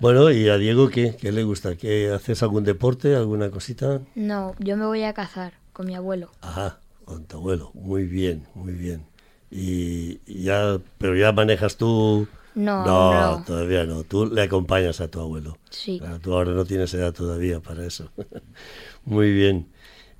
Bueno, 0.00 0.30
¿y 0.30 0.48
a 0.48 0.58
Diego 0.58 0.88
qué? 0.88 1.16
¿Qué 1.20 1.32
le 1.32 1.44
gusta? 1.44 1.76
¿Qué, 1.76 2.10
¿Haces 2.10 2.42
algún 2.42 2.64
deporte, 2.64 3.14
alguna 3.14 3.50
cosita? 3.50 4.00
No, 4.14 4.54
yo 4.58 4.76
me 4.76 4.86
voy 4.86 5.04
a 5.04 5.12
cazar 5.14 5.54
con 5.72 5.86
mi 5.86 5.94
abuelo. 5.94 6.30
Ajá, 6.40 6.80
con 7.04 7.24
tu 7.24 7.36
abuelo. 7.36 7.70
Muy 7.74 8.04
bien, 8.04 8.46
muy 8.54 8.72
bien. 8.72 9.06
Y, 9.50 10.20
y 10.26 10.42
ya, 10.42 10.80
pero 10.98 11.16
ya 11.16 11.32
manejas 11.32 11.76
tú. 11.76 12.26
No, 12.56 12.84
no, 12.84 13.38
no. 13.38 13.44
todavía 13.44 13.84
no. 13.84 14.02
Tú 14.04 14.26
le 14.26 14.42
acompañas 14.42 15.00
a 15.00 15.08
tu 15.08 15.20
abuelo. 15.20 15.58
Sí. 15.70 15.98
Claro, 15.98 16.18
tú 16.20 16.34
ahora 16.34 16.52
no 16.52 16.64
tienes 16.64 16.92
edad 16.94 17.12
todavía 17.12 17.60
para 17.60 17.86
eso. 17.86 18.10
muy 19.04 19.32
bien. 19.32 19.68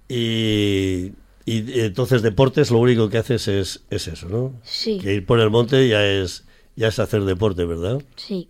Y, 0.08 1.12
y 1.46 1.80
entonces 1.80 2.22
deportes 2.22 2.70
lo 2.70 2.78
único 2.78 3.08
que 3.08 3.18
haces 3.18 3.48
es, 3.48 3.84
es 3.90 4.08
eso, 4.08 4.28
¿no? 4.28 4.52
Sí. 4.62 4.98
Que 4.98 5.14
ir 5.14 5.26
por 5.26 5.40
el 5.40 5.50
monte 5.50 5.88
ya 5.88 6.04
es 6.06 6.44
ya 6.76 6.88
es 6.88 6.98
hacer 6.98 7.24
deporte, 7.24 7.64
¿verdad? 7.64 8.02
Sí. 8.16 8.48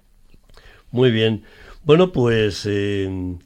Muy 0.94 1.10
bien. 1.10 1.44
Bueno, 1.84 2.10
pues 2.12 2.64
eh, 2.66 3.36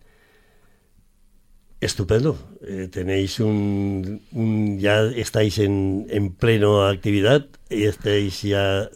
estupendo. 1.81 2.37
Eh, 2.63 2.89
tenéis 2.91 3.41
un, 3.41 4.21
un- 4.33 4.79
ya 4.79 5.03
estáis 5.05 5.59
en, 5.59 6.07
en 6.11 6.33
pleno 6.35 6.87
actividad 6.87 7.47
y 7.71 7.85
estáis 7.85 8.43
ya 8.43 8.89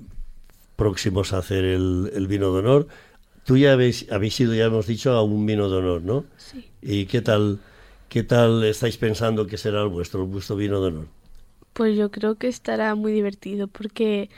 próximos 0.76 1.32
a 1.32 1.38
hacer 1.38 1.64
el, 1.64 2.12
el 2.14 2.26
vino 2.28 2.52
de 2.54 2.60
honor. 2.60 2.88
Tú 3.44 3.56
ya 3.58 3.72
habéis, 3.74 4.10
habéis 4.12 4.40
ido, 4.40 4.54
ya 4.54 4.66
hemos 4.66 4.86
dicho, 4.86 5.12
a 5.12 5.22
un 5.24 5.46
vino 5.46 5.70
de 5.70 5.78
honor, 5.78 6.02
¿no? 6.02 6.26
Sí. 6.36 6.72
¿Y 6.82 7.06
qué 7.06 7.22
tal, 7.22 7.60
qué 8.08 8.22
tal 8.24 8.64
estáis 8.64 8.98
pensando 8.98 9.46
que 9.46 9.58
será 9.58 9.82
el 9.82 9.88
vuestro, 9.88 10.22
el 10.24 10.28
vuestro 10.30 10.56
vino 10.56 10.80
de 10.82 10.88
honor? 10.88 11.08
Pues 11.72 11.96
yo 11.96 12.10
creo 12.10 12.36
que 12.36 12.48
estará 12.48 12.94
muy 12.94 13.12
divertido 13.12 13.66
porque 13.68 14.28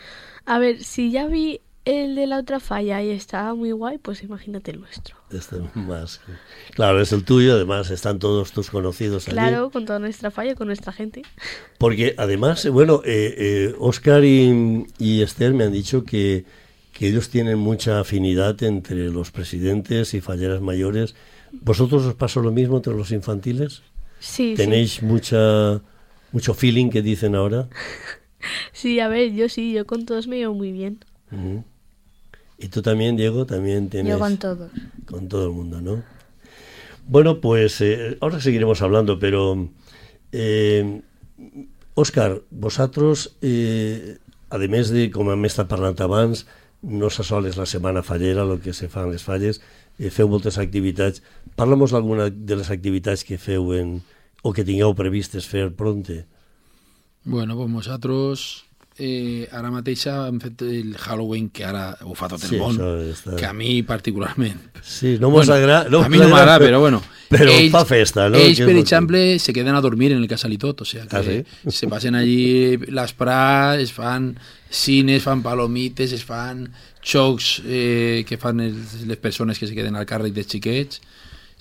a 0.46 0.58
ver, 0.60 0.84
si 0.84 1.10
ya 1.12 1.28
vi 1.28 1.62
el 1.84 2.14
de 2.14 2.26
la 2.26 2.38
otra 2.38 2.60
falla 2.60 3.02
y 3.02 3.10
estaba 3.10 3.54
muy 3.54 3.72
guay, 3.72 3.98
pues 3.98 4.22
imagínate 4.22 4.70
el 4.70 4.80
nuestro. 4.80 5.16
Este 5.30 5.56
más, 5.74 6.20
claro, 6.74 7.00
es 7.00 7.12
el 7.12 7.24
tuyo, 7.24 7.54
además 7.54 7.90
están 7.90 8.18
todos 8.18 8.52
tus 8.52 8.70
conocidos 8.70 9.28
allí. 9.28 9.34
Claro, 9.36 9.70
con 9.70 9.84
toda 9.84 9.98
nuestra 9.98 10.30
falla, 10.30 10.54
con 10.54 10.68
nuestra 10.68 10.92
gente. 10.92 11.22
Porque 11.78 12.14
además, 12.16 12.64
eh, 12.64 12.70
bueno, 12.70 13.02
eh, 13.04 13.34
eh, 13.36 13.74
Oscar 13.78 14.24
y, 14.24 14.86
y 14.98 15.22
Esther 15.22 15.52
me 15.52 15.64
han 15.64 15.72
dicho 15.72 16.04
que, 16.04 16.44
que 16.92 17.08
ellos 17.08 17.28
tienen 17.28 17.58
mucha 17.58 18.00
afinidad 18.00 18.62
entre 18.62 19.10
los 19.10 19.30
presidentes 19.30 20.14
y 20.14 20.20
falleras 20.20 20.60
mayores. 20.60 21.14
¿Vosotros 21.52 22.04
os 22.04 22.14
pasó 22.14 22.40
lo 22.40 22.52
mismo 22.52 22.76
entre 22.76 22.94
los 22.94 23.10
infantiles? 23.10 23.82
Sí, 24.20 24.50
sí. 24.50 24.56
¿Tenéis 24.56 25.02
mucha 25.02 25.82
mucho 26.32 26.54
feeling 26.54 26.90
que 26.90 27.02
dicen 27.02 27.34
ahora? 27.34 27.68
Sí, 28.74 29.00
a 29.00 29.08
ver, 29.08 29.32
yo 29.32 29.48
sí, 29.48 29.72
yo 29.72 29.86
con 29.86 30.04
todos 30.04 30.26
me 30.26 30.36
llevo 30.36 30.52
muy 30.52 30.70
bien. 30.70 30.98
Ujú. 31.32 31.64
¿Y 32.58 32.68
tú 32.68 32.82
también, 32.82 33.16
Diego? 33.16 33.46
También 33.46 33.88
tienes... 33.88 34.12
Yo 34.12 34.18
con 34.18 34.36
todos. 34.36 34.70
con 35.06 35.28
todo 35.28 35.46
el 35.46 35.52
mundo, 35.52 35.80
¿no? 35.80 36.02
Bueno, 37.06 37.40
pues 37.40 37.80
eh, 37.80 38.16
ahora 38.20 38.40
seguiremos 38.40 38.80
hablando, 38.80 39.18
pero 39.18 39.68
eh, 40.32 41.02
Òscar, 41.94 42.42
vosaltres, 42.50 43.36
eh, 43.40 44.18
a 44.50 44.58
més 44.58 44.90
de, 44.90 45.06
com 45.14 45.28
hem 45.30 45.46
estat 45.46 45.68
parlant 45.70 46.00
abans, 46.02 46.42
no 46.82 47.06
se 47.10 47.22
sol 47.22 47.46
és 47.46 47.54
la 47.54 47.68
setmana 47.70 48.02
fallera, 48.02 48.42
el 48.42 48.58
que 48.60 48.74
se 48.74 48.88
fan 48.90 49.12
les 49.12 49.22
falles, 49.22 49.60
eh, 49.98 50.10
feu 50.10 50.26
moltes 50.28 50.58
activitats. 50.58 51.22
Parla'm 51.54 51.86
d'alguna 51.86 52.26
de 52.30 52.58
les 52.58 52.70
activitats 52.74 53.22
que 53.22 53.38
feu 53.38 53.70
en, 53.78 54.00
o 54.42 54.52
que 54.52 54.66
tingueu 54.66 54.94
previstes 54.98 55.46
fer 55.46 55.70
pronte. 55.70 56.24
Bueno, 57.24 57.54
pues 57.56 57.70
nosaltres 57.70 58.64
eh, 58.98 59.48
ara 59.52 59.70
mateix 59.74 60.06
hem 60.06 60.38
fet 60.40 60.62
el 60.62 60.94
Halloween, 60.96 61.48
que 61.50 61.64
ara 61.66 61.96
ho 62.04 62.14
fa 62.14 62.28
tot 62.30 62.40
Sí, 62.42 62.54
el 62.54 62.60
món, 62.62 62.76
això 62.78 62.92
està- 63.12 63.36
que 63.36 63.46
a 63.46 63.52
mi 63.52 63.82
particularment. 63.82 64.60
Sí, 64.82 65.16
no 65.20 65.30
mos 65.30 65.48
agrada... 65.48 65.86
a 66.04 66.08
mi 66.08 66.18
no 66.18 66.28
m'agrada, 66.28 66.60
però 66.62 66.80
bueno. 66.80 67.02
Però 67.30 67.50
fa 67.72 67.84
festa, 67.88 68.28
no? 68.28 68.36
Ells, 68.38 68.60
per 68.60 68.68
que- 68.74 68.78
exemple, 68.80 69.38
se 69.40 69.52
queden 69.52 69.74
a 69.74 69.80
dormir 69.80 70.12
en 70.12 70.18
el 70.18 70.28
casal 70.28 70.52
i 70.52 70.58
tot, 70.58 70.82
o 70.82 70.84
sea 70.84 71.06
que 71.06 71.16
Ah, 71.16 71.22
sí? 71.24 71.42
se 71.70 71.88
passen 71.88 72.14
allí 72.14 72.76
les 72.76 73.12
prats, 73.14 73.82
es 73.82 73.92
fan 73.92 74.38
cines, 74.70 75.22
fan 75.22 75.42
palomites, 75.42 76.12
es 76.12 76.22
fan 76.24 76.68
xocs 77.02 77.62
eh, 77.66 78.24
que 78.28 78.36
fan 78.38 78.60
els, 78.60 79.02
les 79.06 79.16
persones 79.18 79.58
que 79.58 79.66
se 79.66 79.74
queden 79.74 79.96
al 79.96 80.06
càrrec 80.06 80.32
dels 80.34 80.46
xiquets, 80.48 81.00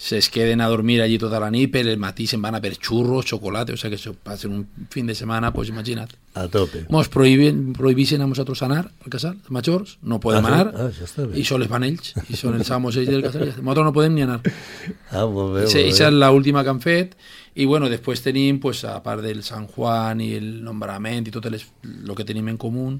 se 0.03 0.19
queden 0.29 0.59
a 0.59 0.67
dormir 0.67 0.99
allí 1.01 1.17
tota 1.17 1.39
la 1.39 1.47
nit, 1.49 1.73
el 1.79 1.95
matí 1.97 2.25
se'n 2.27 2.41
van 2.43 2.57
a 2.57 2.59
per 2.59 2.73
xurros, 2.75 3.23
xocolate, 3.29 3.71
o 3.71 3.77
sea 3.77 3.89
que 3.89 3.97
se 3.97 4.11
passen 4.11 4.51
un 4.51 4.67
fin 4.89 5.07
de 5.07 5.15
setmana, 5.15 5.53
pues 5.53 5.69
imagina't. 5.69 6.11
A 6.35 6.49
tope. 6.49 6.81
Mos 6.89 7.07
prohíben, 7.07 7.71
prohibixen 7.71 8.19
a 8.21 8.27
nosaltres 8.27 8.61
anar 8.67 8.89
al 9.05 9.09
casal, 9.09 9.37
els 9.39 9.49
majors, 9.55 9.93
no 10.01 10.19
podem 10.19 10.43
Ah, 10.43 10.49
anar, 10.49 10.73
Ah, 10.75 10.89
això 10.91 11.05
està 11.07 11.23
bé. 11.25 11.39
i 11.39 11.45
sols 11.45 11.69
van 11.71 11.85
ells, 11.87 12.11
i 12.27 12.35
són 12.35 12.55
els 12.59 12.69
amos 12.75 12.97
ells 12.97 13.07
del 13.07 13.23
casal, 13.23 13.45
ja 13.47 13.55
nosaltres 13.61 13.85
no 13.85 13.93
podem 13.95 14.13
ni 14.15 14.23
anar. 14.27 14.41
Ah, 15.11 15.23
molt 15.25 15.53
bé, 15.55 15.61
molt 15.61 15.73
bé. 15.73 15.87
es 15.87 16.01
la 16.11 16.31
última 16.31 16.63
que 16.65 16.69
han 16.69 16.81
fet 16.81 17.15
i 17.55 17.63
bueno, 17.63 17.87
després 17.87 18.21
tenim 18.21 18.59
pues, 18.59 18.83
a 18.83 19.01
part 19.03 19.21
del 19.23 19.41
Sant 19.41 19.67
Juan 19.71 20.19
i 20.19 20.33
el 20.35 20.63
nombrament 20.65 21.27
i 21.27 21.31
tot 21.31 21.45
el 21.45 21.61
que 22.15 22.25
tenim 22.25 22.49
en 22.49 22.57
comú 22.57 22.99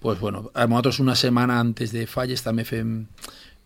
pues, 0.00 0.18
bueno, 0.18 0.50
a 0.54 0.66
nosaltres 0.66 1.00
una 1.00 1.14
setmana 1.14 1.60
antes 1.60 1.92
de 1.92 2.06
falles 2.06 2.40
també 2.42 2.64
fem 2.64 3.06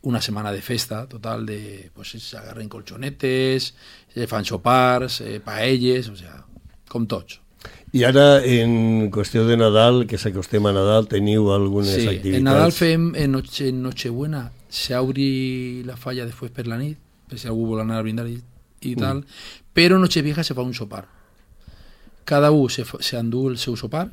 una 0.03 0.21
setmana 0.21 0.51
de 0.53 0.63
festa 0.63 1.07
total 1.09 1.47
de 1.47 1.91
pues, 1.95 2.11
s'agarren 2.19 2.69
colxonetes 2.69 3.75
se 4.13 4.27
fan 4.27 4.45
sopars, 4.45 5.21
eh, 5.21 5.41
paelles 5.41 6.09
o 6.09 6.17
sea, 6.17 6.45
com 6.89 7.07
tots 7.07 7.39
I 7.93 8.03
ara, 8.09 8.41
en 8.43 9.11
qüestió 9.13 9.45
de 9.47 9.55
Nadal, 9.57 10.07
que 10.09 10.19
s'acostem 10.19 10.65
a 10.67 10.73
Nadal, 10.73 11.07
teniu 11.07 11.51
algunes 11.53 11.93
Sí, 11.95 12.09
activitats? 12.09 12.39
en 12.39 12.45
Nadal 12.49 12.73
fem 12.73 13.13
en, 13.15 13.31
noche, 13.37 13.69
en 13.69 13.83
Nochebuena 13.83 14.51
s'obri 14.73 15.83
la 15.85 15.97
falla 16.01 16.25
després 16.27 16.51
per 16.51 16.67
la 16.67 16.79
nit, 16.81 16.97
per 17.29 17.39
si 17.39 17.47
algú 17.47 17.67
vol 17.69 17.83
anar 17.85 17.99
a 18.01 18.03
brindar 18.03 18.25
i, 18.27 18.39
i 18.89 18.95
tal, 18.97 19.21
però 19.77 19.99
Nochevieja 20.01 20.43
se 20.43 20.55
fa 20.57 20.63
un 20.65 20.73
sopar. 20.75 21.05
Cada 22.25 22.51
un 22.51 22.71
se, 22.71 22.85
fa- 22.85 22.99
se 23.03 23.17
endú 23.19 23.49
el 23.51 23.59
seu 23.59 23.77
sopar 23.77 24.09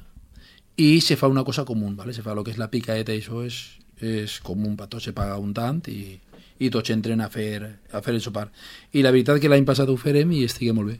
i 0.75 0.99
se 1.01 1.15
fa 1.15 1.27
una 1.27 1.43
cosa 1.43 1.65
comú, 1.65 1.89
¿vale? 1.95 2.13
se 2.13 2.21
fa 2.21 2.33
el 2.35 2.43
que 2.43 2.51
és 2.51 2.57
la 2.59 2.69
picaeta 2.69 3.13
i 3.15 3.21
això 3.23 3.41
és, 3.47 3.79
és 4.05 4.39
comú 4.45 4.71
per 4.77 4.87
tots, 4.87 5.09
se 5.09 5.13
paga 5.15 5.37
un 5.41 5.53
tant 5.53 5.81
i, 5.91 6.15
i 6.59 6.69
tots 6.69 6.91
entren 6.93 7.21
a 7.21 7.29
fer, 7.31 7.59
a 7.91 8.01
fer 8.05 8.15
el 8.15 8.21
sopar. 8.23 8.47
I 8.93 9.03
la 9.03 9.11
veritat 9.15 9.41
que 9.41 9.51
l'any 9.51 9.67
passat 9.67 9.89
ho 9.89 9.97
farem 9.99 10.31
i 10.35 10.45
estigui 10.47 10.73
molt 10.75 10.93
bé. 10.93 10.97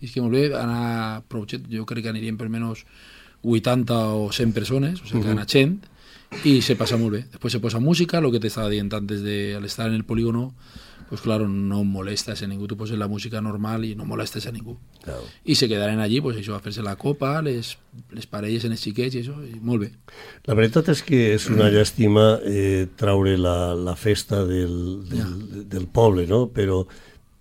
I 0.00 0.08
és 0.08 0.12
que 0.14 0.24
molt 0.24 0.34
bé, 0.34 0.48
anar 0.56 1.22
prou 1.28 1.46
gent, 1.48 1.66
jo 1.70 1.86
crec 1.88 2.06
que 2.06 2.12
anirien 2.12 2.38
per 2.40 2.48
menys 2.48 2.84
80 3.42 3.96
o 4.20 4.28
100 4.32 4.52
persones, 4.56 5.00
o 5.02 5.08
sigui 5.08 5.24
que 5.24 5.34
anar 5.34 5.48
gent, 5.48 5.78
i 6.44 6.60
se 6.64 6.76
passa 6.78 6.98
molt 7.00 7.16
bé. 7.16 7.24
Després 7.32 7.56
se 7.56 7.62
posa 7.62 7.80
música, 7.82 8.18
el 8.18 8.30
que 8.32 8.40
t'estava 8.40 8.70
dient 8.72 8.92
antes 8.96 9.24
de 9.24 9.56
al 9.58 9.66
estar 9.66 9.88
en 9.88 9.98
el 9.98 10.04
polígono, 10.04 10.52
pues 11.10 11.22
claro, 11.22 11.48
no 11.48 11.82
molestes 11.82 12.40
a 12.42 12.46
ningú, 12.46 12.68
tu 12.68 12.76
poses 12.76 12.96
la 12.96 13.08
música 13.08 13.40
normal 13.42 13.84
i 13.84 13.96
no 13.98 14.04
molestes 14.06 14.46
a 14.46 14.52
ningú. 14.54 14.76
Claro. 15.02 15.24
I 15.44 15.56
se 15.58 15.66
quedaren 15.68 15.98
allí, 15.98 16.20
pues 16.22 16.38
això, 16.38 16.54
a 16.54 16.62
fer-se 16.62 16.84
la 16.86 16.94
copa, 16.94 17.32
les, 17.42 17.72
les 18.14 18.30
parelles 18.30 18.64
en 18.64 18.76
els 18.76 18.84
xiquets 18.86 19.18
i 19.18 19.24
això, 19.24 19.34
i 19.42 19.58
molt 19.58 19.82
bé. 19.82 19.90
La 20.46 20.54
veritat 20.54 20.92
és 20.94 21.02
que 21.02 21.34
és 21.34 21.50
una 21.50 21.66
llàstima 21.74 22.38
eh, 22.46 22.86
traure 22.96 23.34
la, 23.42 23.74
la 23.74 23.96
festa 23.98 24.44
del, 24.46 25.02
del, 25.10 25.66
del 25.74 25.90
poble, 25.90 26.28
no? 26.30 26.44
Però, 26.54 26.84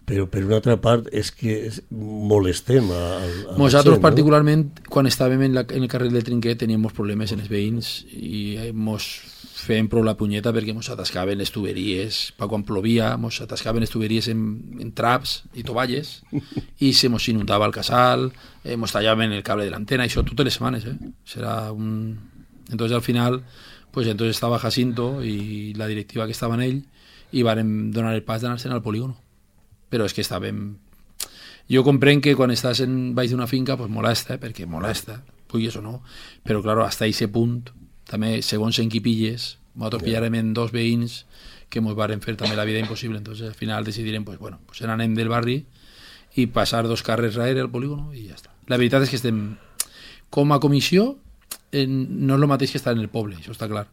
però 0.10 0.26
per 0.26 0.48
una 0.48 0.58
altra 0.58 0.80
part 0.82 1.14
és 1.14 1.30
que 1.30 1.62
molestem 1.94 2.90
a, 2.90 3.04
a, 3.22 3.58
Nosaltres 3.62 4.00
gent, 4.00 4.06
particularment, 4.10 4.66
quan 4.90 5.06
estàvem 5.06 5.46
en, 5.46 5.60
la, 5.62 5.68
en 5.70 5.86
el 5.86 5.94
carrer 5.94 6.10
del 6.10 6.26
Trinquet, 6.26 6.58
teníem 6.66 6.82
molts 6.82 6.98
problemes 6.98 7.38
en 7.38 7.46
els 7.46 7.54
veïns 7.54 8.00
i 8.18 8.72
mos 8.74 9.14
fèiem 9.60 9.90
prou 9.92 10.04
la 10.06 10.16
punyeta 10.18 10.54
perquè 10.56 10.74
mos 10.76 10.90
atascaven 10.92 11.40
les 11.40 11.52
tuberies, 11.54 12.20
per 12.38 12.48
quan 12.52 12.64
plovia, 12.68 13.12
mos 13.22 13.40
atascaven 13.44 13.84
les 13.84 13.92
tuberies 13.92 14.30
en, 14.32 14.44
en 14.80 14.92
traps 14.96 15.44
i 15.60 15.64
tovalles 15.68 16.20
i 16.86 16.94
se 16.94 17.10
mos 17.12 17.28
inundava 17.32 17.68
el 17.68 17.76
casal, 17.76 18.30
eh, 18.64 18.78
mos 18.78 18.96
tallaven 18.96 19.34
el 19.36 19.44
cable 19.44 19.68
de 19.68 19.74
l'antena, 19.74 20.08
això 20.08 20.24
totes 20.26 20.48
les 20.48 20.60
setmanes, 20.60 20.88
eh? 20.90 20.98
Serà 21.28 21.72
un... 21.72 22.18
Entonces 22.70 22.96
al 22.96 23.02
final, 23.02 23.44
pues 23.92 24.08
entonces 24.08 24.36
estava 24.36 24.60
Jacinto 24.60 25.24
i 25.24 25.74
la 25.74 25.88
directiva 25.88 26.26
que 26.26 26.38
estava 26.38 26.56
en 26.56 26.62
ell 26.62 26.84
i 27.32 27.42
varen 27.44 27.90
donar 27.92 28.14
el 28.14 28.24
pas 28.24 28.42
d'anar-se'n 28.42 28.74
al 28.74 28.86
polígono. 28.86 29.18
Però 29.90 30.06
és 30.06 30.14
que 30.14 30.22
estàvem 30.22 30.78
jo 31.70 31.84
comprenc 31.86 32.24
que 32.26 32.36
quan 32.38 32.54
estàs 32.54 32.82
en 32.86 33.16
baix 33.18 33.34
d'una 33.34 33.50
finca 33.50 33.78
pues 33.78 33.90
molesta, 33.94 34.36
eh, 34.36 34.42
perquè 34.42 34.66
molesta, 34.66 35.20
puguis 35.50 35.76
o 35.78 35.82
no, 35.82 36.00
però 36.44 36.62
claro, 36.62 36.86
hasta 36.86 37.06
ese 37.06 37.28
punt, 37.28 37.70
també 38.10 38.40
segons 38.46 38.80
en 38.82 38.90
qui 38.90 39.02
pilles, 39.06 39.56
nosaltres 39.76 40.04
pillarem 40.04 40.36
en 40.40 40.54
dos 40.58 40.74
veïns 40.76 41.24
que 41.70 41.80
ens 41.80 41.96
varen 41.96 42.22
fer 42.22 42.36
també 42.36 42.58
la 42.58 42.66
vida 42.66 42.82
impossible, 42.82 43.18
entonces 43.18 43.48
al 43.48 43.56
final 43.56 43.86
decidirem, 43.86 44.26
pues 44.26 44.40
bueno, 44.40 44.60
pues 44.66 44.82
anem 44.82 45.14
del 45.16 45.30
barri 45.30 45.64
i 46.36 46.48
passar 46.48 46.88
dos 46.88 47.04
carrers 47.04 47.38
darrere 47.38 47.62
al 47.62 47.70
polígono 47.70 48.14
i 48.14 48.28
ja 48.28 48.38
està. 48.38 48.52
La 48.68 48.78
veritat 48.78 49.06
és 49.06 49.14
que 49.14 49.20
estem, 49.20 49.56
com 50.30 50.52
a 50.52 50.60
comissió, 50.60 51.12
en, 51.72 52.00
no 52.26 52.36
és 52.36 52.42
el 52.42 52.50
mateix 52.50 52.74
que 52.74 52.82
estar 52.82 52.96
en 52.98 53.04
el 53.04 53.10
poble, 53.14 53.38
això 53.38 53.54
està 53.54 53.70
clar, 53.70 53.86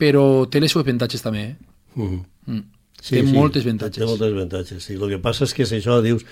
però 0.00 0.48
té 0.48 0.60
les 0.60 0.72
seus 0.72 0.84
avantatges 0.84 1.24
també, 1.24 1.44
eh? 1.52 1.56
Mhm. 1.94 2.24
Mm. 2.46 2.64
té 3.02 3.22
moltes 3.22 3.64
avantatges. 3.66 4.00
Té 4.00 4.08
moltes 4.08 4.32
avantatges, 4.32 4.84
sí. 4.84 4.94
El 4.94 5.08
que 5.10 5.18
passa 5.18 5.44
és 5.44 5.54
que 5.54 5.64
és 5.66 5.72
això, 5.72 6.00
dius... 6.02 6.24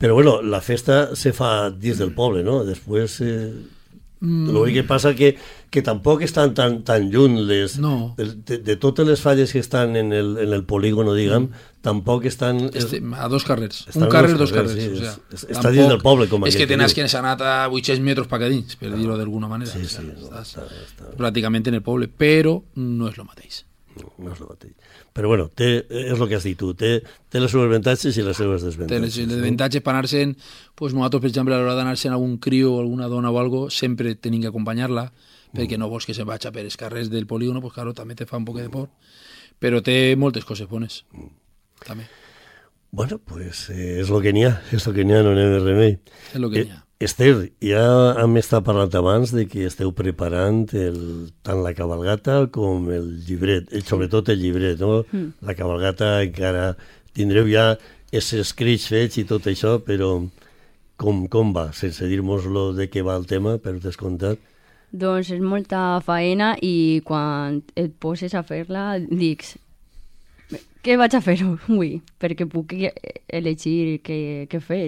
Però 0.00 0.14
bueno, 0.16 0.40
la 0.40 0.62
festa 0.64 1.14
se 1.14 1.34
fa 1.36 1.68
dins 1.70 1.98
del 2.00 2.14
poble, 2.16 2.42
no? 2.42 2.62
Després... 2.64 3.20
Eh, 3.20 3.52
mm. 4.20 4.50
L'únic 4.52 4.74
que 4.74 4.84
passa 4.84 5.14
que, 5.14 5.36
que 5.70 5.82
tampoc 5.82 6.22
estan 6.22 6.54
tan, 6.54 6.82
tan 6.84 7.10
lluny 7.10 7.40
les... 7.46 7.78
No. 7.78 8.14
De, 8.16 8.26
de, 8.34 8.58
de 8.58 8.76
totes 8.76 9.06
les 9.06 9.20
falles 9.20 9.52
que 9.52 9.58
estan 9.58 9.96
en 9.96 10.12
el, 10.12 10.36
en 10.38 10.52
el 10.52 10.64
polígono, 10.64 11.14
diguem, 11.14 11.48
tampoc 11.80 12.24
estan... 12.26 12.70
Este, 12.74 13.00
a 13.16 13.28
dos 13.28 13.44
carrers. 13.44 13.86
Estan 13.88 14.04
un 14.04 14.08
carrer, 14.10 14.36
dos 14.36 14.52
carrers, 14.52 14.74
sí, 14.76 14.88
o 14.92 14.96
sea, 14.96 15.14
és- 15.32 15.44
és- 15.44 15.56
està 15.56 15.70
dins 15.70 15.88
del 15.88 16.00
poble, 16.02 16.28
com 16.28 16.44
És 16.46 16.56
que 16.56 16.66
tens 16.66 16.92
que 16.94 17.06
anar 17.16 17.36
a 17.40 17.68
800 17.70 18.04
metres 18.04 18.26
per 18.28 18.42
dins, 18.48 18.76
per 18.76 18.92
dir-ho 18.94 19.16
d'alguna 19.16 19.48
manera. 19.48 19.70
Sí, 19.72 19.82
O 19.84 19.88
sea, 19.88 20.00
sí, 20.02 20.06
no, 20.12 20.28
estàs 20.28 20.54
està, 20.56 20.66
està, 20.84 21.16
pràcticament 21.16 21.66
en 21.68 21.74
el 21.80 21.82
poble, 21.82 22.08
però 22.08 22.62
no 22.76 23.08
és 23.08 23.18
el 23.18 23.24
mateix. 23.24 23.64
No 24.18 24.32
és 24.32 24.40
el 24.40 24.46
mateix. 24.48 24.72
Però 25.12 25.28
bueno, 25.28 25.48
té, 25.50 25.84
és 25.90 26.14
el 26.20 26.28
que 26.30 26.36
has 26.38 26.44
dit 26.46 26.56
tu, 26.58 26.72
té, 26.78 27.02
té 27.28 27.40
les 27.42 27.50
seves 27.50 27.66
avantatges 27.66 28.16
i 28.16 28.22
les 28.22 28.36
seves 28.38 28.62
Té 28.62 28.68
desavantatges. 28.70 29.16
les 29.26 29.38
avantatges 29.42 29.82
per 29.82 29.92
anar-se'n, 29.94 30.36
pues 30.78 30.94
nosaltres, 30.94 31.20
per 31.24 31.30
exemple, 31.32 31.54
a 31.54 31.58
l'hora 31.58 31.74
d'anar-se'n 31.74 32.12
a 32.12 32.18
algun 32.20 32.38
criu 32.38 32.74
o 32.76 32.80
alguna 32.80 33.08
dona 33.08 33.30
o 33.30 33.38
algo, 33.38 33.68
sempre 33.70 34.14
tenim 34.14 34.42
que 34.42 34.48
acompanyar-la, 34.52 35.08
perquè 35.52 35.76
no 35.78 35.88
vols 35.90 36.06
que 36.06 36.14
se 36.14 36.22
vagi 36.24 36.52
per 36.54 36.62
els 36.64 36.76
carrers 36.78 37.10
del 37.10 37.26
polígono, 37.26 37.60
pues 37.60 37.74
claro, 37.74 37.92
també 37.92 38.14
te 38.14 38.26
fa 38.26 38.36
un 38.38 38.44
poc 38.46 38.60
de 38.62 38.68
por, 38.70 38.88
però 39.58 39.82
té 39.82 40.14
moltes 40.16 40.44
coses 40.44 40.68
bones, 40.70 41.04
també, 41.86 42.06
Bueno, 42.92 43.18
pues 43.22 43.68
eh, 43.70 44.00
és 44.02 44.08
el 44.10 44.18
que 44.22 44.32
n'hi 44.34 44.42
ha, 44.48 44.62
és 44.74 44.84
el 44.88 44.94
que 44.96 45.04
n'hi 45.06 45.14
ha, 45.14 45.20
no 45.22 45.30
n'hi 45.30 45.44
ha 45.44 45.50
més 45.52 45.62
remei. 45.62 45.92
és 46.32 46.34
el 46.40 46.48
que 46.50 46.58
Eh, 46.58 46.64
n'hi 46.64 46.72
ha. 46.74 46.80
Esther, 47.00 47.46
ja 47.64 47.82
hem 48.20 48.34
estat 48.36 48.60
parlant 48.66 48.92
abans 48.98 49.30
de 49.32 49.46
que 49.48 49.62
esteu 49.64 49.88
preparant 49.96 50.66
el, 50.76 50.98
tant 51.40 51.62
la 51.64 51.72
cabalgata 51.72 52.42
com 52.52 52.90
el 52.92 53.06
llibret, 53.24 53.70
eh, 53.72 53.80
sobretot 53.80 54.28
el 54.28 54.42
llibret, 54.42 54.82
no? 54.84 54.98
Mm. 55.08 55.30
La 55.48 55.54
cabalgata 55.56 56.10
encara 56.20 56.74
tindreu 57.16 57.48
ja 57.48 57.64
els 58.12 58.28
escrits 58.36 58.90
fets 58.92 59.16
i 59.16 59.24
tot 59.24 59.48
això, 59.48 59.78
però 59.86 60.10
com, 61.00 61.24
com 61.32 61.54
va? 61.56 61.70
Sense 61.72 62.04
dir-nos-lo 62.04 62.74
de 62.76 62.90
què 62.92 63.00
va 63.06 63.16
el 63.16 63.24
tema, 63.30 63.56
per 63.56 63.78
descomptat. 63.80 64.36
Doncs 64.92 65.32
és 65.32 65.40
molta 65.40 66.02
faena 66.04 66.52
i 66.60 67.00
quan 67.08 67.62
et 67.80 67.96
poses 67.96 68.36
a 68.36 68.44
fer-la 68.44 68.98
dics 69.08 69.56
què 70.84 70.96
vaig 70.96 71.14
a 71.14 71.20
fer 71.24 71.36
avui? 71.44 72.00
Perquè 72.20 72.46
puc 72.50 72.72
elegir 73.28 74.00
què, 74.06 74.20
què 74.50 74.60
fer. 74.64 74.84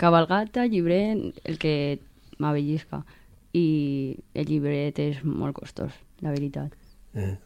Cabalgata, 0.00 0.66
llibret, 0.66 1.38
el 1.44 1.58
que 1.62 1.74
m'avellisca. 2.38 3.04
I 3.56 4.16
el 4.36 4.46
llibret 4.50 4.98
és 5.02 5.22
molt 5.24 5.56
costós, 5.56 5.92
la 6.22 6.30
veritat. 6.34 6.74
Eh? 7.14 7.36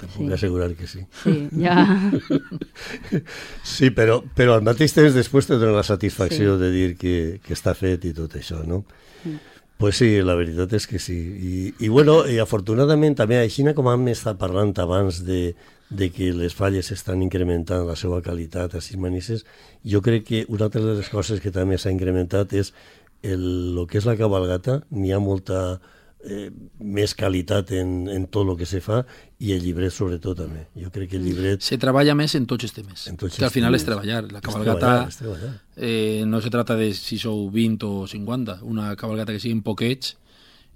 Te 0.00 0.06
puc 0.08 0.26
Sí. 0.28 0.32
assegurar 0.32 0.70
que 0.74 0.86
sí. 0.88 1.02
Sí, 1.22 1.48
ja... 1.60 1.74
Sí, 3.62 3.90
però, 3.90 4.20
però 4.36 4.54
al 4.56 4.64
mateix 4.64 4.94
temps 4.96 5.12
després 5.14 5.46
te 5.48 5.58
dona 5.60 5.74
la 5.76 5.84
satisfacció 5.86 6.54
Sí. 6.56 6.60
de 6.62 6.70
dir 6.72 6.88
que, 6.96 7.40
que 7.44 7.54
està 7.54 7.74
fet 7.76 8.04
i 8.08 8.14
tot 8.16 8.34
això, 8.38 8.62
no? 8.66 8.84
Pues 9.80 9.96
sí, 10.00 10.08
la 10.24 10.34
veritat 10.36 10.72
és 10.76 10.86
que 10.88 10.98
sí. 10.98 11.16
I, 11.18 11.74
i 11.84 11.88
bueno, 11.88 12.22
i 12.28 12.38
afortunadament 12.40 13.16
també, 13.16 13.38
així 13.40 13.64
com 13.74 13.88
hem 13.92 14.08
estat 14.12 14.38
parlant 14.40 14.72
abans 14.80 15.22
de, 15.24 15.54
de 15.90 16.10
que 16.14 16.32
les 16.32 16.54
falles 16.54 16.90
estan 16.94 17.22
incrementant 17.22 17.84
la 17.86 17.96
seva 17.98 18.20
qualitat 18.22 18.74
a 18.74 18.80
sis 18.80 18.96
manises, 18.96 19.44
jo 19.84 20.00
crec 20.02 20.24
que 20.24 20.44
una 20.48 20.68
altra 20.68 20.80
de 20.84 20.94
les 21.00 21.08
coses 21.10 21.40
que 21.42 21.50
també 21.50 21.78
s'ha 21.78 21.90
incrementat 21.90 22.52
és 22.54 22.72
el, 23.22 23.74
el 23.76 23.86
que 23.90 23.98
és 23.98 24.06
la 24.06 24.14
cabalgata, 24.16 24.80
n'hi 24.94 25.10
ha 25.12 25.18
molta 25.20 25.80
eh, 26.22 26.50
més 26.78 27.14
qualitat 27.18 27.72
en, 27.76 28.06
en 28.08 28.26
tot 28.30 28.46
el 28.48 28.56
que 28.60 28.68
se 28.70 28.80
fa 28.80 29.02
i 29.40 29.50
el 29.56 29.60
llibret 29.64 29.90
sobretot 29.92 30.38
també. 30.38 30.66
Jo 30.78 30.92
crec 30.94 31.10
que 31.10 31.18
el 31.18 31.24
llibret 31.26 31.60
Se 31.66 31.76
treballa 31.80 32.14
més 32.14 32.34
en 32.38 32.46
tots 32.46 32.64
els 32.68 32.72
temes, 32.76 33.08
En 33.10 33.16
tots 33.20 33.36
que 33.36 33.44
al 33.44 33.50
final 33.50 33.72
temes. 33.72 33.82
és 33.82 33.86
treballar. 33.90 34.22
La 34.30 34.38
És 34.38 34.46
cabalgata 34.46 34.78
treballar, 34.80 35.08
és 35.08 35.16
treballar. 35.20 35.52
eh, 35.76 36.22
no 36.26 36.40
se 36.40 36.50
trata 36.54 36.76
de 36.76 36.92
si 36.94 37.18
sou 37.18 37.48
20 37.50 37.82
o 37.88 38.06
50, 38.06 38.60
una 38.62 38.94
cabalgata 38.96 39.32
que 39.32 39.40
siguin 39.42 39.62
poquets, 39.66 40.14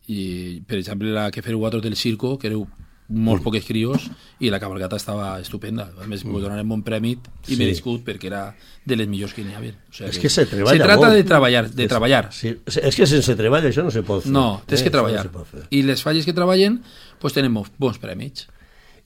i 0.09 0.61
per 0.67 0.77
exemple 0.83 1.13
la 1.15 1.31
que 1.31 1.41
feu 1.41 1.59
vosaltres 1.59 1.85
del 1.87 1.97
circo, 1.97 2.35
que 2.39 2.49
éreu 2.51 2.67
molts 3.09 3.43
Mm. 3.43 3.45
poques 3.45 3.65
crios, 3.67 4.11
i 4.41 4.49
la 4.51 4.59
cabalgata 4.59 4.97
estava 4.97 5.39
estupenda. 5.41 5.91
A 6.01 6.07
més, 6.07 6.25
mm. 6.25 6.41
donarem 6.41 6.69
bon 6.69 6.83
prèmit 6.83 7.19
i 7.49 7.55
Sí. 7.55 7.57
merescut 7.59 8.03
perquè 8.05 8.27
era 8.27 8.55
de 8.85 8.97
les 8.97 9.07
millors 9.07 9.35
que 9.35 9.45
n'hi 9.45 9.53
havia. 9.55 9.73
O 9.91 9.93
sigui 9.93 10.09
És 10.09 10.19
que 10.19 10.29
se 10.31 10.47
treballa 10.47 10.79
Se 10.79 10.85
trata 10.85 11.07
molt. 11.07 11.13
de 11.15 11.25
treballar, 11.25 11.71
de 11.71 11.83
És- 11.85 11.89
treballar. 11.89 12.33
Sí, 12.33 12.57
és 12.67 12.97
que 12.97 13.07
sense 13.07 13.37
treball 13.37 13.63
això 13.65 13.85
no 13.85 13.91
se 13.91 14.03
pot 14.03 14.23
fer. 14.23 14.33
No, 14.33 14.63
tens 14.67 14.81
Eh, 14.81 14.85
que 14.85 14.91
treballar. 14.91 15.31
No. 15.33 15.45
I 15.71 15.83
les 15.83 16.03
falles 16.03 16.25
que 16.25 16.33
treballen, 16.33 16.83
pues 17.19 17.33
tenen 17.35 17.53
bons, 17.53 17.99
prèmits. 18.01 18.47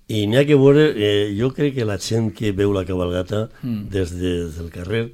I 0.09 0.27
n'hi 0.27 0.37
ha 0.39 0.47
que 0.47 0.55
veure, 0.55 0.93
eh, 0.97 1.37
jo 1.39 1.53
crec 1.53 1.75
que 1.75 1.85
la 1.85 1.99
gent 1.99 2.33
que 2.35 2.53
veu 2.53 2.73
la 2.73 2.85
cabalgata 2.87 3.51
Mm. 3.63 3.89
des, 3.91 4.11
de, 4.17 4.45
des 4.45 4.57
del 4.57 4.71
carrer 4.71 5.13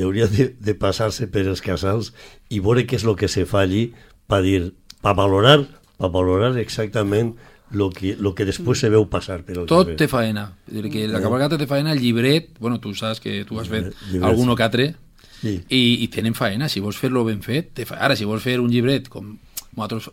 hauria 0.00 0.26
de, 0.26 0.56
de 0.58 0.74
passar-se 0.74 1.28
per 1.28 1.46
els 1.46 1.60
casals 1.60 2.12
i 2.48 2.58
veure 2.58 2.86
què 2.86 2.96
és 2.96 3.04
el 3.04 3.14
que 3.14 3.28
se 3.28 3.44
fa 3.46 3.60
allí 3.60 3.92
per 4.26 4.42
dir, 4.42 4.72
per 5.00 5.14
valorar, 5.14 5.68
per 5.96 6.10
valorar 6.10 6.56
exactament 6.58 7.36
lo 7.70 7.90
que, 7.90 8.14
lo 8.18 8.34
que 8.34 8.44
després 8.46 8.78
se 8.78 8.88
veu 8.88 9.08
passar 9.10 9.42
per 9.44 9.58
al 9.58 9.66
Tot 9.66 9.86
carrer. 9.86 9.96
té 9.96 10.06
faena. 10.08 10.52
Dir, 10.66 10.88
que 10.90 11.06
la 11.08 11.20
cabalgata 11.20 11.58
té 11.58 11.66
faena, 11.66 11.92
el 11.92 12.00
llibret, 12.00 12.58
bueno, 12.60 12.78
tu 12.80 12.94
saps 12.94 13.20
que 13.20 13.44
tu 13.44 13.58
has 13.60 13.68
fet 13.68 13.92
Llibrets. 14.10 14.22
algun 14.24 14.48
o 14.50 14.56
que 14.56 14.62
altre, 14.62 14.94
Sí. 15.42 15.60
i, 15.68 15.98
i 16.02 16.08
tenen 16.08 16.32
faena, 16.34 16.68
si 16.68 16.80
vols 16.80 16.96
fer-lo 16.96 17.24
ben 17.24 17.42
fet, 17.42 17.74
té 17.74 17.84
fa... 17.84 17.96
ara 18.00 18.16
si 18.16 18.24
vols 18.24 18.42
fer 18.42 18.58
un 18.60 18.70
llibret, 18.70 19.08
com 19.08 19.36
nosaltres 19.76 20.10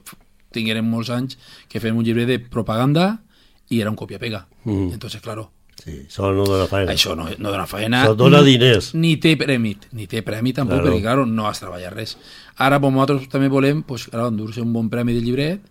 tinguérem 0.52 0.86
molts 0.86 1.10
anys, 1.10 1.38
que 1.70 1.80
fem 1.80 1.96
un 1.96 2.04
llibret 2.04 2.28
de 2.28 2.40
propaganda 2.40 3.22
i 3.70 3.80
era 3.82 3.90
un 3.90 3.96
copia-pega. 3.96 4.48
Mm. 4.66 4.92
Entonces, 4.94 5.22
claro, 5.22 5.52
Sí, 5.84 5.92
això 6.08 6.30
no 6.32 6.46
dona 6.46 6.68
feina. 6.68 6.92
Això 6.94 7.16
no, 7.18 7.26
no 7.40 7.52
dona 7.52 7.66
feina. 7.68 8.04
Això 8.06 8.16
dona 8.16 8.42
ni- 8.42 8.52
diners. 8.54 8.94
Ni 8.96 9.18
té 9.18 9.34
prèmit, 9.36 9.88
ni 9.92 10.06
té 10.08 10.22
premi 10.22 10.54
tampoc, 10.54 10.78
Claro. 10.80 10.92
perquè, 10.94 11.02
claro, 11.02 11.26
no 11.26 11.48
has 11.48 11.60
treballat 11.60 11.92
res. 11.94 12.18
Ara, 12.56 12.80
pues, 12.80 12.94
nosaltres 12.94 13.28
també 13.28 13.50
volem, 13.50 13.82
pues, 13.84 14.06
claro, 14.08 14.28
endur-se 14.30 14.62
un 14.62 14.72
bon 14.72 14.88
premi 14.90 15.14
de 15.14 15.22
llibret, 15.22 15.62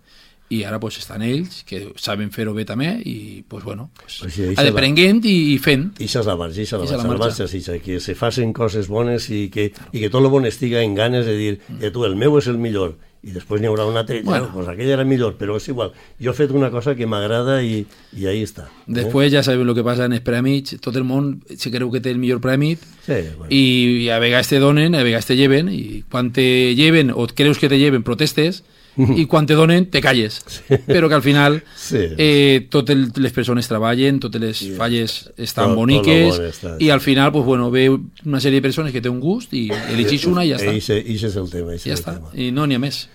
i 0.53 0.63
ara 0.67 0.79
pues, 0.79 0.97
estan 1.01 1.21
ells, 1.25 1.61
que 1.67 1.93
saben 1.95 2.31
fer-ho 2.35 2.53
bé 2.53 2.65
també, 2.69 2.91
i 3.05 3.43
pues, 3.47 3.63
bueno, 3.63 3.89
pues, 3.99 4.19
Pues 4.21 4.33
sí, 4.33 4.49
aprenguent 4.57 5.23
i, 5.25 5.53
i 5.53 5.57
fent. 5.61 5.89
I 5.99 6.07
això 6.09 6.21
és 6.23 6.29
la 6.29 6.37
marxa, 6.39 6.61
això 6.61 6.81
és 6.83 6.91
la 6.91 6.97
la 7.01 7.07
marxa, 7.09 7.47
la 7.47 7.49
marxa. 7.49 7.79
que 7.83 7.99
se 7.99 8.15
facin 8.15 8.53
coses 8.53 8.87
bones 8.87 9.29
i 9.29 9.47
que, 9.49 9.71
i 9.91 9.99
que 10.03 10.09
tot 10.13 10.21
el 10.23 10.29
bon 10.33 10.45
estiga 10.45 10.81
en 10.83 10.93
ganes 10.95 11.25
de 11.25 11.35
dir, 11.37 11.57
eh, 11.81 11.89
tu, 11.91 12.05
el 12.05 12.15
meu 12.15 12.37
és 12.37 12.47
el 12.47 12.57
millor, 12.61 12.95
i 13.23 13.31
després 13.31 13.61
n'hi 13.61 13.69
haurà 13.69 13.85
un 13.87 13.95
altre, 13.95 14.17
bueno. 14.21 14.49
Ja, 14.49 14.51
pues 14.53 14.67
aquell 14.67 14.89
era 14.91 15.05
millor, 15.07 15.37
però 15.39 15.55
és 15.55 15.67
igual. 15.71 15.93
Jo 16.19 16.33
he 16.33 16.35
fet 16.35 16.51
una 16.51 16.67
cosa 16.73 16.91
que 16.93 17.05
m'agrada 17.07 17.61
i, 17.63 17.85
i 18.19 18.25
ahí 18.27 18.41
està. 18.43 18.65
Després 18.85 19.31
ja 19.31 19.43
sabem 19.47 19.63
el 19.63 19.71
que 19.77 19.85
passa 19.87 20.09
en 20.09 20.17
els 20.17 20.25
prèmits, 20.27 20.75
tot 20.83 20.97
el 20.99 21.05
món 21.07 21.37
se 21.55 21.71
creu 21.71 21.87
que 21.93 22.01
té 22.03 22.11
el 22.11 22.19
millor 22.19 22.41
prèmit, 22.43 22.83
Sí, 23.05 23.21
bueno. 23.37 23.47
i, 23.47 23.63
i 24.03 24.09
a 24.11 24.19
vegades 24.19 24.51
te 24.51 24.59
donen, 24.59 24.95
a 24.99 25.03
vegades 25.07 25.25
te 25.31 25.37
lleven, 25.39 25.71
i 25.71 26.03
quan 26.11 26.33
te 26.35 26.75
lleven 26.75 27.11
o 27.15 27.23
creus 27.31 27.59
que 27.63 27.69
te 27.71 27.79
lleven 27.79 28.03
protestes, 28.03 28.65
i 29.17 29.25
quan 29.25 29.45
te 29.49 29.55
donen 29.57 29.87
te 29.89 30.01
calles. 30.01 30.41
Però 30.87 31.07
que 31.09 31.15
al 31.15 31.23
final 31.25 31.61
Sí. 31.75 31.97
eh, 32.17 32.67
totes 32.69 33.17
les 33.17 33.33
persones 33.33 33.67
treballen, 33.67 34.19
totes 34.19 34.41
les 34.41 34.61
falles 34.77 35.31
estan 35.37 35.65
Tot- 35.65 35.73
tot 35.73 35.75
boniques, 35.81 36.37
bon 36.37 36.47
està, 36.49 36.75
i 36.79 36.89
al 36.93 37.01
final 37.01 37.31
pues, 37.31 37.45
bueno, 37.45 37.71
ve 37.71 37.89
una 37.91 38.39
sèrie 38.39 38.59
de 38.61 38.67
persones 38.69 38.91
que 38.93 39.01
té 39.01 39.09
un 39.09 39.19
gust 39.19 39.53
i 39.53 39.67
elegís 39.91 40.25
una 40.29 40.45
i 40.45 40.53
ja 40.53 40.61
està. 40.61 40.71
Eixe, 40.75 40.99
eixe 41.01 41.27
és 41.31 41.35
el 41.41 41.49
tema. 41.49 41.75
Ja 41.77 41.91
el 41.93 41.99
està, 41.99 42.15
tema. 42.19 42.31
i 42.35 42.51
no 42.51 42.67
n'hi 42.67 42.75
ha 42.77 42.83
més. 42.83 43.07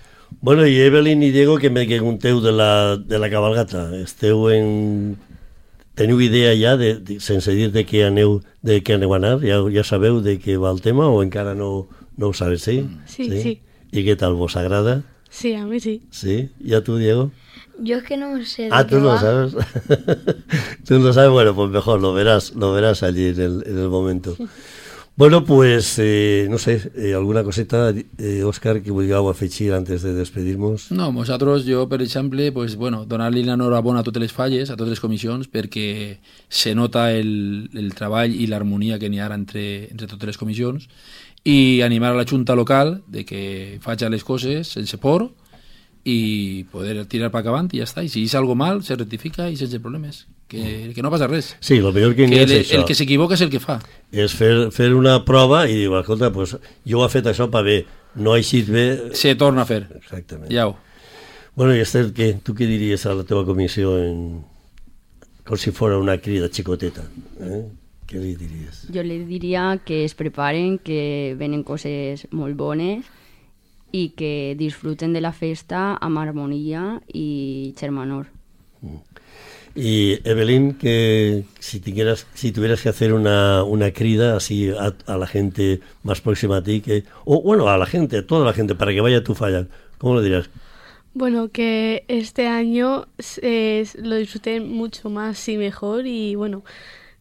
Bueno, 0.43 0.67
i 0.69 0.75
Evelyn 0.85 1.23
i 1.25 1.31
Diego, 1.33 1.57
que 1.57 1.71
me 1.71 1.87
pregunteu 1.87 2.43
de 2.45 2.53
la, 2.53 2.97
de 2.99 3.19
la 3.19 3.31
cabalgata. 3.33 3.89
Esteu 3.97 4.51
en... 4.53 5.17
Teniu 5.99 6.21
idea 6.21 6.53
ja, 6.55 6.77
de, 6.77 6.95
de, 7.03 7.17
sense 7.19 7.51
dir 7.57 7.73
de 7.75 7.83
què 7.89 8.05
aneu, 8.07 8.37
de 8.63 8.77
què 8.87 8.95
aneu 8.95 9.15
a 9.15 9.19
anar? 9.19 9.39
Ja, 9.43 9.57
ja 9.75 9.83
sabeu 9.83 10.21
de 10.23 10.37
què 10.39 10.55
va 10.61 10.71
el 10.71 10.79
tema 10.85 11.09
o 11.11 11.25
encara 11.25 11.57
no, 11.59 11.89
no 12.17 12.29
ho 12.29 12.35
sabeu, 12.37 12.59
sí? 12.63 12.85
Sí, 13.11 13.27
sí. 13.43 13.55
I 13.91 14.05
què 14.07 14.15
tal, 14.21 14.37
vos 14.39 14.55
agrada? 14.61 15.01
Sí, 15.31 15.55
a 15.55 15.65
mí 15.67 15.79
sí. 15.81 16.03
Sí? 16.11 16.51
¿Y 16.61 16.75
a 16.75 16.83
tú, 16.83 16.97
Diego? 16.97 17.31
Yo 17.81 17.99
es 17.99 18.05
que 18.05 18.17
no 18.17 18.45
sé 18.45 18.63
de 18.65 18.69
Ah, 18.73 18.85
qué 18.87 18.97
tú 18.97 19.01
no 19.01 19.09
va. 19.09 19.21
sabes. 19.21 19.55
tú 20.87 20.99
no 20.99 21.13
sabes, 21.13 21.31
bueno, 21.31 21.55
pues 21.55 21.71
mejor, 21.71 22.01
lo 22.01 22.13
verás, 22.13 22.55
lo 22.55 22.73
verás 22.73 23.03
allí 23.03 23.27
en 23.29 23.41
el, 23.41 23.65
en 23.67 23.79
el 23.79 23.89
momento. 23.89 24.37
Bueno, 25.17 25.45
pues, 25.45 25.97
eh, 25.99 26.47
no 26.49 26.59
sé, 26.59 26.93
eh, 26.95 27.13
alguna 27.13 27.43
coseta, 27.43 27.93
eh, 28.19 28.45
Òscar, 28.45 28.83
que 28.85 28.93
vulgueu 28.95 29.27
afegir 29.29 29.73
antes 29.75 30.03
de 30.07 30.15
despedirnos? 30.15 30.93
No, 30.93 31.11
nosaltres, 31.11 31.65
jo, 31.67 31.89
per 31.91 32.03
exemple, 32.03 32.53
pues, 32.53 32.77
bueno, 32.77 33.05
donar-li 33.05 33.43
l'enhorabona 33.43 34.01
a 34.01 34.07
totes 34.07 34.23
les 34.23 34.33
falles, 34.33 34.71
a 34.71 34.77
totes 34.77 34.95
les 34.95 35.03
comissions, 35.03 35.51
perquè 35.51 36.21
se 36.49 36.71
nota 36.79 37.11
el, 37.11 37.67
el 37.75 37.91
treball 37.99 38.31
i 38.31 38.47
l'harmonia 38.47 39.01
que 39.03 39.11
n'hi 39.11 39.19
ha 39.19 39.27
ara 39.27 39.35
entre, 39.35 39.89
entre 39.91 40.07
totes 40.07 40.31
les 40.31 40.39
comissions, 40.39 40.87
i 41.49 41.81
animar 41.83 42.13
a 42.13 42.19
la 42.19 42.27
Junta 42.29 42.55
local 42.59 42.99
de 43.09 43.25
que 43.25 43.79
faci 43.81 44.09
les 44.13 44.25
coses 44.25 44.69
sense 44.69 44.99
por 45.01 45.31
i 46.05 46.65
poder 46.73 47.05
tirar 47.09 47.31
per 47.33 47.43
avant 47.47 47.69
i 47.73 47.81
ja 47.81 47.87
està. 47.89 48.05
I 48.05 48.09
si 48.13 48.23
és 48.29 48.35
algo 48.39 48.55
mal, 48.57 48.83
se 48.85 48.97
rectifica 48.97 49.49
i 49.51 49.57
sense 49.61 49.81
problemes. 49.81 50.27
Que, 50.49 50.93
que 50.97 51.03
no 51.05 51.11
passa 51.13 51.27
res. 51.29 51.51
Sí, 51.61 51.77
lo 51.85 51.93
millor 51.93 52.15
que 52.17 52.25
Que 52.29 52.43
el, 52.43 52.51
és 52.53 52.67
això. 52.71 52.79
el 52.79 52.85
que 52.89 52.95
s'equivoca 52.97 53.37
és 53.37 53.43
el 53.45 53.51
que 53.53 53.61
fa. 53.61 53.79
És 54.13 54.33
fer, 54.33 54.71
fer 54.73 54.95
una 54.97 55.19
prova 55.25 55.67
i 55.69 55.75
dir, 55.77 55.89
escolta, 55.99 56.31
pues, 56.33 56.55
jo 56.89 57.01
ho 57.01 57.05
he 57.05 57.11
fet 57.13 57.27
això 57.29 57.51
per 57.53 57.65
bé, 57.67 57.79
no 58.17 58.33
ha 58.33 58.39
eixit 58.41 58.71
bé... 58.73 58.87
Se 59.13 59.35
torna 59.37 59.63
a 59.67 59.69
fer. 59.69 59.83
Exactament. 59.99 60.49
Ja 60.53 60.69
ho. 60.71 60.77
Bueno, 61.55 61.75
i 61.77 61.81
Esther, 61.85 62.07
què? 62.17 62.39
tu 62.45 62.55
què 62.57 62.69
diries 62.71 63.05
a 63.05 63.13
la 63.19 63.25
teva 63.29 63.45
comissió 63.45 63.99
en... 64.01 64.41
com 65.45 65.57
si 65.61 65.73
fora 65.73 65.99
una 65.99 66.17
crida 66.17 66.49
xicoteta? 66.49 67.05
Eh? 67.41 67.63
Què 68.09 68.21
li 68.23 68.35
diries? 68.41 68.87
Jo 68.95 69.05
li 69.05 69.19
diria 69.29 69.75
que 69.85 70.03
es 70.07 70.15
preparen, 70.17 70.79
que 70.81 71.35
venen 71.37 71.63
coses 71.63 72.25
molt 72.33 72.57
bones 72.57 73.05
i 73.93 74.11
que 74.17 74.57
disfruten 74.57 75.13
de 75.13 75.21
la 75.21 75.35
festa 75.37 75.93
amb 76.01 76.21
harmonia 76.21 77.03
i 77.13 77.75
germanor. 77.79 78.29
Y 79.75 80.19
Evelyn, 80.29 80.75
que 80.75 81.45
si, 81.61 81.81
tuvieras, 81.81 82.27
si 82.35 82.51
tuvieras 82.51 82.83
que 82.83 82.89
hacer 82.89 83.13
una, 83.13 83.63
una 83.63 83.93
crida 83.93 84.37
así 84.37 84.71
a, 84.71 84.95
a 85.07 85.17
la 85.17 85.27
gente 85.27 85.81
más 86.03 86.21
próxima 86.21 86.57
a 86.57 86.63
ti, 86.63 86.81
que, 86.81 87.05
o 87.25 87.43
bueno, 87.43 87.69
a 87.69 87.77
la 87.77 87.87
gente, 87.87 88.19
a 88.19 88.27
toda 88.27 88.45
la 88.45 88.53
gente, 88.53 88.75
para 88.75 88.93
que 88.93 89.01
vaya 89.01 89.19
a 89.19 89.25
tu 89.25 89.35
falla, 89.35 89.67
¿cómo 89.99 90.15
lo 90.15 90.23
dirías? 90.23 90.51
Bueno, 91.15 91.49
que 91.49 92.05
este 92.09 92.47
año 92.47 93.07
eh, 93.43 93.87
lo 94.03 94.17
disfruten 94.17 94.69
mucho 94.69 95.11
más 95.11 95.49
y 95.49 95.57
mejor 95.57 96.07
y 96.07 96.35
bueno, 96.35 96.65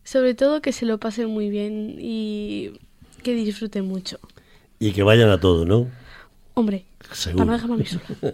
sobre 0.07 0.35
todo 0.35 0.61
que 0.61 0.71
se 0.71 0.85
lo 0.85 0.99
pasen 0.99 1.27
muy 1.27 1.49
bien 1.49 1.97
y 1.99 2.71
que 3.23 3.33
disfruten 3.33 3.85
mucho. 3.85 4.19
Y 4.79 4.93
que 4.93 5.03
vayan 5.03 5.29
a 5.29 5.41
todo, 5.41 5.65
¿no? 5.65 5.89
Hombre, 6.53 6.85
Seguro. 7.11 7.45
para 7.45 7.45
no 7.45 7.53
dejarme 7.57 7.75
a 7.75 7.77
mí 7.77 7.85
sola. 7.85 8.33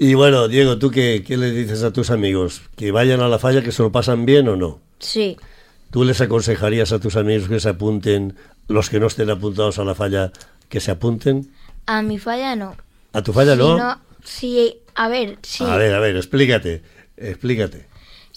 Y 0.00 0.14
bueno, 0.14 0.46
Diego, 0.46 0.78
¿tú 0.78 0.92
qué, 0.92 1.24
qué 1.26 1.36
le 1.36 1.50
dices 1.50 1.82
a 1.82 1.92
tus 1.92 2.10
amigos? 2.10 2.62
¿Que 2.76 2.92
vayan 2.92 3.20
a 3.20 3.26
la 3.28 3.40
falla, 3.40 3.62
que 3.62 3.72
se 3.72 3.82
lo 3.82 3.90
pasan 3.90 4.26
bien 4.26 4.46
o 4.48 4.54
no? 4.54 4.80
Sí, 5.00 5.36
¿Tú 5.90 6.04
les 6.04 6.20
aconsejarías 6.20 6.92
a 6.92 7.00
tus 7.00 7.16
amigos 7.16 7.48
que 7.48 7.58
se 7.58 7.70
apunten, 7.70 8.36
los 8.68 8.90
que 8.90 9.00
no 9.00 9.06
estén 9.08 9.28
apuntados 9.30 9.80
a 9.80 9.84
la 9.84 9.96
falla, 9.96 10.30
que 10.68 10.80
se 10.80 10.92
apunten? 10.92 11.50
a 11.86 12.02
mi 12.02 12.18
falla 12.18 12.54
no. 12.54 12.76
¿A 13.12 13.22
tu 13.22 13.32
falla 13.32 13.54
Si 13.56 13.58
no? 13.58 14.00
sí, 14.22 14.76
a 14.94 15.08
ver, 15.08 15.38
sí. 15.42 15.64
A 15.64 15.76
ver, 15.76 15.94
a 15.94 15.98
ver, 15.98 16.16
explícate, 16.16 16.82
explícate. 17.16 17.87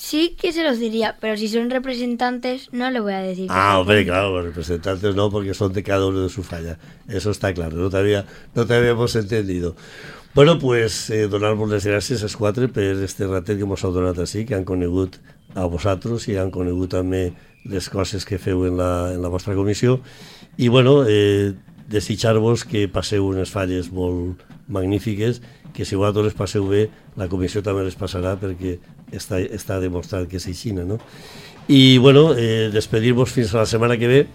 Sí 0.02 0.36
que 0.36 0.52
se 0.52 0.64
los 0.64 0.80
diría, 0.80 1.16
pero 1.22 1.38
si 1.38 1.48
son 1.48 1.70
representantes 1.70 2.70
no 2.72 2.90
le 2.90 3.00
voy 3.00 3.14
a 3.14 3.20
decir. 3.20 3.46
Ah, 3.52 3.78
hombre, 3.78 4.04
claro, 4.04 4.36
los 4.36 4.46
representantes 4.46 5.14
no, 5.14 5.30
porque 5.30 5.54
son 5.54 5.72
de 5.74 5.84
cada 5.84 6.08
uno 6.08 6.22
de 6.22 6.30
su 6.30 6.42
falla. 6.42 6.80
Eso 7.08 7.30
está 7.30 7.54
claro, 7.54 7.78
no 7.78 7.88
te, 7.92 7.98
había, 7.98 8.26
no 8.56 8.66
te 8.66 8.74
habíamos 8.74 9.16
entendido. 9.16 9.76
Bueno, 10.34 10.58
pues 10.58 11.12
eh, 11.12 11.28
donar-vos 11.28 11.70
les 11.70 11.86
gràcies 11.86 12.24
als 12.26 12.34
quatre 12.36 12.66
per 12.68 12.98
este 13.06 13.28
ratet 13.30 13.62
que 13.62 13.68
mos 13.70 13.86
heu 13.86 13.94
donat 13.94 14.18
així, 14.18 14.42
que 14.50 14.58
han 14.58 14.66
conegut 14.66 15.20
a 15.54 15.68
vosaltres 15.70 16.26
i 16.34 16.38
han 16.42 16.50
conegut 16.50 16.96
també 16.98 17.36
les 17.70 17.90
coses 17.94 18.26
que 18.26 18.42
feu 18.42 18.66
en 18.66 18.82
la, 18.82 19.14
en 19.14 19.22
la 19.22 19.30
vostra 19.30 19.54
comissió. 19.54 20.00
I, 20.58 20.72
bueno, 20.74 21.04
eh, 21.06 21.54
desitjar-vos 21.94 22.66
que 22.66 22.88
passeu 22.90 23.30
unes 23.30 23.54
falles 23.54 23.92
molt 23.94 24.42
magnífiques, 24.66 25.44
que 25.78 25.86
si 25.86 25.94
vosaltres 25.94 26.32
les 26.32 26.40
passeu 26.42 26.66
bé, 26.66 26.88
la 27.22 27.30
comissió 27.30 27.62
també 27.62 27.86
les 27.86 28.00
passarà 28.00 28.34
perquè 28.42 28.80
està, 29.12 29.40
està 29.40 29.80
que 30.30 30.38
és 30.38 30.48
així, 30.48 30.74
no? 30.74 31.00
I, 31.68 31.98
bueno, 32.00 32.34
eh, 32.36 32.70
despedir-vos 32.74 33.32
fins 33.32 33.54
a 33.54 33.60
la 33.60 33.66
setmana 33.66 33.98
que 33.98 34.08
ve, 34.08 34.28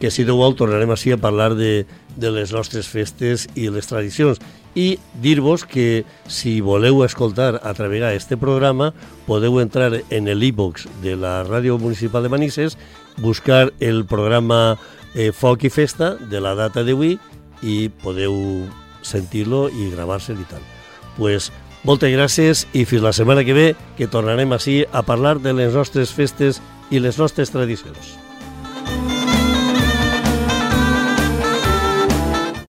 que 0.00 0.10
si 0.10 0.24
Déu 0.26 0.36
vol 0.36 0.56
tornarem 0.58 0.90
així 0.90 1.12
a 1.14 1.20
parlar 1.20 1.54
de, 1.54 1.86
de 2.16 2.30
les 2.30 2.52
nostres 2.52 2.88
festes 2.90 3.46
i 3.54 3.70
les 3.70 3.86
tradicions 3.86 4.40
i 4.74 4.98
dir-vos 5.22 5.64
que 5.64 6.04
si 6.26 6.60
voleu 6.60 7.04
escoltar 7.04 7.60
a 7.62 7.74
través 7.74 8.02
este 8.12 8.36
programa 8.36 8.92
podeu 9.26 9.60
entrar 9.60 10.02
en 10.10 10.28
el 10.28 10.42
e-box 10.42 10.88
de 11.02 11.14
la 11.16 11.44
Ràdio 11.46 11.78
Municipal 11.78 12.22
de 12.22 12.28
Manises 12.28 12.76
buscar 13.16 13.72
el 13.78 14.04
programa 14.04 14.76
eh, 15.14 15.30
Foc 15.32 15.62
Festa 15.70 16.16
de 16.16 16.40
la 16.40 16.54
data 16.54 16.82
d'avui 16.82 17.18
i 17.62 17.88
podeu 18.02 18.66
sentir-lo 19.02 19.68
i 19.70 19.90
gravar-se 19.94 20.34
i 20.34 20.46
tal. 20.50 20.60
Pues, 21.16 21.52
moltes 21.84 22.12
gràcies 22.16 22.66
i 22.72 22.84
fins 22.88 23.04
la 23.04 23.12
setmana 23.12 23.44
que 23.44 23.56
ve 23.56 23.68
que 23.98 24.10
tornarem 24.10 24.52
així 24.56 24.82
a 24.90 25.04
parlar 25.04 25.38
de 25.44 25.52
les 25.52 25.74
nostres 25.76 26.12
festes 26.16 26.62
i 26.90 27.00
les 27.00 27.18
nostres 27.20 27.52
tradicions. 27.52 28.23